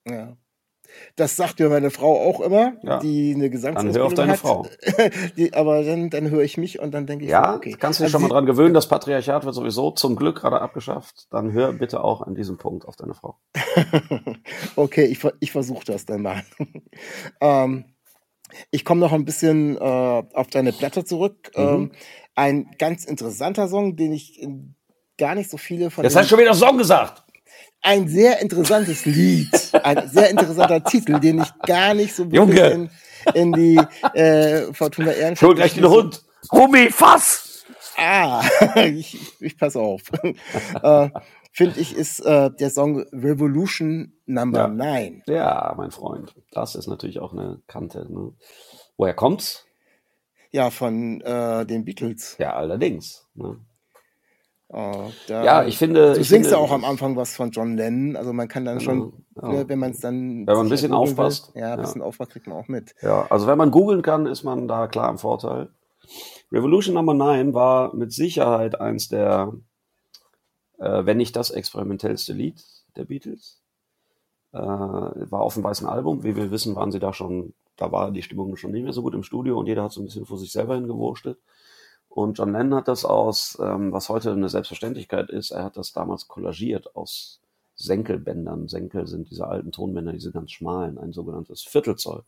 Ja. 0.08 0.36
Das 1.16 1.36
sagt 1.36 1.58
mir 1.60 1.68
meine 1.68 1.90
Frau 1.90 2.18
auch 2.28 2.40
immer, 2.40 2.74
Ja. 2.82 2.98
die 2.98 3.34
eine 3.34 3.50
Dann 3.50 3.92
hör 3.92 4.04
auf 4.04 4.14
Gesangsausbildung 4.14 4.14
deine 4.14 4.32
hat. 4.32 4.38
Frau. 4.38 4.66
die, 5.36 5.52
aber 5.54 5.82
dann, 5.84 6.10
dann 6.10 6.30
höre 6.30 6.42
ich 6.42 6.56
mich 6.56 6.78
und 6.80 6.92
dann 6.92 7.06
denke 7.06 7.24
ich, 7.24 7.30
Ja, 7.30 7.54
okay. 7.54 7.76
kannst 7.78 8.00
du 8.00 8.04
dich 8.04 8.12
Also 8.14 8.20
schon 8.20 8.28
mal 8.28 8.34
dran 8.34 8.46
gewöhnen, 8.46 8.74
das 8.74 8.88
Patriarchat 8.88 9.44
wird 9.44 9.54
sowieso 9.54 9.90
zum 9.90 10.16
Glück 10.16 10.40
gerade 10.40 10.60
abgeschafft. 10.60 11.26
Dann 11.30 11.52
hör 11.52 11.72
bitte 11.72 12.02
auch 12.02 12.22
an 12.22 12.34
diesem 12.34 12.58
Punkt 12.58 12.86
auf 12.86 12.96
deine 12.96 13.14
Frau. 13.14 13.36
okay, 14.76 15.04
ich, 15.04 15.20
ich 15.40 15.52
versuche 15.52 15.84
das 15.84 16.06
dann 16.06 16.22
mal. 16.22 16.42
ähm, 17.40 17.84
ich 18.70 18.84
komme 18.84 19.00
noch 19.00 19.12
ein 19.12 19.24
bisschen 19.24 19.76
äh, 19.76 19.80
auf 19.80 20.48
deine 20.48 20.72
Blätter 20.72 21.04
zurück. 21.04 21.50
Mhm. 21.56 21.62
Ähm, 21.62 21.92
ein 22.34 22.70
ganz 22.78 23.04
interessanter 23.04 23.68
Song, 23.68 23.96
den 23.96 24.12
ich 24.12 24.40
in 24.40 24.74
gar 25.18 25.34
nicht 25.34 25.50
so 25.50 25.56
viele 25.56 25.90
von 25.90 26.04
Jetzt 26.04 26.16
hast 26.16 26.24
du 26.24 26.30
schon 26.30 26.40
wieder 26.40 26.54
Song 26.54 26.78
gesagt. 26.78 27.21
Ein 27.82 28.08
sehr 28.08 28.40
interessantes 28.40 29.04
Lied, 29.04 29.50
ein 29.82 30.08
sehr 30.08 30.30
interessanter 30.30 30.82
Titel, 30.84 31.18
den 31.20 31.42
ich 31.42 31.52
gar 31.66 31.94
nicht 31.94 32.14
so 32.14 32.30
wirklich 32.30 32.58
Junge. 32.58 32.70
in, 32.70 32.90
in 33.34 33.52
die 33.52 33.80
äh, 34.18 34.72
Fortuna 34.72 35.12
Ehrenfeld 35.12 35.38
Schuld 35.38 35.56
gleich 35.56 35.74
den 35.74 35.88
Hund. 35.88 36.22
Gummi, 36.48 36.90
fass! 36.90 37.64
Ah, 37.96 38.42
ich, 38.76 39.18
ich 39.40 39.58
pass 39.58 39.76
auf. 39.76 40.02
äh, 40.82 41.10
Finde 41.54 41.80
ich, 41.80 41.94
ist 41.94 42.20
äh, 42.20 42.50
der 42.50 42.70
Song 42.70 43.00
Revolution 43.12 44.14
Number 44.24 44.60
Ja. 44.60 44.68
9. 44.68 45.22
Ja, 45.26 45.74
mein 45.76 45.90
Freund. 45.90 46.34
Das 46.50 46.74
ist 46.74 46.86
natürlich 46.86 47.20
auch 47.20 47.32
eine 47.32 47.60
Kante. 47.66 48.10
Ne? 48.10 48.32
Woher 48.96 49.12
kommt's? 49.12 49.66
Ja, 50.50 50.70
von 50.70 51.20
äh, 51.20 51.66
den 51.66 51.84
Beatles. 51.84 52.36
Ja, 52.38 52.54
allerdings. 52.54 53.26
Ne? 53.34 53.58
Da, 54.72 55.44
Ja, 55.44 55.64
ich 55.64 55.76
finde. 55.76 56.14
Du 56.14 56.20
ich 56.20 56.28
singst 56.28 56.50
ja 56.50 56.56
auch 56.56 56.70
am 56.72 56.84
Anfang 56.84 57.14
was 57.14 57.36
von 57.36 57.50
John 57.50 57.76
Lennon, 57.76 58.16
also 58.16 58.32
man 58.32 58.48
kann 58.48 58.64
dann 58.64 58.80
schon, 58.80 59.12
Ja. 59.36 59.48
ne, 59.52 59.68
wenn 59.68 59.78
man 59.78 59.90
es 59.90 60.00
dann. 60.00 60.46
Wenn 60.46 60.56
man 60.56 60.66
ein 60.66 60.70
bisschen 60.70 60.92
googeln 60.92 61.16
will, 61.18 61.24
aufpasst. 61.24 61.52
Ja, 61.54 61.64
ein 61.64 61.70
Ja. 61.70 61.76
bisschen 61.76 62.00
aufpasst, 62.00 62.30
kriegt 62.32 62.46
man 62.46 62.56
auch 62.56 62.68
mit. 62.68 62.94
Ja, 63.02 63.26
also 63.28 63.46
wenn 63.46 63.58
man 63.58 63.70
googeln 63.70 64.00
kann, 64.00 64.24
ist 64.26 64.44
man 64.44 64.68
da 64.68 64.86
klar 64.88 65.10
im 65.10 65.18
Vorteil. 65.18 65.68
Revolution 66.50 66.94
Number 66.94 67.12
9 67.14 67.52
war 67.52 67.94
mit 67.94 68.12
Sicherheit 68.12 68.80
eins 68.80 69.08
der, 69.08 69.52
äh, 70.78 71.04
wenn 71.04 71.18
nicht 71.18 71.36
das 71.36 71.50
experimentellste 71.50 72.32
Lied 72.32 72.64
der 72.96 73.04
Beatles. 73.04 73.60
Äh, 74.52 74.58
war 74.58 75.40
auf 75.40 75.54
dem 75.54 75.64
weißen 75.64 75.86
Album. 75.86 76.24
Wie 76.24 76.34
wir 76.36 76.50
wissen, 76.50 76.76
waren 76.76 76.92
sie 76.92 76.98
da 76.98 77.12
schon, 77.12 77.52
da 77.76 77.92
war 77.92 78.10
die 78.10 78.22
Stimmung 78.22 78.56
schon 78.56 78.72
nicht 78.72 78.84
mehr 78.84 78.92
so 78.92 79.02
gut 79.02 79.14
im 79.14 79.22
Studio 79.22 79.58
und 79.58 79.66
jeder 79.66 79.82
hat 79.82 79.92
so 79.92 80.00
ein 80.00 80.04
bisschen 80.06 80.26
vor 80.26 80.38
sich 80.38 80.52
selber 80.52 80.74
hingewurschtelt. 80.76 81.38
Und 82.14 82.36
John 82.36 82.52
Lennon 82.52 82.74
hat 82.74 82.88
das 82.88 83.06
aus, 83.06 83.58
ähm, 83.62 83.90
was 83.90 84.10
heute 84.10 84.32
eine 84.32 84.50
Selbstverständlichkeit 84.50 85.30
ist, 85.30 85.50
er 85.50 85.64
hat 85.64 85.78
das 85.78 85.94
damals 85.94 86.28
kollagiert 86.28 86.94
aus 86.94 87.40
Senkelbändern. 87.74 88.68
Senkel 88.68 89.06
sind 89.06 89.30
diese 89.30 89.46
alten 89.46 89.72
Tonbänder, 89.72 90.12
diese 90.12 90.30
ganz 90.30 90.50
schmalen, 90.50 90.98
ein 90.98 91.12
sogenanntes 91.12 91.62
Viertelzoll. 91.62 92.22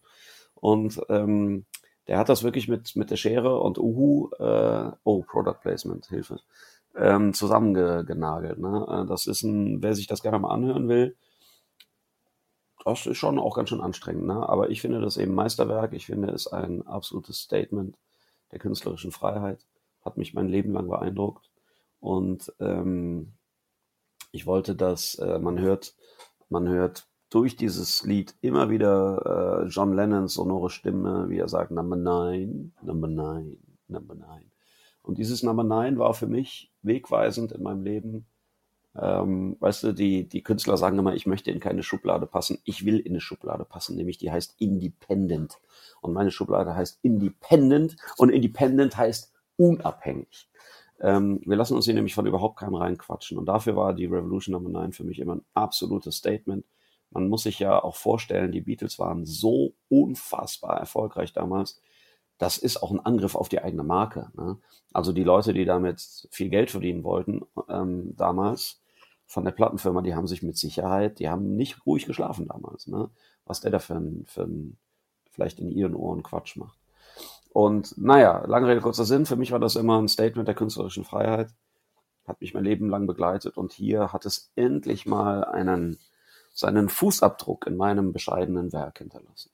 Und 0.55 1.03
ähm, 1.11 1.67
der 2.07 2.19
hat 2.19 2.31
das 2.31 2.43
wirklich 2.43 2.67
mit, 2.67 2.97
mit 2.97 3.11
der 3.11 3.17
Schere 3.17 3.61
und 3.61 3.77
Uhu, 3.77 4.31
äh, 4.39 4.91
oh, 5.05 5.23
Product 5.23 5.61
Placement, 5.61 6.07
Hilfe, 6.07 6.41
ähm, 6.97 7.35
zusammengenagelt. 7.35 8.59
Ne? 8.59 8.87
Äh, 8.89 9.07
Das 9.07 9.27
ist 9.27 9.43
ein, 9.43 9.83
wer 9.83 9.95
sich 9.95 10.07
das 10.07 10.23
gerne 10.23 10.39
mal 10.39 10.55
anhören 10.55 10.89
will, 10.89 11.15
das 12.87 13.05
ist 13.05 13.19
schon 13.19 13.39
auch 13.39 13.55
ganz 13.55 13.69
schön 13.69 13.83
anstrengend. 13.83 14.27
Ne? 14.27 14.49
Aber 14.49 14.71
ich 14.71 14.81
finde 14.81 15.03
das 15.03 15.19
eben 15.19 15.35
Meisterwerk. 15.35 15.93
Ich 15.93 16.07
finde 16.07 16.31
es 16.31 16.47
ein 16.47 16.87
absolutes 16.87 17.39
Statement 17.39 17.99
der 18.51 18.59
künstlerischen 18.61 19.13
Freiheit. 19.13 19.59
Hat 20.05 20.17
mich 20.17 20.35
mein 20.35 20.49
Leben 20.49 20.73
lang 20.73 20.89
beeindruckt. 20.89 21.51
Und 22.01 22.53
ähm, 22.61 23.33
ich 24.33 24.47
wollte, 24.47 24.75
dass 24.75 25.15
äh, 25.17 25.39
man 25.39 25.59
hört, 25.59 25.95
man 26.49 26.69
hört 26.69 27.07
durch 27.31 27.57
dieses 27.57 28.05
Lied 28.05 28.35
immer 28.43 28.71
wieder 28.71 29.65
äh, 29.65 29.69
John 29.69 29.93
Lennons 29.93 30.35
sonore 30.35 30.71
Stimme, 30.71 31.29
wie 31.29 31.39
er 31.39 31.49
sagt, 31.49 31.73
Number 31.73 31.97
Nine, 31.97 32.71
Number 32.83 33.09
Nine, 33.09 33.57
Number 33.89 34.15
Nine. 34.15 34.47
Und 35.03 35.19
dieses 35.19 35.43
Number 35.43 35.65
Nine 35.65 35.99
war 35.99 36.15
für 36.15 36.27
mich 36.27 36.73
wegweisend 36.83 37.53
in 37.53 37.63
meinem 37.63 37.83
Leben. 37.83 38.27
Ähm, 38.97 39.57
weißt 39.61 39.83
du, 39.83 39.93
die, 39.93 40.29
die 40.29 40.43
Künstler 40.43 40.77
sagen 40.77 40.99
immer, 40.99 41.15
ich 41.15 41.27
möchte 41.27 41.51
in 41.51 41.61
keine 41.61 41.83
Schublade 41.83 42.27
passen. 42.27 42.59
Ich 42.65 42.87
will 42.87 43.01
in 43.01 43.13
eine 43.13 43.21
Schublade 43.21 43.65
passen, 43.65 43.97
nämlich 43.97 44.19
die 44.19 44.31
heißt 44.31 44.55
Independent. 44.59 45.59
Und 46.01 46.13
meine 46.13 46.31
Schublade 46.31 46.75
heißt 46.75 47.01
Independent 47.03 47.97
und 48.17 48.31
Independent 48.31 48.97
heißt 48.97 49.34
unabhängig. 49.57 50.49
Ähm, 51.01 51.41
wir 51.45 51.57
lassen 51.57 51.75
uns 51.75 51.85
hier 51.85 51.95
nämlich 51.95 52.15
von 52.15 52.27
überhaupt 52.27 52.59
keinem 52.59 52.75
reinquatschen. 52.75 53.39
Und 53.39 53.47
dafür 53.47 53.77
war 53.77 53.95
die 53.95 54.07
Revolution 54.07 54.53
Number 54.53 54.71
9 54.71 54.93
für 54.93 55.05
mich 55.05 55.19
immer 55.19 55.37
ein 55.37 55.45
absolutes 55.55 56.17
Statement. 56.17 56.65
Man 57.11 57.29
muss 57.29 57.45
sich 57.45 57.59
ja 57.59 57.83
auch 57.83 57.97
vorstellen, 57.97 58.53
die 58.53 58.61
Beatles 58.61 58.99
waren 58.99 59.25
so 59.25 59.75
unfassbar 59.89 60.79
erfolgreich 60.79 61.33
damals. 61.33 61.81
Das 62.39 62.59
ist 62.59 62.83
auch 62.83 62.91
ein 62.91 63.01
Angriff 63.01 63.37
auf 63.37 63.49
die 63.49 63.63
eigene 63.63 63.85
Marke. 63.85 64.33
Ne? 64.37 64.59
Also 64.93 65.13
die 65.13 65.23
Leute, 65.23 65.55
die 65.55 65.65
damit 65.65 66.01
viel 66.31 66.49
Geld 66.49 66.71
verdienen 66.71 67.05
wollten 67.05 67.43
ähm, 67.69 68.17
damals 68.17 68.81
von 69.27 69.45
der 69.45 69.53
Plattenfirma, 69.53 70.03
die 70.03 70.15
haben 70.15 70.27
sich 70.27 70.43
mit 70.43 70.57
Sicherheit, 70.57 71.19
die 71.19 71.29
haben 71.29 71.57
nicht 71.57 71.87
ruhig 71.87 72.07
geschlafen 72.07 72.49
damals. 72.49 72.87
Ne? 72.87 73.11
Was 73.45 73.61
der 73.61 73.71
da 73.71 73.79
für 73.79 73.95
ein, 73.95 74.25
für 74.27 74.43
ein 74.43 74.77
vielleicht 75.31 75.59
in 75.61 75.71
ihren 75.71 75.95
Ohren 75.95 76.23
Quatsch 76.23 76.57
macht. 76.57 76.79
Und 77.55 77.97
naja, 77.97 78.45
lange 78.49 78.67
Rede, 78.67 78.81
kurzer 78.81 79.05
Sinn, 79.05 79.27
für 79.27 79.37
mich 79.37 79.53
war 79.53 79.61
das 79.61 79.77
immer 79.77 80.03
ein 80.03 80.09
Statement 80.09 80.49
der 80.49 80.57
künstlerischen 80.57 81.05
Freiheit, 81.05 81.55
hat 82.27 82.41
mich 82.41 82.53
mein 82.53 82.65
Leben 82.65 82.91
lang 82.91 83.07
begleitet. 83.07 83.57
Und 83.57 83.73
hier 83.73 84.13
hat 84.13 84.27
es 84.27 84.51
endlich 84.57 85.07
mal 85.07 85.45
einen, 85.45 86.01
seinen 86.53 86.89
Fußabdruck 86.89 87.69
in 87.69 87.77
meinem 87.77 88.13
bescheidenen 88.13 88.73
Werk 88.73 88.99
hinterlassen. 88.99 89.53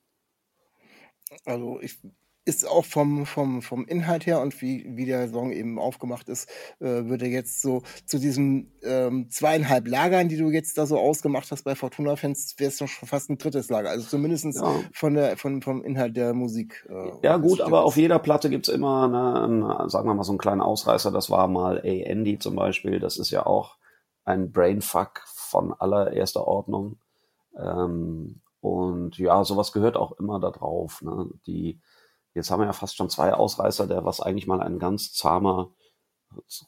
Also 1.45 1.79
ich 1.79 1.99
ist 2.43 2.67
auch 2.67 2.85
vom, 2.85 3.25
vom, 3.25 3.61
vom 3.61 3.85
Inhalt 3.85 4.25
her 4.25 4.41
und 4.41 4.61
wie, 4.61 4.85
wie 4.89 5.05
der 5.05 5.29
Song 5.29 5.51
eben 5.51 5.77
aufgemacht 5.77 6.27
ist, 6.27 6.49
äh, 6.79 7.05
würde 7.05 7.27
jetzt 7.27 7.61
so 7.61 7.83
zu 8.05 8.17
diesen 8.17 8.71
ähm, 8.81 9.29
zweieinhalb 9.29 9.87
Lagern, 9.87 10.27
die 10.27 10.37
du 10.37 10.49
jetzt 10.49 10.77
da 10.77 10.87
so 10.87 10.97
ausgemacht 10.99 11.51
hast 11.51 11.63
bei 11.63 11.75
Fortuna-Fans, 11.75 12.55
wäre 12.57 12.69
es 12.69 12.77
doch 12.77 12.87
schon 12.87 13.07
fast 13.07 13.29
ein 13.29 13.37
drittes 13.37 13.69
Lager. 13.69 13.91
Also 13.91 14.07
zumindest 14.07 14.45
ja. 14.45 14.73
von 14.91 15.13
der, 15.13 15.37
von, 15.37 15.61
vom 15.61 15.83
Inhalt 15.83 16.17
der 16.17 16.33
Musik. 16.33 16.87
Äh, 16.89 17.11
ja 17.21 17.37
gut, 17.37 17.61
aber 17.61 17.83
auf 17.83 17.95
jeder 17.95 18.17
Platte 18.17 18.49
gibt's 18.49 18.69
immer, 18.69 19.03
eine, 19.03 19.43
eine, 19.75 19.89
sagen 19.89 20.07
wir 20.07 20.15
mal, 20.15 20.23
so 20.23 20.31
einen 20.31 20.39
kleinen 20.39 20.61
Ausreißer. 20.61 21.11
Das 21.11 21.29
war 21.29 21.47
mal 21.47 21.77
A. 21.77 21.81
Andy 21.83 22.39
zum 22.39 22.55
Beispiel. 22.55 22.99
Das 22.99 23.17
ist 23.17 23.29
ja 23.29 23.45
auch 23.45 23.77
ein 24.25 24.51
Brainfuck 24.51 25.21
von 25.25 25.73
allererster 25.73 26.47
Ordnung. 26.47 26.97
Ähm, 27.55 28.41
und 28.61 29.17
ja, 29.17 29.43
sowas 29.43 29.71
gehört 29.71 29.97
auch 29.97 30.13
immer 30.13 30.39
da 30.39 30.51
drauf. 30.51 31.01
Ne? 31.01 31.29
Die 31.45 31.79
Jetzt 32.33 32.49
haben 32.49 32.61
wir 32.61 32.65
ja 32.65 32.73
fast 32.73 32.95
schon 32.95 33.09
zwei 33.09 33.33
Ausreißer, 33.33 33.87
der 33.87 34.05
was 34.05 34.21
eigentlich 34.21 34.47
mal 34.47 34.61
ein 34.61 34.79
ganz 34.79 35.13
zahmer 35.13 35.71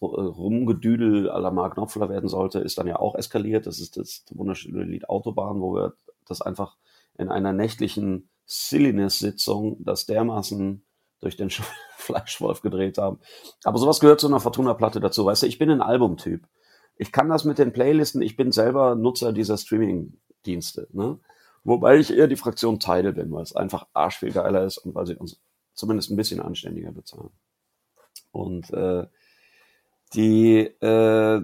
Rumgedüdel 0.01 1.23
la 1.23 1.51
Mark 1.51 1.75
Knopfler 1.75 2.09
werden 2.09 2.27
sollte, 2.27 2.59
ist 2.59 2.77
dann 2.77 2.87
ja 2.87 2.99
auch 2.99 3.15
eskaliert. 3.15 3.65
Das 3.65 3.79
ist 3.79 3.97
das 3.97 4.25
wunderschöne 4.31 4.83
Lied 4.83 5.09
Autobahn, 5.09 5.61
wo 5.61 5.73
wir 5.73 5.93
das 6.25 6.41
einfach 6.41 6.75
in 7.17 7.29
einer 7.29 7.53
nächtlichen 7.53 8.29
Silliness-Sitzung 8.45 9.77
das 9.79 10.05
dermaßen 10.05 10.83
durch 11.21 11.37
den 11.37 11.49
Fleischwolf 11.97 12.61
gedreht 12.61 12.97
haben. 12.97 13.19
Aber 13.63 13.77
sowas 13.77 13.99
gehört 13.99 14.19
zu 14.19 14.27
einer 14.27 14.41
Fortuna-Platte 14.41 14.99
dazu. 14.99 15.25
Weißt 15.25 15.43
du, 15.43 15.47
ich 15.47 15.59
bin 15.59 15.69
ein 15.69 15.81
Albumtyp. 15.81 16.45
Ich 16.97 17.11
kann 17.11 17.29
das 17.29 17.45
mit 17.45 17.57
den 17.57 17.73
Playlisten, 17.73 18.21
ich 18.21 18.35
bin 18.35 18.51
selber 18.51 18.95
Nutzer 18.95 19.33
dieser 19.33 19.57
Streaming-Dienste. 19.57 20.87
Ne? 20.91 21.19
Wobei 21.63 21.97
ich 21.97 22.13
eher 22.13 22.27
die 22.27 22.35
Fraktion 22.35 22.79
Tidal 22.79 23.13
bin, 23.13 23.31
weil 23.31 23.43
es 23.43 23.55
einfach 23.55 23.87
arsch 23.93 24.19
viel 24.19 24.31
geiler 24.31 24.63
ist 24.65 24.77
und 24.77 24.93
weil 24.93 25.07
sie 25.07 25.15
uns 25.15 25.39
zumindest 25.73 26.11
ein 26.11 26.17
bisschen 26.17 26.39
anständiger 26.39 26.91
bezahlen. 26.91 27.31
Und 28.31 28.71
äh, 28.71 29.05
die 30.13 30.59
äh, 30.59 31.41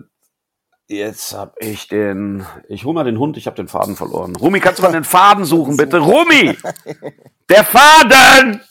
jetzt 0.89 1.33
hab 1.33 1.55
ich 1.61 1.87
den, 1.87 2.45
ich 2.67 2.83
hol 2.83 2.93
mal 2.93 3.03
den 3.03 3.19
Hund, 3.19 3.37
ich 3.37 3.45
habe 3.45 3.55
den 3.55 3.67
Faden 3.67 3.95
verloren. 3.95 4.35
Rumi, 4.35 4.59
kannst 4.59 4.79
du 4.79 4.83
mal 4.83 4.91
den 4.91 5.03
Faden 5.03 5.45
suchen, 5.45 5.77
bitte? 5.77 5.99
Rumi, 5.99 6.57
der 7.47 7.63
Faden. 7.63 8.61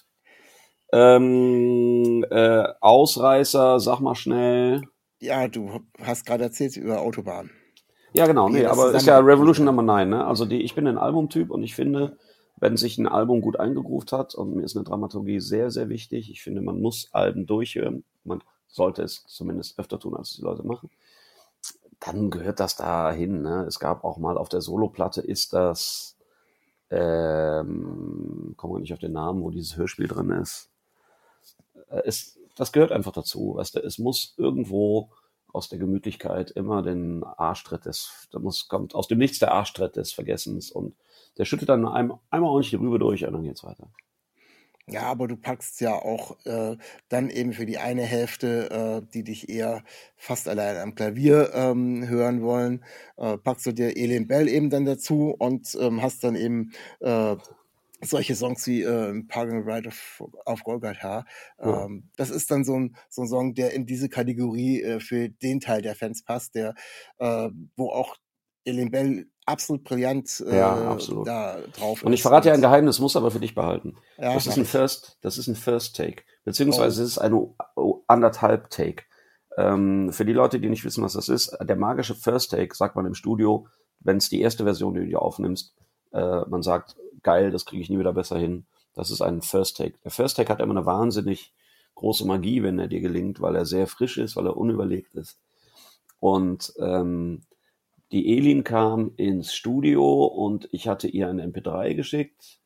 Ähm, 0.92 2.24
äh, 2.30 2.64
Ausreißer, 2.80 3.78
sag 3.78 4.00
mal 4.00 4.14
schnell. 4.14 4.82
Ja, 5.20 5.48
du 5.48 5.80
hast 6.02 6.26
gerade 6.26 6.44
erzählt 6.44 6.76
über 6.76 7.00
Autobahn. 7.00 7.50
Ja, 8.14 8.26
genau, 8.26 8.48
nee, 8.48 8.64
aber 8.64 8.94
ist 8.94 9.06
ja 9.06 9.18
Revolution 9.18 9.66
Number 9.66 9.82
9, 9.82 10.08
ne? 10.08 10.26
Also 10.26 10.46
die, 10.46 10.62
ich 10.62 10.74
bin 10.74 10.86
ein 10.86 10.96
Albumtyp 10.96 11.50
und 11.50 11.62
ich 11.62 11.74
finde, 11.74 12.16
wenn 12.60 12.76
sich 12.76 12.98
ein 12.98 13.06
Album 13.06 13.40
gut 13.40 13.58
eingegroovt 13.58 14.12
hat, 14.12 14.34
und 14.34 14.54
mir 14.54 14.62
ist 14.62 14.76
eine 14.76 14.84
Dramaturgie 14.84 15.40
sehr, 15.40 15.70
sehr 15.70 15.88
wichtig, 15.88 16.30
ich 16.30 16.42
finde, 16.42 16.60
man 16.60 16.80
muss 16.80 17.08
Alben 17.12 17.46
durchhören, 17.46 18.04
man 18.24 18.42
sollte 18.68 19.02
es 19.02 19.24
zumindest 19.26 19.78
öfter 19.78 19.98
tun, 19.98 20.16
als 20.16 20.36
die 20.36 20.42
Leute 20.42 20.66
machen, 20.66 20.90
dann 22.00 22.30
gehört 22.30 22.60
das 22.60 22.76
dahin. 22.76 23.42
Ne? 23.42 23.64
Es 23.66 23.78
gab 23.78 24.04
auch 24.04 24.18
mal 24.18 24.38
auf 24.38 24.48
der 24.48 24.60
Soloplatte 24.60 25.20
ist 25.20 25.52
das, 25.52 26.16
ähm, 26.90 28.54
kommen 28.56 28.74
wir 28.74 28.80
nicht 28.80 28.92
auf 28.92 28.98
den 28.98 29.12
Namen, 29.12 29.42
wo 29.42 29.50
dieses 29.50 29.76
Hörspiel 29.76 30.08
drin 30.08 30.30
ist. 30.30 30.70
Äh, 31.88 32.02
es, 32.04 32.38
das 32.56 32.72
gehört 32.72 32.92
einfach 32.92 33.12
dazu. 33.12 33.54
Weißt 33.56 33.74
du, 33.74 33.80
es 33.80 33.98
muss 33.98 34.34
irgendwo 34.36 35.10
aus 35.52 35.68
der 35.68 35.78
Gemütlichkeit 35.78 36.50
immer 36.50 36.82
den 36.82 37.24
Arschtritt 37.24 37.86
des, 37.86 38.28
da 38.30 38.38
muss, 38.38 38.68
kommt 38.68 38.94
aus 38.94 39.08
dem 39.08 39.18
Nichts 39.18 39.38
der 39.38 39.52
Arschtritt 39.52 39.96
des 39.96 40.12
Vergessens 40.12 40.70
und 40.70 40.94
der 41.36 41.44
schüttelt 41.44 41.68
dann 41.68 41.86
einmal, 41.86 42.18
einmal 42.30 42.50
ordentlich 42.50 42.70
die 42.70 42.76
Rübe 42.76 42.98
durch 42.98 43.24
und 43.26 43.32
dann 43.32 43.42
geht's 43.42 43.64
weiter. 43.64 43.88
Ja, 44.90 45.02
aber 45.02 45.28
du 45.28 45.36
packst 45.36 45.80
ja 45.82 45.92
auch 45.92 46.38
äh, 46.46 46.76
dann 47.10 47.28
eben 47.28 47.52
für 47.52 47.66
die 47.66 47.76
eine 47.76 48.02
Hälfte, 48.02 48.70
äh, 49.04 49.06
die 49.12 49.22
dich 49.22 49.50
eher 49.50 49.84
fast 50.16 50.48
allein 50.48 50.78
am 50.78 50.94
Klavier 50.94 51.50
ähm, 51.52 52.08
hören 52.08 52.40
wollen, 52.40 52.84
äh, 53.18 53.36
packst 53.36 53.66
du 53.66 53.72
dir 53.72 53.96
Elin 53.96 54.26
Bell 54.26 54.48
eben 54.48 54.70
dann 54.70 54.86
dazu 54.86 55.34
und 55.38 55.76
ähm, 55.78 56.00
hast 56.00 56.24
dann 56.24 56.36
eben 56.36 56.72
äh, 57.00 57.36
solche 58.00 58.34
Songs 58.34 58.66
wie 58.66 58.82
äh, 58.82 59.22
Parking 59.24 59.68
Ride 59.68 59.88
auf, 59.88 60.24
auf 60.46 60.64
Golgatha. 60.64 61.26
Ja. 61.62 61.84
Ähm, 61.84 62.10
das 62.16 62.30
ist 62.30 62.50
dann 62.50 62.64
so 62.64 62.78
ein, 62.78 62.96
so 63.10 63.22
ein 63.22 63.28
Song, 63.28 63.54
der 63.54 63.74
in 63.74 63.84
diese 63.84 64.08
Kategorie 64.08 64.82
äh, 64.82 65.00
für 65.00 65.28
den 65.28 65.60
Teil 65.60 65.82
der 65.82 65.96
Fans 65.96 66.22
passt, 66.24 66.54
der 66.54 66.74
äh, 67.18 67.50
wo 67.76 67.90
auch 67.90 68.16
Elin 68.64 68.90
Bell 68.90 69.26
absolut 69.48 69.84
brillant 69.84 70.44
äh, 70.46 70.58
ja, 70.58 70.90
absolut. 70.90 71.26
da 71.26 71.58
drauf. 71.76 72.02
Und 72.02 72.12
ich 72.12 72.22
verrate 72.22 72.48
ja 72.48 72.54
ein 72.54 72.60
Geheimnis, 72.60 73.00
muss 73.00 73.16
aber 73.16 73.30
für 73.30 73.40
dich 73.40 73.54
behalten. 73.54 73.96
Ja, 74.18 74.34
das 74.34 74.46
ist 74.46 74.58
ein 74.58 74.64
First, 74.64 75.18
das 75.22 75.38
ist 75.38 75.48
ein 75.48 75.56
First 75.56 75.96
Take, 75.96 76.22
beziehungsweise 76.44 77.00
oh. 77.00 77.04
es 77.04 77.10
ist 77.10 77.18
eine 77.18 77.54
anderthalb 78.06 78.70
Take. 78.70 79.04
Ähm, 79.56 80.12
für 80.12 80.24
die 80.24 80.32
Leute, 80.32 80.60
die 80.60 80.68
nicht 80.68 80.84
wissen, 80.84 81.02
was 81.02 81.14
das 81.14 81.28
ist, 81.28 81.56
der 81.60 81.76
magische 81.76 82.14
First 82.14 82.52
Take 82.52 82.74
sagt 82.74 82.94
man 82.94 83.06
im 83.06 83.14
Studio, 83.14 83.66
wenn 84.00 84.18
es 84.18 84.28
die 84.28 84.40
erste 84.40 84.64
Version, 84.64 84.94
die 84.94 85.10
du 85.10 85.18
aufnimmst, 85.18 85.74
äh, 86.12 86.42
man 86.48 86.62
sagt, 86.62 86.96
geil, 87.22 87.50
das 87.50 87.64
kriege 87.64 87.82
ich 87.82 87.90
nie 87.90 87.98
wieder 87.98 88.12
besser 88.12 88.38
hin. 88.38 88.66
Das 88.94 89.10
ist 89.10 89.20
ein 89.20 89.42
First 89.42 89.76
Take. 89.76 89.98
Der 90.04 90.10
First 90.10 90.36
Take 90.36 90.52
hat 90.52 90.60
immer 90.60 90.76
eine 90.76 90.86
wahnsinnig 90.86 91.52
große 91.94 92.26
Magie, 92.26 92.62
wenn 92.62 92.78
er 92.78 92.86
dir 92.86 93.00
gelingt, 93.00 93.40
weil 93.40 93.56
er 93.56 93.66
sehr 93.66 93.86
frisch 93.86 94.18
ist, 94.18 94.36
weil 94.36 94.46
er 94.46 94.56
unüberlegt 94.56 95.14
ist. 95.14 95.40
Und 96.20 96.72
ähm, 96.78 97.42
die 98.12 98.36
Elin 98.36 98.64
kam 98.64 99.12
ins 99.16 99.54
Studio 99.54 100.24
und 100.24 100.68
ich 100.72 100.88
hatte 100.88 101.08
ihr 101.08 101.28
ein 101.28 101.40
MP3 101.40 101.94
geschickt 101.94 102.60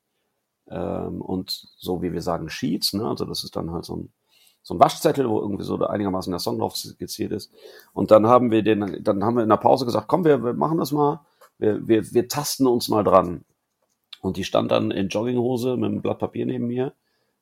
ähm, 0.69 1.21
und 1.21 1.51
so 1.77 2.03
wie 2.03 2.13
wir 2.13 2.23
sagen 2.23 2.49
Sheets, 2.49 2.93
ne? 2.95 3.07
also 3.09 3.25
das 3.25 3.45
ist 3.45 3.57
dann 3.57 3.73
halt 3.73 3.85
so 3.85 3.97
ein 3.97 4.13
so 4.63 4.75
ein 4.75 4.81
Waschzettel, 4.81 5.29
wo 5.29 5.41
irgendwie 5.41 5.65
so 5.65 5.77
einigermaßen 5.85 6.31
der 6.31 6.39
Song 6.39 6.59
drauf 6.59 6.77
skizziert 6.77 7.33
ist. 7.33 7.53
Und 7.93 8.11
dann 8.11 8.27
haben 8.27 8.51
wir 8.51 8.63
den, 8.63 9.03
dann 9.03 9.25
haben 9.25 9.37
wir 9.37 9.43
in 9.43 9.49
der 9.49 9.57
Pause 9.57 9.85
gesagt, 9.85 10.09
komm, 10.09 10.25
wir, 10.25 10.43
wir 10.43 10.55
machen 10.55 10.79
das 10.79 10.93
mal, 10.93 11.21
wir, 11.59 11.87
wir, 11.87 12.15
wir 12.15 12.29
tasten 12.29 12.67
uns 12.67 12.89
mal 12.89 13.03
dran. 13.03 13.45
Und 14.21 14.37
die 14.37 14.45
stand 14.45 14.71
dann 14.71 14.93
in 14.93 15.09
Jogginghose 15.09 15.77
mit 15.77 15.91
einem 15.91 16.01
Blatt 16.01 16.21
Papier 16.21 16.47
neben 16.47 16.69
mir, 16.69 16.95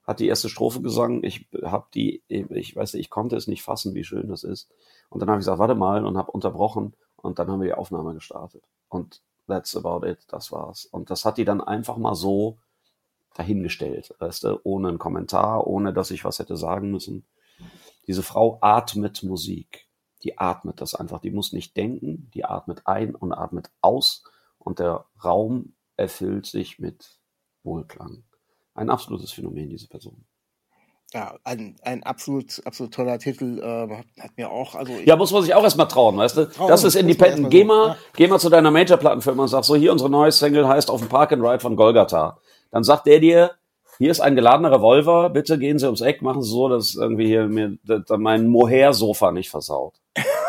hat 0.03 0.19
die 0.19 0.29
erste 0.29 0.49
Strophe 0.49 0.81
gesungen. 0.81 1.23
Ich 1.23 1.47
habe 1.63 1.87
die, 1.95 2.23
ich 2.29 2.75
weiß 2.75 2.95
nicht, 2.95 3.03
ich 3.03 3.11
konnte 3.11 3.37
es 3.37 3.47
nicht 3.47 3.63
fassen, 3.63 3.95
wie 3.95 4.05
schön 4.05 4.29
das 4.29 4.43
ist. 4.43 4.71
Und 5.11 5.21
dann 5.21 5.29
habe 5.29 5.39
ich 5.39 5.43
gesagt, 5.43 5.59
warte 5.59 5.75
mal 5.75 6.07
und 6.07 6.17
habe 6.17 6.31
unterbrochen 6.31 6.95
und 7.23 7.39
dann 7.39 7.49
haben 7.51 7.61
wir 7.61 7.69
die 7.69 7.75
Aufnahme 7.75 8.15
gestartet. 8.15 8.65
Und 8.89 9.23
that's 9.47 9.77
about 9.77 10.07
it, 10.07 10.19
das 10.29 10.53
war's. 10.53 10.87
Und 10.87 11.11
das 11.11 11.25
hat 11.25 11.39
die 11.39 11.45
dann 11.45 11.61
einfach 11.61 11.97
mal 11.97 12.15
so 12.15 12.59
dahingestellt, 13.35 14.15
weißt 14.19 14.45
du, 14.45 14.61
ohne 14.65 14.89
einen 14.89 14.99
Kommentar, 14.99 15.67
ohne 15.67 15.93
dass 15.93 16.11
ich 16.11 16.25
was 16.25 16.39
hätte 16.39 16.57
sagen 16.57 16.91
müssen. 16.91 17.25
Diese 18.07 18.23
Frau 18.23 18.59
atmet 18.61 19.23
Musik. 19.23 19.87
Die 20.23 20.39
atmet 20.39 20.81
das 20.81 20.95
einfach. 20.95 21.21
Die 21.21 21.31
muss 21.31 21.53
nicht 21.53 21.77
denken, 21.77 22.31
die 22.35 22.45
atmet 22.45 22.87
ein 22.87 23.15
und 23.15 23.33
atmet 23.33 23.71
aus 23.81 24.25
und 24.59 24.79
der 24.79 25.07
Raum 25.25 25.75
erfüllt 25.97 26.47
sich 26.47 26.79
mit 26.79 27.19
Wohlklang. 27.63 28.25
Ein 28.75 28.91
absolutes 28.91 29.33
Phänomen, 29.33 29.71
diese 29.71 29.89
Person. 29.89 30.25
Ja, 31.13 31.35
ein, 31.43 31.75
ein 31.83 32.05
absolut, 32.05 32.63
absolut 32.65 32.95
toller 32.95 33.19
Titel, 33.19 33.59
äh, 33.59 34.23
hat 34.23 34.31
mir 34.37 34.51
auch, 34.51 34.77
also. 34.77 34.93
Ja, 35.05 35.17
muss 35.17 35.33
man 35.33 35.43
sich 35.43 35.55
auch 35.55 35.65
erstmal 35.65 35.89
trauen, 35.89 36.17
weißt 36.17 36.37
du? 36.37 36.49
Trauen, 36.49 36.69
das 36.69 36.85
ist 36.85 36.95
Independent. 36.95 37.51
Geh 37.51 37.65
mal, 37.65 37.89
ja. 37.89 37.97
geh 38.15 38.29
mal 38.29 38.39
zu 38.39 38.49
deiner 38.49 38.71
Major-Plattenfirma 38.71 39.43
und 39.43 39.49
sag 39.49 39.65
so, 39.65 39.75
hier 39.75 39.91
unsere 39.91 40.09
neue 40.09 40.31
Single 40.31 40.69
heißt 40.69 40.89
auf 40.89 41.01
dem 41.01 41.09
Park 41.09 41.33
and 41.33 41.43
Ride 41.43 41.59
von 41.59 41.75
Golgatha. 41.75 42.39
Dann 42.71 42.85
sagt 42.85 43.07
der 43.07 43.19
dir, 43.19 43.51
hier 43.99 44.13
ist 44.13 44.21
ein 44.21 44.37
geladener 44.37 44.71
Revolver, 44.71 45.31
bitte 45.31 45.59
gehen 45.59 45.81
Sie 45.81 45.87
ums 45.87 46.01
Eck, 46.01 46.23
machen 46.23 46.43
Sie 46.43 46.51
so, 46.51 46.69
dass 46.69 46.95
irgendwie 46.95 47.27
hier 47.27 47.49
mir 47.49 47.77
mein 48.17 48.47
Moher-Sofa 48.47 49.33
nicht 49.33 49.51
versaut. 49.51 49.95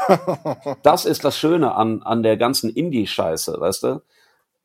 das 0.83 1.05
ist 1.05 1.25
das 1.25 1.37
Schöne 1.37 1.73
an, 1.75 2.03
an 2.03 2.21
der 2.21 2.37
ganzen 2.37 2.69
Indie-Scheiße, 2.69 3.59
weißt 3.59 3.83
du? 3.83 4.01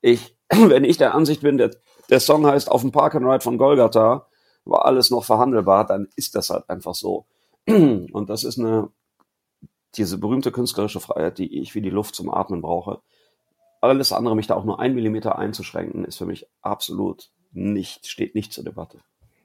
Ich, 0.03 0.37
wenn 0.51 0.85
ich 0.85 0.99
der 0.99 1.15
Ansicht 1.15 1.41
bin, 1.41 1.57
der, 1.57 1.71
der 2.11 2.21
Song 2.21 2.47
heißt 2.47 2.71
auf 2.71 2.83
dem 2.83 2.93
Park 2.93 3.15
and 3.15 3.25
Ride 3.25 3.41
von 3.41 3.57
Golgatha, 3.57 4.27
war 4.67 4.85
alles 4.85 5.11
noch 5.11 5.25
verhandelbar, 5.25 5.87
dann 5.87 6.09
ist 6.17 6.35
das 6.35 6.51
halt 6.51 6.69
einfach 6.69 6.95
so. 6.95 7.27
Und 7.67 8.29
das 8.29 8.45
ist 8.45 8.59
eine, 8.59 8.91
diese 9.95 10.19
berühmte 10.19 10.53
künstlerische 10.53 11.01
Freiheit, 11.01 11.39
die 11.39 11.61
ich 11.61 11.75
wie 11.75 11.83
die 11.83 11.91
Luft 11.91 12.15
zum 12.15 12.31
Atmen 12.31 12.61
brauche. 12.61 13.01
Alles 13.81 14.13
andere, 14.13 14.37
mich 14.37 14.47
da 14.47 14.55
auch 14.55 14.65
nur 14.65 14.81
ein 14.81 14.95
Millimeter 14.95 15.39
einzuschränken, 15.39 16.05
ist 16.05 16.19
für 16.19 16.27
mich 16.27 16.47
absolut 16.61 17.31
nicht, 17.53 18.07
steht 18.07 18.35
nicht 18.35 18.53
zur 18.53 18.65
Debatte. 18.65 19.01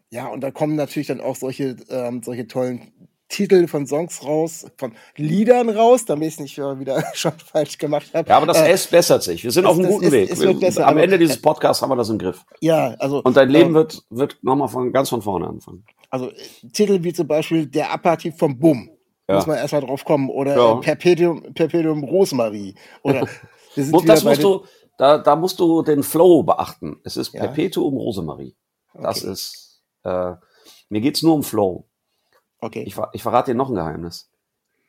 Ja, 0.10 0.28
und 0.28 0.42
da 0.42 0.52
kommen 0.52 0.76
natürlich 0.76 1.08
dann 1.08 1.22
auch 1.22 1.36
solche, 1.36 1.78
ähm, 1.90 2.22
solche 2.22 2.48
tollen 2.48 2.92
Titel 3.32 3.68
von 3.68 3.88
Songs 3.88 4.24
raus, 4.26 4.66
von 4.78 4.94
Liedern 5.16 5.70
raus, 5.70 6.06
damit 6.06 6.28
ich 6.28 6.34
es 6.36 6.40
nicht 6.42 6.58
äh, 6.58 6.80
wieder 6.80 7.02
schon 7.14 7.32
falsch 7.40 7.78
gemacht 7.78 8.12
habe. 8.14 8.30
Ja, 8.30 8.38
aber 8.38 8.46
das 8.46 8.60
äh, 8.62 8.70
S 8.72 8.88
bessert 8.88 9.24
sich. 9.24 9.44
Wir 9.44 9.52
sind 9.52 9.64
das- 9.64 9.72
auf 9.72 9.80
einem 9.80 9.90
guten 9.90 10.06
ist- 10.06 10.12
Weg. 10.12 10.30
es 10.32 10.40
wird 10.40 10.60
besser, 10.60 10.86
Am 10.88 10.98
Ende 10.98 11.18
dieses 11.18 11.42
Podcasts 11.42 11.82
haben 11.82 11.90
wir 11.90 11.96
das 11.96 12.10
im 12.10 12.18
Griff. 12.20 12.44
Ja, 12.60 12.94
also 13.00 13.22
Und 13.24 13.38
dein 13.38 13.50
Leben 13.50 13.70
ähm, 13.70 13.76
wird, 13.76 14.04
wird 14.10 14.38
nochmal 14.42 14.68
von, 14.68 14.92
ganz 14.92 15.10
von 15.10 15.22
vorne 15.22 15.48
anfangen. 15.48 15.86
Also 16.10 16.30
äh, 16.30 16.34
Titel 16.74 17.02
wie 17.04 17.14
zum 17.14 17.28
Beispiel 17.28 17.66
Der 17.68 17.92
Aperitif 17.92 18.38
vom 18.38 18.60
Bumm. 18.60 18.90
Ja. 19.30 19.36
Muss 19.38 19.48
man 19.48 19.58
erstmal 19.58 19.82
drauf 19.82 20.04
kommen. 20.04 20.30
Oder 20.30 20.56
Ja. 20.58 20.74
äh, 20.78 20.82
Perpetuum, 20.82 21.54
Perpetuum 21.54 22.04
Rosmarie. 22.04 22.76
Oder 23.04 23.22
Und 23.94 24.10
das 24.10 24.26
musst 24.26 24.44
du, 24.44 24.66
da, 24.98 25.18
da 25.20 25.38
musst 25.38 25.58
du 25.62 25.82
den 25.84 26.04
Flow 26.04 26.44
beachten. 26.44 26.98
Es 27.06 27.16
ist 27.16 27.34
Ja. 27.34 27.42
Perpetuum 27.48 27.96
Rosemarie. 27.96 28.56
Das 28.94 29.22
Okay. 29.24 29.32
ist, 29.32 29.82
äh, 30.04 30.34
mir 30.90 31.00
geht's 31.00 31.22
nur 31.24 31.34
um 31.36 31.44
Flow. 31.44 31.88
Okay. 32.62 32.84
Ich, 32.84 32.96
ich 33.14 33.24
verrate 33.24 33.52
dir 33.52 33.58
noch 33.58 33.70
ein 33.70 33.76
Geheimnis. 33.76 34.30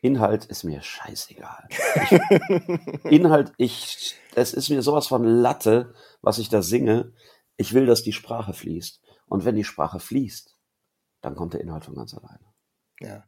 Inhalt 0.03 0.45
ist 0.45 0.65
mir 0.65 0.83
scheißegal. 0.83 1.69
Ich, 1.71 3.11
Inhalt, 3.11 3.53
ich, 3.57 4.17
es 4.35 4.53
ist 4.53 4.69
mir 4.69 4.83
sowas 4.83 5.07
von 5.07 5.25
Latte, 5.25 5.95
was 6.21 6.39
ich 6.39 6.49
da 6.49 6.61
singe. 6.63 7.13
Ich 7.57 7.73
will, 7.73 7.87
dass 7.87 8.03
die 8.03 8.13
Sprache 8.13 8.53
fließt. 8.53 9.01
Und 9.27 9.45
wenn 9.45 9.55
die 9.55 9.65
Sprache 9.65 10.01
fließt, 10.01 10.57
dann 11.23 11.37
kommt 11.37 11.55
der 11.55 11.61
Inhalt 11.61 11.85
von 11.85 11.95
ganz 11.95 12.15
alleine. 12.15 12.45
Ja. 13.01 13.25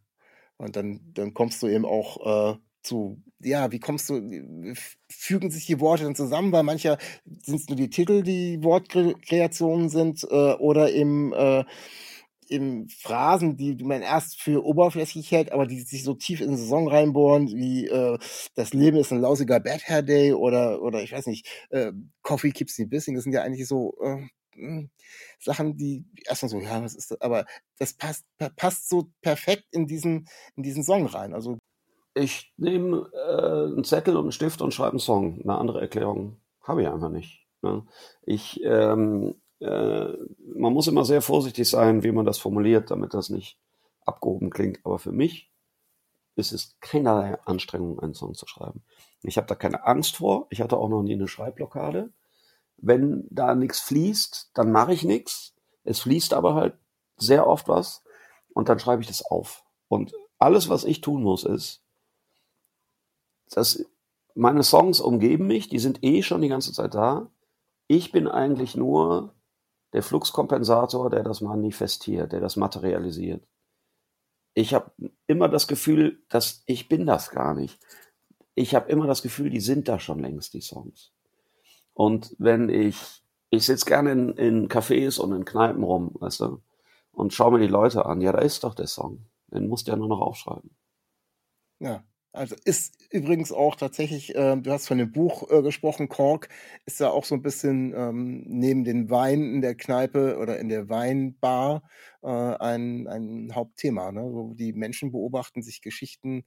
Und 0.56 0.76
dann, 0.76 1.00
dann 1.14 1.32
kommst 1.32 1.62
du 1.62 1.68
eben 1.68 1.86
auch 1.86 2.54
äh, 2.54 2.58
zu, 2.82 3.22
ja, 3.40 3.72
wie 3.72 3.80
kommst 3.80 4.10
du, 4.10 4.74
fügen 5.08 5.50
sich 5.50 5.66
die 5.66 5.80
Worte 5.80 6.04
dann 6.04 6.14
zusammen, 6.14 6.52
weil 6.52 6.62
mancher 6.62 6.98
sind 7.24 7.60
es 7.60 7.68
nur 7.68 7.76
die 7.76 7.90
Titel, 7.90 8.22
die 8.22 8.62
Wortkreationen 8.62 9.88
sind, 9.88 10.24
äh, 10.24 10.54
oder 10.54 10.92
eben, 10.92 11.32
äh, 11.32 11.64
eben 12.50 12.88
Phrasen, 12.88 13.56
die 13.56 13.74
man 13.84 14.02
erst 14.02 14.40
für 14.40 14.64
oberflächlich 14.64 15.30
hält, 15.30 15.52
aber 15.52 15.66
die 15.66 15.80
sich 15.80 16.04
so 16.04 16.14
tief 16.14 16.40
in 16.40 16.48
den 16.50 16.58
Song 16.58 16.88
reinbohren, 16.88 17.48
wie 17.48 17.86
äh, 17.88 18.18
das 18.54 18.72
Leben 18.72 18.96
ist 18.98 19.12
ein 19.12 19.20
lausiger 19.20 19.60
Bad 19.60 19.82
Hair 19.88 20.02
Day 20.02 20.32
oder, 20.32 20.82
oder 20.82 21.02
ich 21.02 21.12
weiß 21.12 21.26
nicht, 21.26 21.46
äh, 21.70 21.92
Coffee 22.22 22.50
keeps 22.52 22.78
me 22.78 22.86
busy. 22.86 23.14
Das 23.14 23.24
sind 23.24 23.32
ja 23.32 23.42
eigentlich 23.42 23.66
so 23.68 23.94
äh, 24.02 24.26
mh, 24.56 24.88
Sachen, 25.40 25.76
die 25.76 26.04
erstmal 26.26 26.50
so, 26.50 26.58
ja, 26.60 26.82
was 26.82 26.94
ist 26.94 27.10
das? 27.10 27.20
Aber 27.20 27.46
das 27.78 27.94
passt, 27.94 28.24
pa- 28.38 28.50
passt 28.56 28.88
so 28.88 29.10
perfekt 29.22 29.66
in 29.72 29.86
diesen, 29.86 30.28
in 30.56 30.62
diesen 30.62 30.84
Song 30.84 31.06
rein. 31.06 31.34
Also, 31.34 31.58
Ich 32.14 32.52
nehme 32.56 33.10
äh, 33.12 33.72
einen 33.72 33.84
Zettel 33.84 34.16
und 34.16 34.22
einen 34.24 34.32
Stift 34.32 34.62
und 34.62 34.72
schreibe 34.72 34.90
einen 34.92 34.98
Song. 35.00 35.40
Eine 35.42 35.58
andere 35.58 35.80
Erklärung 35.80 36.36
habe 36.62 36.82
ich 36.82 36.88
einfach 36.88 37.10
nicht. 37.10 37.46
Ne? 37.62 37.84
Ich, 38.22 38.60
ähm, 38.64 39.34
äh, 39.60 40.12
man 40.54 40.72
muss 40.72 40.86
immer 40.86 41.04
sehr 41.04 41.22
vorsichtig 41.22 41.68
sein, 41.68 42.02
wie 42.02 42.12
man 42.12 42.24
das 42.24 42.38
formuliert, 42.38 42.90
damit 42.90 43.14
das 43.14 43.30
nicht 43.30 43.58
abgehoben 44.04 44.50
klingt. 44.50 44.80
Aber 44.84 44.98
für 44.98 45.12
mich 45.12 45.50
ist 46.36 46.52
es 46.52 46.76
keinerlei 46.80 47.38
Anstrengung, 47.44 48.00
einen 48.00 48.14
Song 48.14 48.34
zu 48.34 48.46
schreiben. 48.46 48.82
Ich 49.22 49.36
habe 49.36 49.46
da 49.46 49.54
keine 49.54 49.86
Angst 49.86 50.16
vor. 50.16 50.46
Ich 50.50 50.60
hatte 50.60 50.76
auch 50.76 50.88
noch 50.88 51.02
nie 51.02 51.14
eine 51.14 51.28
Schreibblockade. 51.28 52.12
Wenn 52.76 53.26
da 53.30 53.54
nichts 53.54 53.80
fließt, 53.80 54.50
dann 54.54 54.72
mache 54.72 54.92
ich 54.92 55.04
nichts. 55.04 55.54
Es 55.84 56.00
fließt 56.00 56.34
aber 56.34 56.54
halt 56.54 56.74
sehr 57.16 57.46
oft 57.46 57.68
was 57.68 58.02
und 58.52 58.68
dann 58.68 58.78
schreibe 58.78 59.02
ich 59.02 59.08
das 59.08 59.24
auf. 59.24 59.64
Und 59.88 60.12
alles, 60.38 60.68
was 60.68 60.84
ich 60.84 61.00
tun 61.00 61.22
muss, 61.22 61.44
ist, 61.44 61.82
dass 63.50 63.84
meine 64.34 64.64
Songs 64.64 65.00
umgeben 65.00 65.46
mich, 65.46 65.68
die 65.68 65.78
sind 65.78 66.02
eh 66.02 66.22
schon 66.22 66.42
die 66.42 66.48
ganze 66.48 66.72
Zeit 66.72 66.94
da. 66.94 67.30
Ich 67.86 68.10
bin 68.10 68.26
eigentlich 68.26 68.74
nur 68.74 69.34
der 69.94 70.02
Fluxkompensator, 70.02 71.08
der 71.08 71.22
das 71.22 71.40
manifestiert, 71.40 72.32
der 72.32 72.40
das 72.40 72.56
materialisiert. 72.56 73.46
Ich 74.52 74.74
habe 74.74 74.90
immer 75.26 75.48
das 75.48 75.68
Gefühl, 75.68 76.22
dass 76.28 76.62
ich 76.66 76.88
bin 76.88 77.06
das 77.06 77.30
gar 77.30 77.54
nicht. 77.54 77.78
Ich 78.56 78.74
habe 78.74 78.90
immer 78.90 79.06
das 79.06 79.22
Gefühl, 79.22 79.50
die 79.50 79.60
sind 79.60 79.88
da 79.88 79.98
schon 79.98 80.18
längst, 80.18 80.52
die 80.52 80.60
Songs. 80.60 81.12
Und 81.92 82.34
wenn 82.38 82.68
ich, 82.68 83.22
ich 83.50 83.64
sitze 83.64 83.86
gerne 83.86 84.12
in, 84.12 84.30
in 84.30 84.68
Cafés 84.68 85.20
und 85.20 85.32
in 85.32 85.44
Kneipen 85.44 85.84
rum, 85.84 86.10
weißt 86.14 86.40
du, 86.40 86.60
und 87.12 87.32
schaue 87.32 87.52
mir 87.52 87.60
die 87.60 87.72
Leute 87.72 88.04
an, 88.04 88.20
ja, 88.20 88.32
da 88.32 88.38
ist 88.38 88.64
doch 88.64 88.74
der 88.74 88.88
Song. 88.88 89.26
Den 89.46 89.68
musst 89.68 89.86
du 89.86 89.92
ja 89.92 89.96
nur 89.96 90.08
noch 90.08 90.20
aufschreiben. 90.20 90.70
ja. 91.78 92.02
Also 92.34 92.56
ist 92.64 92.96
übrigens 93.12 93.52
auch 93.52 93.76
tatsächlich, 93.76 94.34
äh, 94.34 94.56
du 94.56 94.70
hast 94.72 94.88
von 94.88 94.98
dem 94.98 95.12
Buch 95.12 95.48
äh, 95.50 95.62
gesprochen, 95.62 96.08
Kork, 96.08 96.48
ist 96.84 96.98
ja 96.98 97.10
auch 97.10 97.24
so 97.24 97.36
ein 97.36 97.42
bisschen 97.42 97.94
ähm, 97.94 98.42
neben 98.48 98.82
den 98.82 99.08
Wein 99.08 99.54
in 99.54 99.60
der 99.62 99.76
Kneipe 99.76 100.36
oder 100.38 100.58
in 100.58 100.68
der 100.68 100.88
Weinbar 100.88 101.84
äh, 102.22 102.28
ein, 102.28 103.06
ein 103.06 103.54
Hauptthema, 103.54 104.10
ne? 104.10 104.22
wo 104.22 104.52
die 104.54 104.72
Menschen 104.72 105.12
beobachten, 105.12 105.62
sich 105.62 105.80
Geschichten 105.80 106.44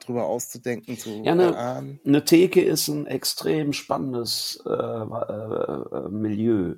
drüber 0.00 0.26
auszudenken, 0.26 0.98
zu 0.98 1.22
Ja, 1.24 1.34
ne- 1.34 1.44
erahnen. 1.44 2.00
Eine 2.04 2.24
Theke 2.24 2.60
ist 2.60 2.88
ein 2.88 3.06
extrem 3.06 3.72
spannendes 3.72 4.62
äh, 4.66 4.70
äh, 4.70 6.08
Milieu, 6.10 6.74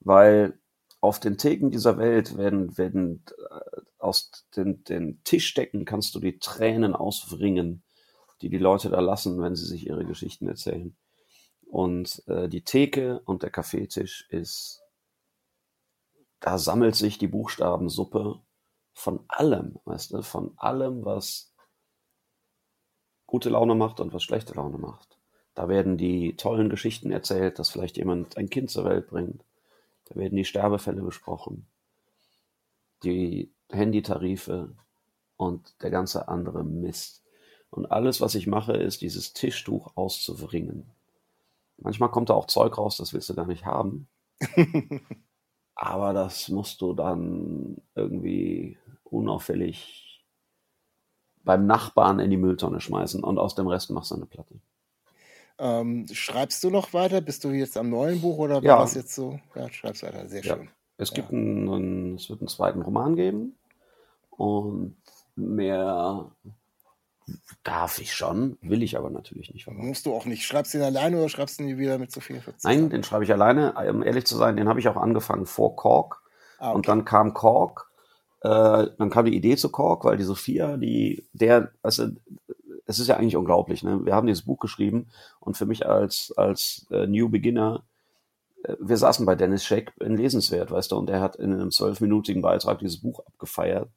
weil 0.00 0.58
auf 1.00 1.18
den 1.18 1.38
Theken 1.38 1.70
dieser 1.70 1.96
Welt 1.96 2.36
werden, 2.36 2.76
werden 2.76 3.24
äh, 3.50 3.80
aus 4.04 4.30
den, 4.56 4.84
den 4.84 5.22
Tischdecken 5.24 5.84
kannst 5.84 6.14
du 6.14 6.20
die 6.20 6.38
Tränen 6.38 6.94
auswringen, 6.94 7.82
die 8.42 8.50
die 8.50 8.58
Leute 8.58 8.90
da 8.90 9.00
lassen, 9.00 9.40
wenn 9.40 9.56
sie 9.56 9.66
sich 9.66 9.86
ihre 9.86 10.04
Geschichten 10.04 10.46
erzählen. 10.46 10.96
Und 11.66 12.22
äh, 12.28 12.48
die 12.48 12.62
Theke 12.62 13.20
und 13.24 13.42
der 13.42 13.50
Kaffeetisch 13.50 14.28
ist, 14.30 14.82
da 16.40 16.58
sammelt 16.58 16.94
sich 16.94 17.18
die 17.18 17.28
Buchstabensuppe 17.28 18.40
von 18.92 19.24
allem, 19.28 19.78
weißt 19.84 20.12
du, 20.12 20.22
von 20.22 20.52
allem, 20.56 21.04
was 21.04 21.54
gute 23.26 23.48
Laune 23.48 23.74
macht 23.74 24.00
und 24.00 24.12
was 24.12 24.22
schlechte 24.22 24.54
Laune 24.54 24.78
macht. 24.78 25.18
Da 25.54 25.68
werden 25.68 25.96
die 25.96 26.36
tollen 26.36 26.68
Geschichten 26.68 27.10
erzählt, 27.10 27.58
dass 27.58 27.70
vielleicht 27.70 27.96
jemand 27.96 28.36
ein 28.36 28.50
Kind 28.50 28.70
zur 28.70 28.84
Welt 28.84 29.08
bringt. 29.08 29.44
Da 30.04 30.16
werden 30.16 30.36
die 30.36 30.44
Sterbefälle 30.44 31.02
besprochen, 31.02 31.66
die 33.02 33.53
Handytarife 33.74 34.74
und 35.36 35.74
der 35.82 35.90
ganze 35.90 36.28
andere 36.28 36.64
Mist. 36.64 37.24
Und 37.70 37.86
alles, 37.86 38.20
was 38.20 38.34
ich 38.34 38.46
mache, 38.46 38.72
ist 38.74 39.00
dieses 39.00 39.32
Tischtuch 39.32 39.96
auszuwringen. 39.96 40.86
Manchmal 41.78 42.10
kommt 42.10 42.30
da 42.30 42.34
auch 42.34 42.46
Zeug 42.46 42.78
raus, 42.78 42.96
das 42.96 43.12
willst 43.12 43.28
du 43.30 43.34
gar 43.34 43.46
nicht 43.46 43.66
haben. 43.66 44.08
Aber 45.74 46.12
das 46.12 46.48
musst 46.48 46.80
du 46.80 46.92
dann 46.92 47.78
irgendwie 47.96 48.78
unauffällig 49.02 50.24
beim 51.42 51.66
Nachbarn 51.66 52.20
in 52.20 52.30
die 52.30 52.36
Mülltonne 52.36 52.80
schmeißen 52.80 53.22
und 53.22 53.38
aus 53.38 53.54
dem 53.54 53.66
Rest 53.66 53.90
machst 53.90 54.12
du 54.12 54.14
eine 54.14 54.26
Platte. 54.26 54.60
Ähm, 55.58 56.06
schreibst 56.12 56.62
du 56.64 56.70
noch 56.70 56.92
weiter? 56.94 57.20
Bist 57.20 57.44
du 57.44 57.50
jetzt 57.50 57.76
am 57.76 57.90
neuen 57.90 58.20
Buch 58.20 58.38
oder 58.38 58.56
war 58.56 58.62
Ja. 58.62 58.78
das 58.78 58.94
jetzt 58.94 59.14
so? 59.14 59.38
Ja, 59.54 59.70
schreibst 59.70 60.02
weiter, 60.04 60.28
sehr 60.28 60.42
Ja. 60.44 60.56
schön. 60.56 60.70
Es 60.96 61.12
gibt 61.12 61.32
einen, 61.32 61.68
einen, 61.68 62.14
es 62.14 62.30
wird 62.30 62.40
einen 62.40 62.48
zweiten 62.48 62.82
Roman 62.82 63.16
geben 63.16 63.56
und 64.36 64.96
mehr 65.36 66.30
darf 67.62 67.98
ich 67.98 68.12
schon, 68.12 68.58
will 68.60 68.82
ich 68.82 68.98
aber 68.98 69.10
natürlich 69.10 69.52
nicht 69.52 69.64
verraten. 69.64 69.86
Musst 69.86 70.06
du 70.06 70.14
auch 70.14 70.26
nicht. 70.26 70.44
Schreibst 70.44 70.74
du 70.74 70.78
ihn 70.78 70.84
alleine 70.84 71.16
oder 71.18 71.28
schreibst 71.28 71.58
du 71.58 71.64
ihn 71.64 71.78
wieder 71.78 71.98
mit 71.98 72.12
Sophia? 72.12 72.40
Nein, 72.62 72.90
den 72.90 73.02
schreibe 73.02 73.24
ich 73.24 73.32
alleine. 73.32 73.72
Um 73.90 74.02
ehrlich 74.02 74.26
zu 74.26 74.36
sein, 74.36 74.56
den 74.56 74.68
habe 74.68 74.80
ich 74.80 74.88
auch 74.88 74.96
angefangen 74.96 75.46
vor 75.46 75.74
Kork. 75.74 76.22
Ah, 76.58 76.68
okay. 76.68 76.76
Und 76.76 76.88
dann 76.88 77.04
kam 77.04 77.32
Kork, 77.32 77.90
äh, 78.42 78.86
dann 78.98 79.10
kam 79.10 79.24
die 79.24 79.36
Idee 79.36 79.56
zu 79.56 79.70
Kork, 79.70 80.04
weil 80.04 80.16
die 80.16 80.24
Sophia, 80.24 80.76
die, 80.76 81.26
der, 81.32 81.72
also, 81.82 82.08
es 82.86 82.98
ist 82.98 83.08
ja 83.08 83.16
eigentlich 83.16 83.36
unglaublich, 83.36 83.82
ne? 83.82 84.04
Wir 84.04 84.14
haben 84.14 84.26
dieses 84.26 84.44
Buch 84.44 84.58
geschrieben 84.58 85.08
und 85.40 85.56
für 85.56 85.64
mich 85.64 85.86
als, 85.86 86.32
als 86.36 86.86
äh, 86.90 87.06
New 87.06 87.30
Beginner, 87.30 87.82
äh, 88.64 88.76
wir 88.78 88.98
saßen 88.98 89.24
bei 89.24 89.34
Dennis 89.34 89.64
Scheck 89.64 89.94
in 90.00 90.16
Lesenswert, 90.16 90.70
weißt 90.70 90.92
du, 90.92 90.96
und 90.96 91.06
der 91.06 91.20
hat 91.22 91.36
in 91.36 91.54
einem 91.54 91.70
zwölfminütigen 91.70 92.42
Beitrag 92.42 92.80
dieses 92.80 93.00
Buch 93.00 93.20
abgefeiert. 93.26 93.88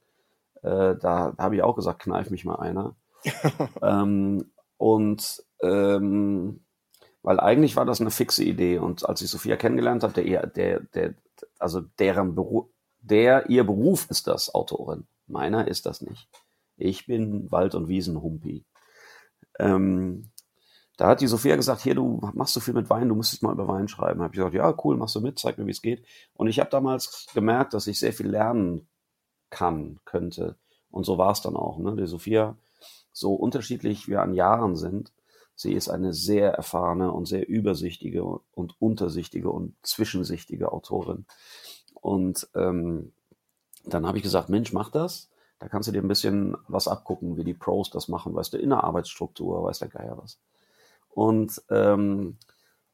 Äh, 0.63 0.95
da 0.95 1.35
habe 1.37 1.55
ich 1.55 1.63
auch 1.63 1.75
gesagt, 1.75 2.01
kneif 2.01 2.29
mich 2.29 2.45
mal 2.45 2.55
einer. 2.55 2.95
ähm, 3.81 4.51
und 4.77 5.43
ähm, 5.61 6.61
weil 7.23 7.39
eigentlich 7.39 7.75
war 7.75 7.85
das 7.85 7.99
eine 7.99 8.11
fixe 8.11 8.43
Idee. 8.43 8.77
Und 8.77 9.07
als 9.07 9.21
ich 9.21 9.29
Sophia 9.29 9.57
kennengelernt 9.57 10.03
habe, 10.03 10.13
der, 10.13 10.47
der, 10.47 10.79
der, 10.79 11.13
also 11.59 11.81
deren 11.99 12.35
Beruf, 12.35 12.67
der, 12.99 13.49
ihr 13.49 13.65
Beruf 13.65 14.09
ist 14.09 14.27
das, 14.27 14.53
Autorin. 14.53 15.07
Meiner 15.27 15.67
ist 15.67 15.85
das 15.85 16.01
nicht. 16.01 16.29
Ich 16.77 17.05
bin 17.05 17.51
Wald- 17.51 17.75
und 17.75 17.87
Wiesenhumpi. 17.87 18.65
Ähm, 19.59 20.31
da 20.97 21.09
hat 21.09 21.21
die 21.21 21.27
Sophia 21.27 21.55
gesagt, 21.55 21.81
hier, 21.81 21.95
du 21.95 22.19
machst 22.33 22.53
so 22.53 22.59
viel 22.59 22.73
mit 22.73 22.89
Wein, 22.89 23.09
du 23.09 23.15
müsstest 23.15 23.43
mal 23.43 23.53
über 23.53 23.67
Wein 23.67 23.87
schreiben. 23.87 24.21
Habe 24.21 24.33
ich 24.33 24.37
gesagt, 24.37 24.55
ja, 24.55 24.73
cool, 24.83 24.97
machst 24.97 25.15
du 25.15 25.21
mit, 25.21 25.37
zeig 25.37 25.57
mir, 25.57 25.65
wie 25.67 25.71
es 25.71 25.81
geht. 25.81 26.05
Und 26.33 26.47
ich 26.47 26.59
habe 26.59 26.69
damals 26.69 27.27
gemerkt, 27.33 27.73
dass 27.73 27.87
ich 27.87 27.99
sehr 27.99 28.13
viel 28.13 28.27
lernen 28.27 28.87
kann, 29.49 29.99
könnte. 30.05 30.55
Und 30.91 31.05
so 31.05 31.17
war 31.17 31.31
es 31.31 31.41
dann 31.41 31.55
auch. 31.55 31.77
Ne? 31.77 31.95
Die 31.95 32.07
Sophia, 32.07 32.55
so 33.11 33.33
unterschiedlich 33.33 34.07
wir 34.07 34.21
an 34.21 34.33
Jahren 34.33 34.75
sind, 34.75 35.11
sie 35.55 35.73
ist 35.73 35.89
eine 35.89 36.13
sehr 36.13 36.53
erfahrene 36.53 37.11
und 37.11 37.25
sehr 37.25 37.47
übersichtige 37.47 38.23
und 38.23 38.79
untersichtige 38.79 39.49
und 39.49 39.75
zwischensichtige 39.81 40.71
Autorin. 40.71 41.25
Und 41.95 42.47
ähm, 42.55 43.11
dann 43.85 44.05
habe 44.05 44.17
ich 44.17 44.23
gesagt, 44.23 44.49
Mensch, 44.49 44.73
mach 44.73 44.91
das. 44.91 45.29
Da 45.59 45.67
kannst 45.67 45.87
du 45.87 45.91
dir 45.91 46.01
ein 46.01 46.07
bisschen 46.07 46.55
was 46.67 46.87
abgucken, 46.87 47.37
wie 47.37 47.43
die 47.43 47.55
Pros 47.55 47.89
das 47.89 48.07
machen, 48.07 48.35
weißt 48.35 48.53
du, 48.53 48.57
in 48.57 48.69
der 48.69 48.83
Arbeitsstruktur, 48.83 49.63
weiß 49.63 49.79
der 49.79 49.87
Geier 49.87 50.17
was. 50.17 50.39
Und 51.09 51.63
ähm, 51.71 52.37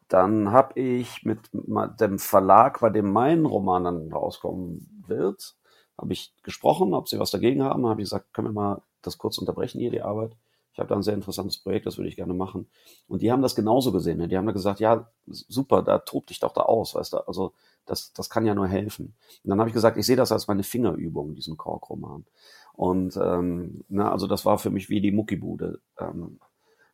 dann 0.07 0.51
habe 0.51 0.79
ich 0.79 1.25
mit 1.25 1.39
dem 1.51 2.19
Verlag, 2.19 2.79
bei 2.79 2.89
dem 2.89 3.11
mein 3.11 3.45
Roman 3.45 3.83
dann 3.83 4.13
rauskommen 4.13 5.03
wird, 5.07 5.55
habe 5.97 6.13
ich 6.13 6.33
gesprochen, 6.43 6.93
ob 6.93 7.07
sie 7.07 7.19
was 7.19 7.31
dagegen 7.31 7.63
haben. 7.63 7.85
habe 7.87 8.01
ich 8.01 8.05
gesagt, 8.05 8.33
können 8.33 8.49
wir 8.49 8.53
mal 8.53 8.81
das 9.01 9.17
kurz 9.17 9.37
unterbrechen 9.37 9.79
hier, 9.79 9.91
die 9.91 10.01
Arbeit. 10.01 10.35
Ich 10.73 10.79
habe 10.79 10.89
da 10.89 10.95
ein 10.95 11.03
sehr 11.03 11.13
interessantes 11.13 11.59
Projekt, 11.59 11.85
das 11.85 11.97
würde 11.97 12.09
ich 12.09 12.15
gerne 12.15 12.33
machen. 12.33 12.67
Und 13.07 13.21
die 13.21 13.31
haben 13.31 13.43
das 13.43 13.55
genauso 13.55 13.91
gesehen. 13.91 14.17
Ne? 14.17 14.27
Die 14.27 14.37
haben 14.37 14.47
da 14.47 14.53
gesagt, 14.53 14.79
ja, 14.79 15.07
super, 15.27 15.83
da 15.83 15.99
tob 15.99 16.25
dich 16.25 16.39
doch 16.39 16.51
da 16.51 16.61
aus, 16.61 16.95
weißt 16.95 17.13
du. 17.13 17.17
Also 17.27 17.53
das, 17.85 18.11
das 18.13 18.29
kann 18.29 18.45
ja 18.45 18.55
nur 18.55 18.67
helfen. 18.67 19.13
Und 19.43 19.49
dann 19.49 19.59
habe 19.59 19.69
ich 19.69 19.73
gesagt, 19.75 19.97
ich 19.97 20.05
sehe 20.05 20.15
das 20.15 20.31
als 20.31 20.47
meine 20.47 20.63
Fingerübung, 20.63 21.35
diesen 21.35 21.57
Kork-Roman. 21.57 22.25
Und 22.73 23.15
ähm, 23.17 23.83
na, 23.87 24.11
also 24.11 24.25
das 24.25 24.45
war 24.45 24.57
für 24.57 24.71
mich 24.71 24.89
wie 24.89 24.99
die 24.99 25.11
Muckibude. 25.11 25.79
Ähm, 25.99 26.39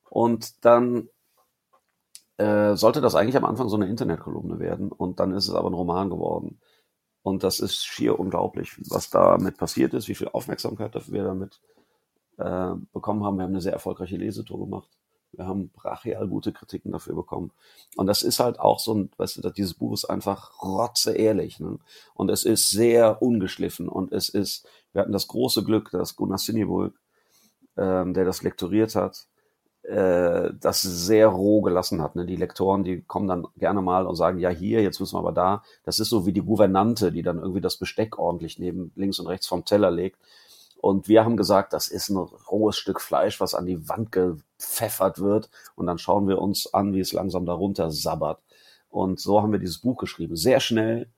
und 0.10 0.66
dann 0.66 1.08
äh, 2.36 2.76
sollte 2.76 3.00
das 3.00 3.16
eigentlich 3.16 3.38
am 3.38 3.46
Anfang 3.46 3.70
so 3.70 3.78
eine 3.78 3.88
Internetkolumne 3.88 4.60
werden. 4.60 4.92
Und 4.92 5.22
dann 5.22 5.32
ist 5.32 5.48
es 5.48 5.54
aber 5.54 5.70
ein 5.70 5.74
Roman 5.74 6.10
geworden. 6.10 6.60
Und 7.22 7.44
das 7.44 7.60
ist 7.60 7.86
schier 7.86 8.20
unglaublich, 8.20 8.78
was 8.90 9.10
damit 9.10 9.58
passiert 9.58 9.94
ist, 9.94 10.08
wie 10.08 10.16
viel 10.16 10.30
Aufmerksamkeit 10.30 10.94
wir 11.12 11.24
damit 11.24 11.60
äh, 12.38 12.72
bekommen 12.94 13.24
haben. 13.24 13.38
Wir 13.38 13.44
haben 13.44 13.52
eine 13.52 13.62
sehr 13.62 13.74
erfolgreiche 13.74 14.18
Lesetour 14.18 14.60
gemacht. 14.60 14.90
Wir 15.32 15.46
haben 15.46 15.70
brachial 15.70 16.28
gute 16.28 16.52
Kritiken 16.52 16.92
dafür 16.92 17.16
bekommen. 17.16 17.52
Und 17.96 18.08
das 18.08 18.24
ist 18.24 18.40
halt 18.40 18.60
auch 18.60 18.80
so 18.80 18.96
ein, 18.96 19.12
weißt 19.18 19.44
du, 19.44 19.50
dieses 19.52 19.76
Buch 19.76 19.94
ist 19.94 20.06
einfach 20.06 20.62
rotze 20.64 21.14
ehrlich. 21.14 21.60
Ne? 21.60 21.78
Und 22.16 22.30
es 22.30 22.46
ist 22.46 22.70
sehr 22.70 23.22
ungeschliffen. 23.22 23.90
Und 23.90 24.12
es 24.12 24.30
ist, 24.30 24.68
wir 24.94 25.02
hatten 25.02 25.12
das 25.12 25.28
große 25.28 25.64
Glück, 25.64 25.92
dass 25.92 26.16
Gunnar 26.16 26.40
Sinibulk, 26.40 26.96
ähm, 27.78 28.14
der 28.14 28.26
das 28.26 28.42
lektoriert 28.42 28.96
hat, 28.96 29.28
äh, 29.90 30.54
das 30.60 30.82
sehr 30.82 31.28
roh 31.28 31.62
gelassen 31.62 32.02
hat. 32.02 32.16
Ne? 32.16 32.26
Die 32.26 32.36
Lektoren, 32.36 32.84
die 32.84 33.02
kommen 33.02 33.28
dann 33.28 33.48
gerne 33.58 33.82
mal 33.82 34.06
und 34.06 34.16
sagen, 34.16 34.38
ja 34.38 34.50
hier, 34.50 34.84
jetzt 34.84 35.00
müssen 35.00 35.16
wir 35.16 35.20
aber 35.20 35.32
da. 35.32 35.64
Das 35.84 36.00
ist 36.00 36.10
so 36.10 36.26
wie 36.26 36.34
die 36.34 36.44
Gouvernante, 36.44 37.12
die 37.12 37.24
dann 37.24 37.40
irgendwie 37.40 37.62
das 37.62 37.78
Besteck 37.78 38.20
ordentlich 38.20 38.60
neben 38.60 38.92
links 38.96 39.20
und 39.20 39.28
rechts 39.28 39.48
vom 39.48 39.66
Teller 39.66 39.90
legt. 39.90 40.20
Und 40.80 41.08
wir 41.08 41.26
haben 41.26 41.38
gesagt, 41.38 41.74
das 41.74 41.88
ist 41.88 42.10
ein 42.10 42.18
rohes 42.18 42.78
Stück 42.78 43.02
Fleisch, 43.02 43.42
was 43.42 43.56
an 43.56 43.66
die 43.66 43.90
Wand 43.90 44.12
gepfeffert 44.12 45.20
wird. 45.20 45.50
Und 45.76 45.88
dann 45.88 45.98
schauen 45.98 46.28
wir 46.28 46.40
uns 46.40 46.74
an, 46.74 46.94
wie 46.94 47.02
es 47.02 47.12
langsam 47.12 47.46
darunter 47.46 47.90
sabbert. 47.90 48.40
Und 48.90 49.20
so 49.20 49.42
haben 49.42 49.52
wir 49.52 49.60
dieses 49.60 49.80
Buch 49.80 49.98
geschrieben. 49.98 50.36
Sehr 50.36 50.60
schnell, 50.60 51.10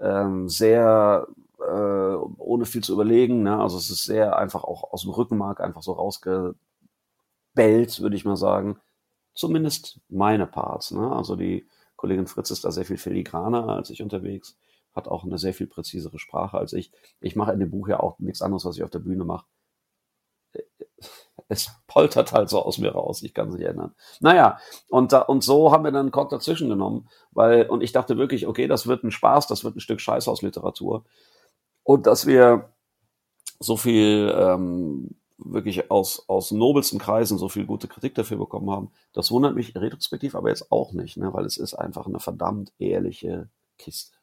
ähm, 0.00 0.48
sehr 0.48 1.28
äh, 1.60 2.16
ohne 2.38 2.66
viel 2.66 2.82
zu 2.82 2.92
überlegen. 2.94 3.44
Ne? 3.44 3.58
Also 3.60 3.78
es 3.78 3.90
ist 3.90 4.02
sehr 4.04 4.36
einfach 4.36 4.64
auch 4.64 4.92
aus 4.92 5.02
dem 5.02 5.12
Rückenmark 5.12 5.60
einfach 5.60 5.82
so 5.82 5.96
rausgebellt, 7.56 8.00
würde 8.00 8.16
ich 8.16 8.24
mal 8.24 8.36
sagen. 8.36 8.78
Zumindest 9.34 10.00
meine 10.08 10.46
Parts. 10.46 10.90
Ne? 10.90 11.10
Also 11.10 11.36
die 11.36 11.66
Kollegin 11.96 12.26
Fritz 12.26 12.50
ist 12.50 12.64
da 12.64 12.70
sehr 12.70 12.84
viel 12.84 12.98
filigraner 12.98 13.68
als 13.68 13.90
ich 13.90 14.02
unterwegs 14.02 14.56
hat 14.94 15.08
auch 15.08 15.24
eine 15.24 15.38
sehr 15.38 15.54
viel 15.54 15.66
präzisere 15.66 16.18
Sprache 16.18 16.58
als 16.58 16.72
ich. 16.72 16.92
Ich 17.20 17.36
mache 17.36 17.52
in 17.52 17.60
dem 17.60 17.70
Buch 17.70 17.88
ja 17.88 18.00
auch 18.00 18.18
nichts 18.18 18.42
anderes, 18.42 18.64
was 18.64 18.76
ich 18.76 18.82
auf 18.82 18.90
der 18.90 18.98
Bühne 18.98 19.24
mache. 19.24 19.46
Es 21.48 21.70
poltert 21.86 22.32
halt 22.32 22.50
so 22.50 22.62
aus 22.62 22.78
mir 22.78 22.92
raus, 22.92 23.22
ich 23.22 23.34
kann 23.34 23.48
es 23.48 23.54
nicht 23.54 23.66
ändern. 23.66 23.94
Naja, 24.20 24.58
und, 24.88 25.12
da, 25.12 25.22
und 25.22 25.42
so 25.42 25.72
haben 25.72 25.84
wir 25.84 25.92
dann 25.92 26.02
einen 26.02 26.10
Kork 26.10 26.30
dazwischen 26.30 26.68
genommen, 26.68 27.08
weil, 27.30 27.66
und 27.68 27.82
ich 27.82 27.92
dachte 27.92 28.18
wirklich, 28.18 28.46
okay, 28.46 28.68
das 28.68 28.86
wird 28.86 29.02
ein 29.02 29.10
Spaß, 29.10 29.46
das 29.46 29.64
wird 29.64 29.76
ein 29.76 29.80
Stück 29.80 30.00
Scheißhausliteratur. 30.00 31.04
Und 31.82 32.06
dass 32.06 32.26
wir 32.26 32.70
so 33.58 33.76
viel 33.76 34.32
ähm, 34.36 35.16
wirklich 35.44 35.90
aus, 35.90 36.24
aus 36.28 36.50
nobelsten 36.50 36.98
Kreisen 36.98 37.38
so 37.38 37.48
viel 37.48 37.66
gute 37.66 37.88
Kritik 37.88 38.14
dafür 38.14 38.38
bekommen 38.38 38.70
haben, 38.70 38.90
das 39.12 39.30
wundert 39.30 39.54
mich 39.54 39.74
retrospektiv 39.76 40.34
aber 40.34 40.48
jetzt 40.48 40.70
auch 40.70 40.92
nicht, 40.92 41.16
ne, 41.16 41.32
weil 41.32 41.44
es 41.44 41.56
ist 41.56 41.74
einfach 41.74 42.06
eine 42.06 42.20
verdammt 42.20 42.72
ehrliche 42.78 43.48
Kiste. 43.78 44.16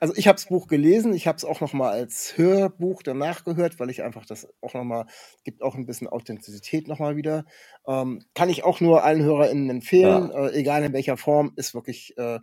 Also 0.00 0.14
ich 0.16 0.28
habe 0.28 0.36
das 0.36 0.46
Buch 0.46 0.66
gelesen, 0.68 1.14
ich 1.14 1.26
habe 1.26 1.36
es 1.36 1.44
auch 1.44 1.60
noch 1.60 1.72
mal 1.72 1.90
als 1.90 2.36
Hörbuch 2.36 3.02
danach 3.02 3.44
gehört, 3.44 3.80
weil 3.80 3.90
ich 3.90 4.02
einfach 4.02 4.26
das 4.26 4.48
auch 4.60 4.74
noch 4.74 4.84
mal 4.84 5.06
gibt 5.44 5.62
auch 5.62 5.74
ein 5.74 5.86
bisschen 5.86 6.08
Authentizität 6.08 6.88
noch 6.88 6.98
mal 6.98 7.16
wieder. 7.16 7.44
Ähm, 7.86 8.22
kann 8.34 8.50
ich 8.50 8.64
auch 8.64 8.80
nur 8.80 9.02
allen 9.04 9.22
HörerInnen 9.22 9.70
empfehlen, 9.70 10.30
ja. 10.30 10.48
äh, 10.48 10.54
egal 10.54 10.84
in 10.84 10.92
welcher 10.92 11.16
Form, 11.16 11.52
ist 11.56 11.74
wirklich 11.74 12.16
äh, 12.18 12.38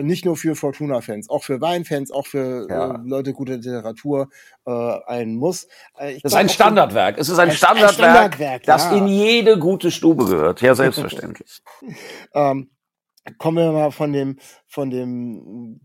nicht 0.00 0.24
nur 0.24 0.36
für 0.36 0.54
Fortuna-Fans, 0.54 1.28
auch 1.28 1.44
für 1.44 1.60
Wein-Fans, 1.60 2.10
auch 2.10 2.26
für 2.26 2.66
ja. 2.68 2.94
äh, 2.94 2.98
Leute 3.04 3.32
gute 3.32 3.56
Literatur 3.56 4.28
äh, 4.66 4.98
ein 5.06 5.36
Muss. 5.36 5.64
Äh, 5.96 6.14
das 6.22 6.32
ist 6.32 6.34
ein 6.34 6.48
Standardwerk. 6.48 7.18
Es 7.18 7.28
ist 7.28 7.38
ein, 7.38 7.50
ein 7.50 7.56
Standardwerk, 7.56 7.94
Standardwerk 7.94 8.62
das 8.64 8.84
ja. 8.84 8.96
in 8.96 9.08
jede 9.08 9.58
gute 9.58 9.90
Stube 9.90 10.24
gehört. 10.24 10.62
Ja, 10.62 10.74
selbstverständlich. 10.74 11.62
ähm, 12.34 12.70
kommen 13.38 13.58
wir 13.58 13.72
mal 13.72 13.90
von 13.92 14.12
dem 14.12 14.38
von 14.66 14.90
dem 14.90 15.80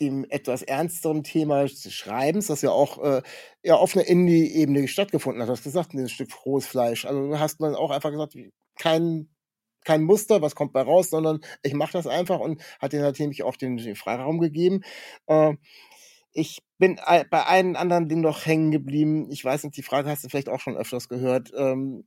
dem 0.00 0.26
etwas 0.28 0.62
ernsteren 0.62 1.22
Thema 1.22 1.62
des 1.62 1.92
Schreibens, 1.92 2.48
das 2.48 2.62
ja 2.62 2.70
auch 2.70 3.02
äh, 3.02 3.22
ja, 3.62 3.76
auf 3.76 3.94
einer 3.94 4.06
Indie-Ebene 4.06 4.88
stattgefunden 4.88 5.40
hat. 5.40 5.48
Du 5.48 5.52
hast 5.52 5.62
gesagt, 5.62 5.94
ein 5.94 6.08
Stück 6.08 6.32
frohes 6.32 6.66
Fleisch. 6.66 7.04
Also 7.04 7.28
du 7.28 7.38
hast 7.38 7.60
man 7.60 7.74
auch 7.74 7.90
einfach 7.90 8.10
gesagt, 8.10 8.34
kein, 8.76 9.28
kein 9.84 10.02
Muster, 10.02 10.42
was 10.42 10.54
kommt 10.54 10.72
bei 10.72 10.82
raus, 10.82 11.10
sondern 11.10 11.40
ich 11.62 11.74
mache 11.74 11.92
das 11.92 12.06
einfach 12.06 12.40
und 12.40 12.62
hat 12.80 12.92
den 12.92 13.02
natürlich 13.02 13.42
auch 13.42 13.56
den, 13.56 13.76
den 13.76 13.96
Freiraum 13.96 14.38
gegeben. 14.38 14.82
Äh, 15.26 15.54
ich 16.32 16.62
bin 16.78 16.98
bei 17.30 17.46
einem 17.46 17.76
anderen 17.76 18.08
Ding 18.08 18.20
noch 18.20 18.44
hängen 18.44 18.72
geblieben. 18.72 19.30
Ich 19.30 19.44
weiß 19.44 19.64
nicht, 19.64 19.76
die 19.76 19.82
Frage 19.82 20.10
hast 20.10 20.24
du 20.24 20.28
vielleicht 20.28 20.48
auch 20.48 20.60
schon 20.60 20.76
öfters 20.76 21.08
gehört. 21.08 21.52
Ähm, 21.56 22.06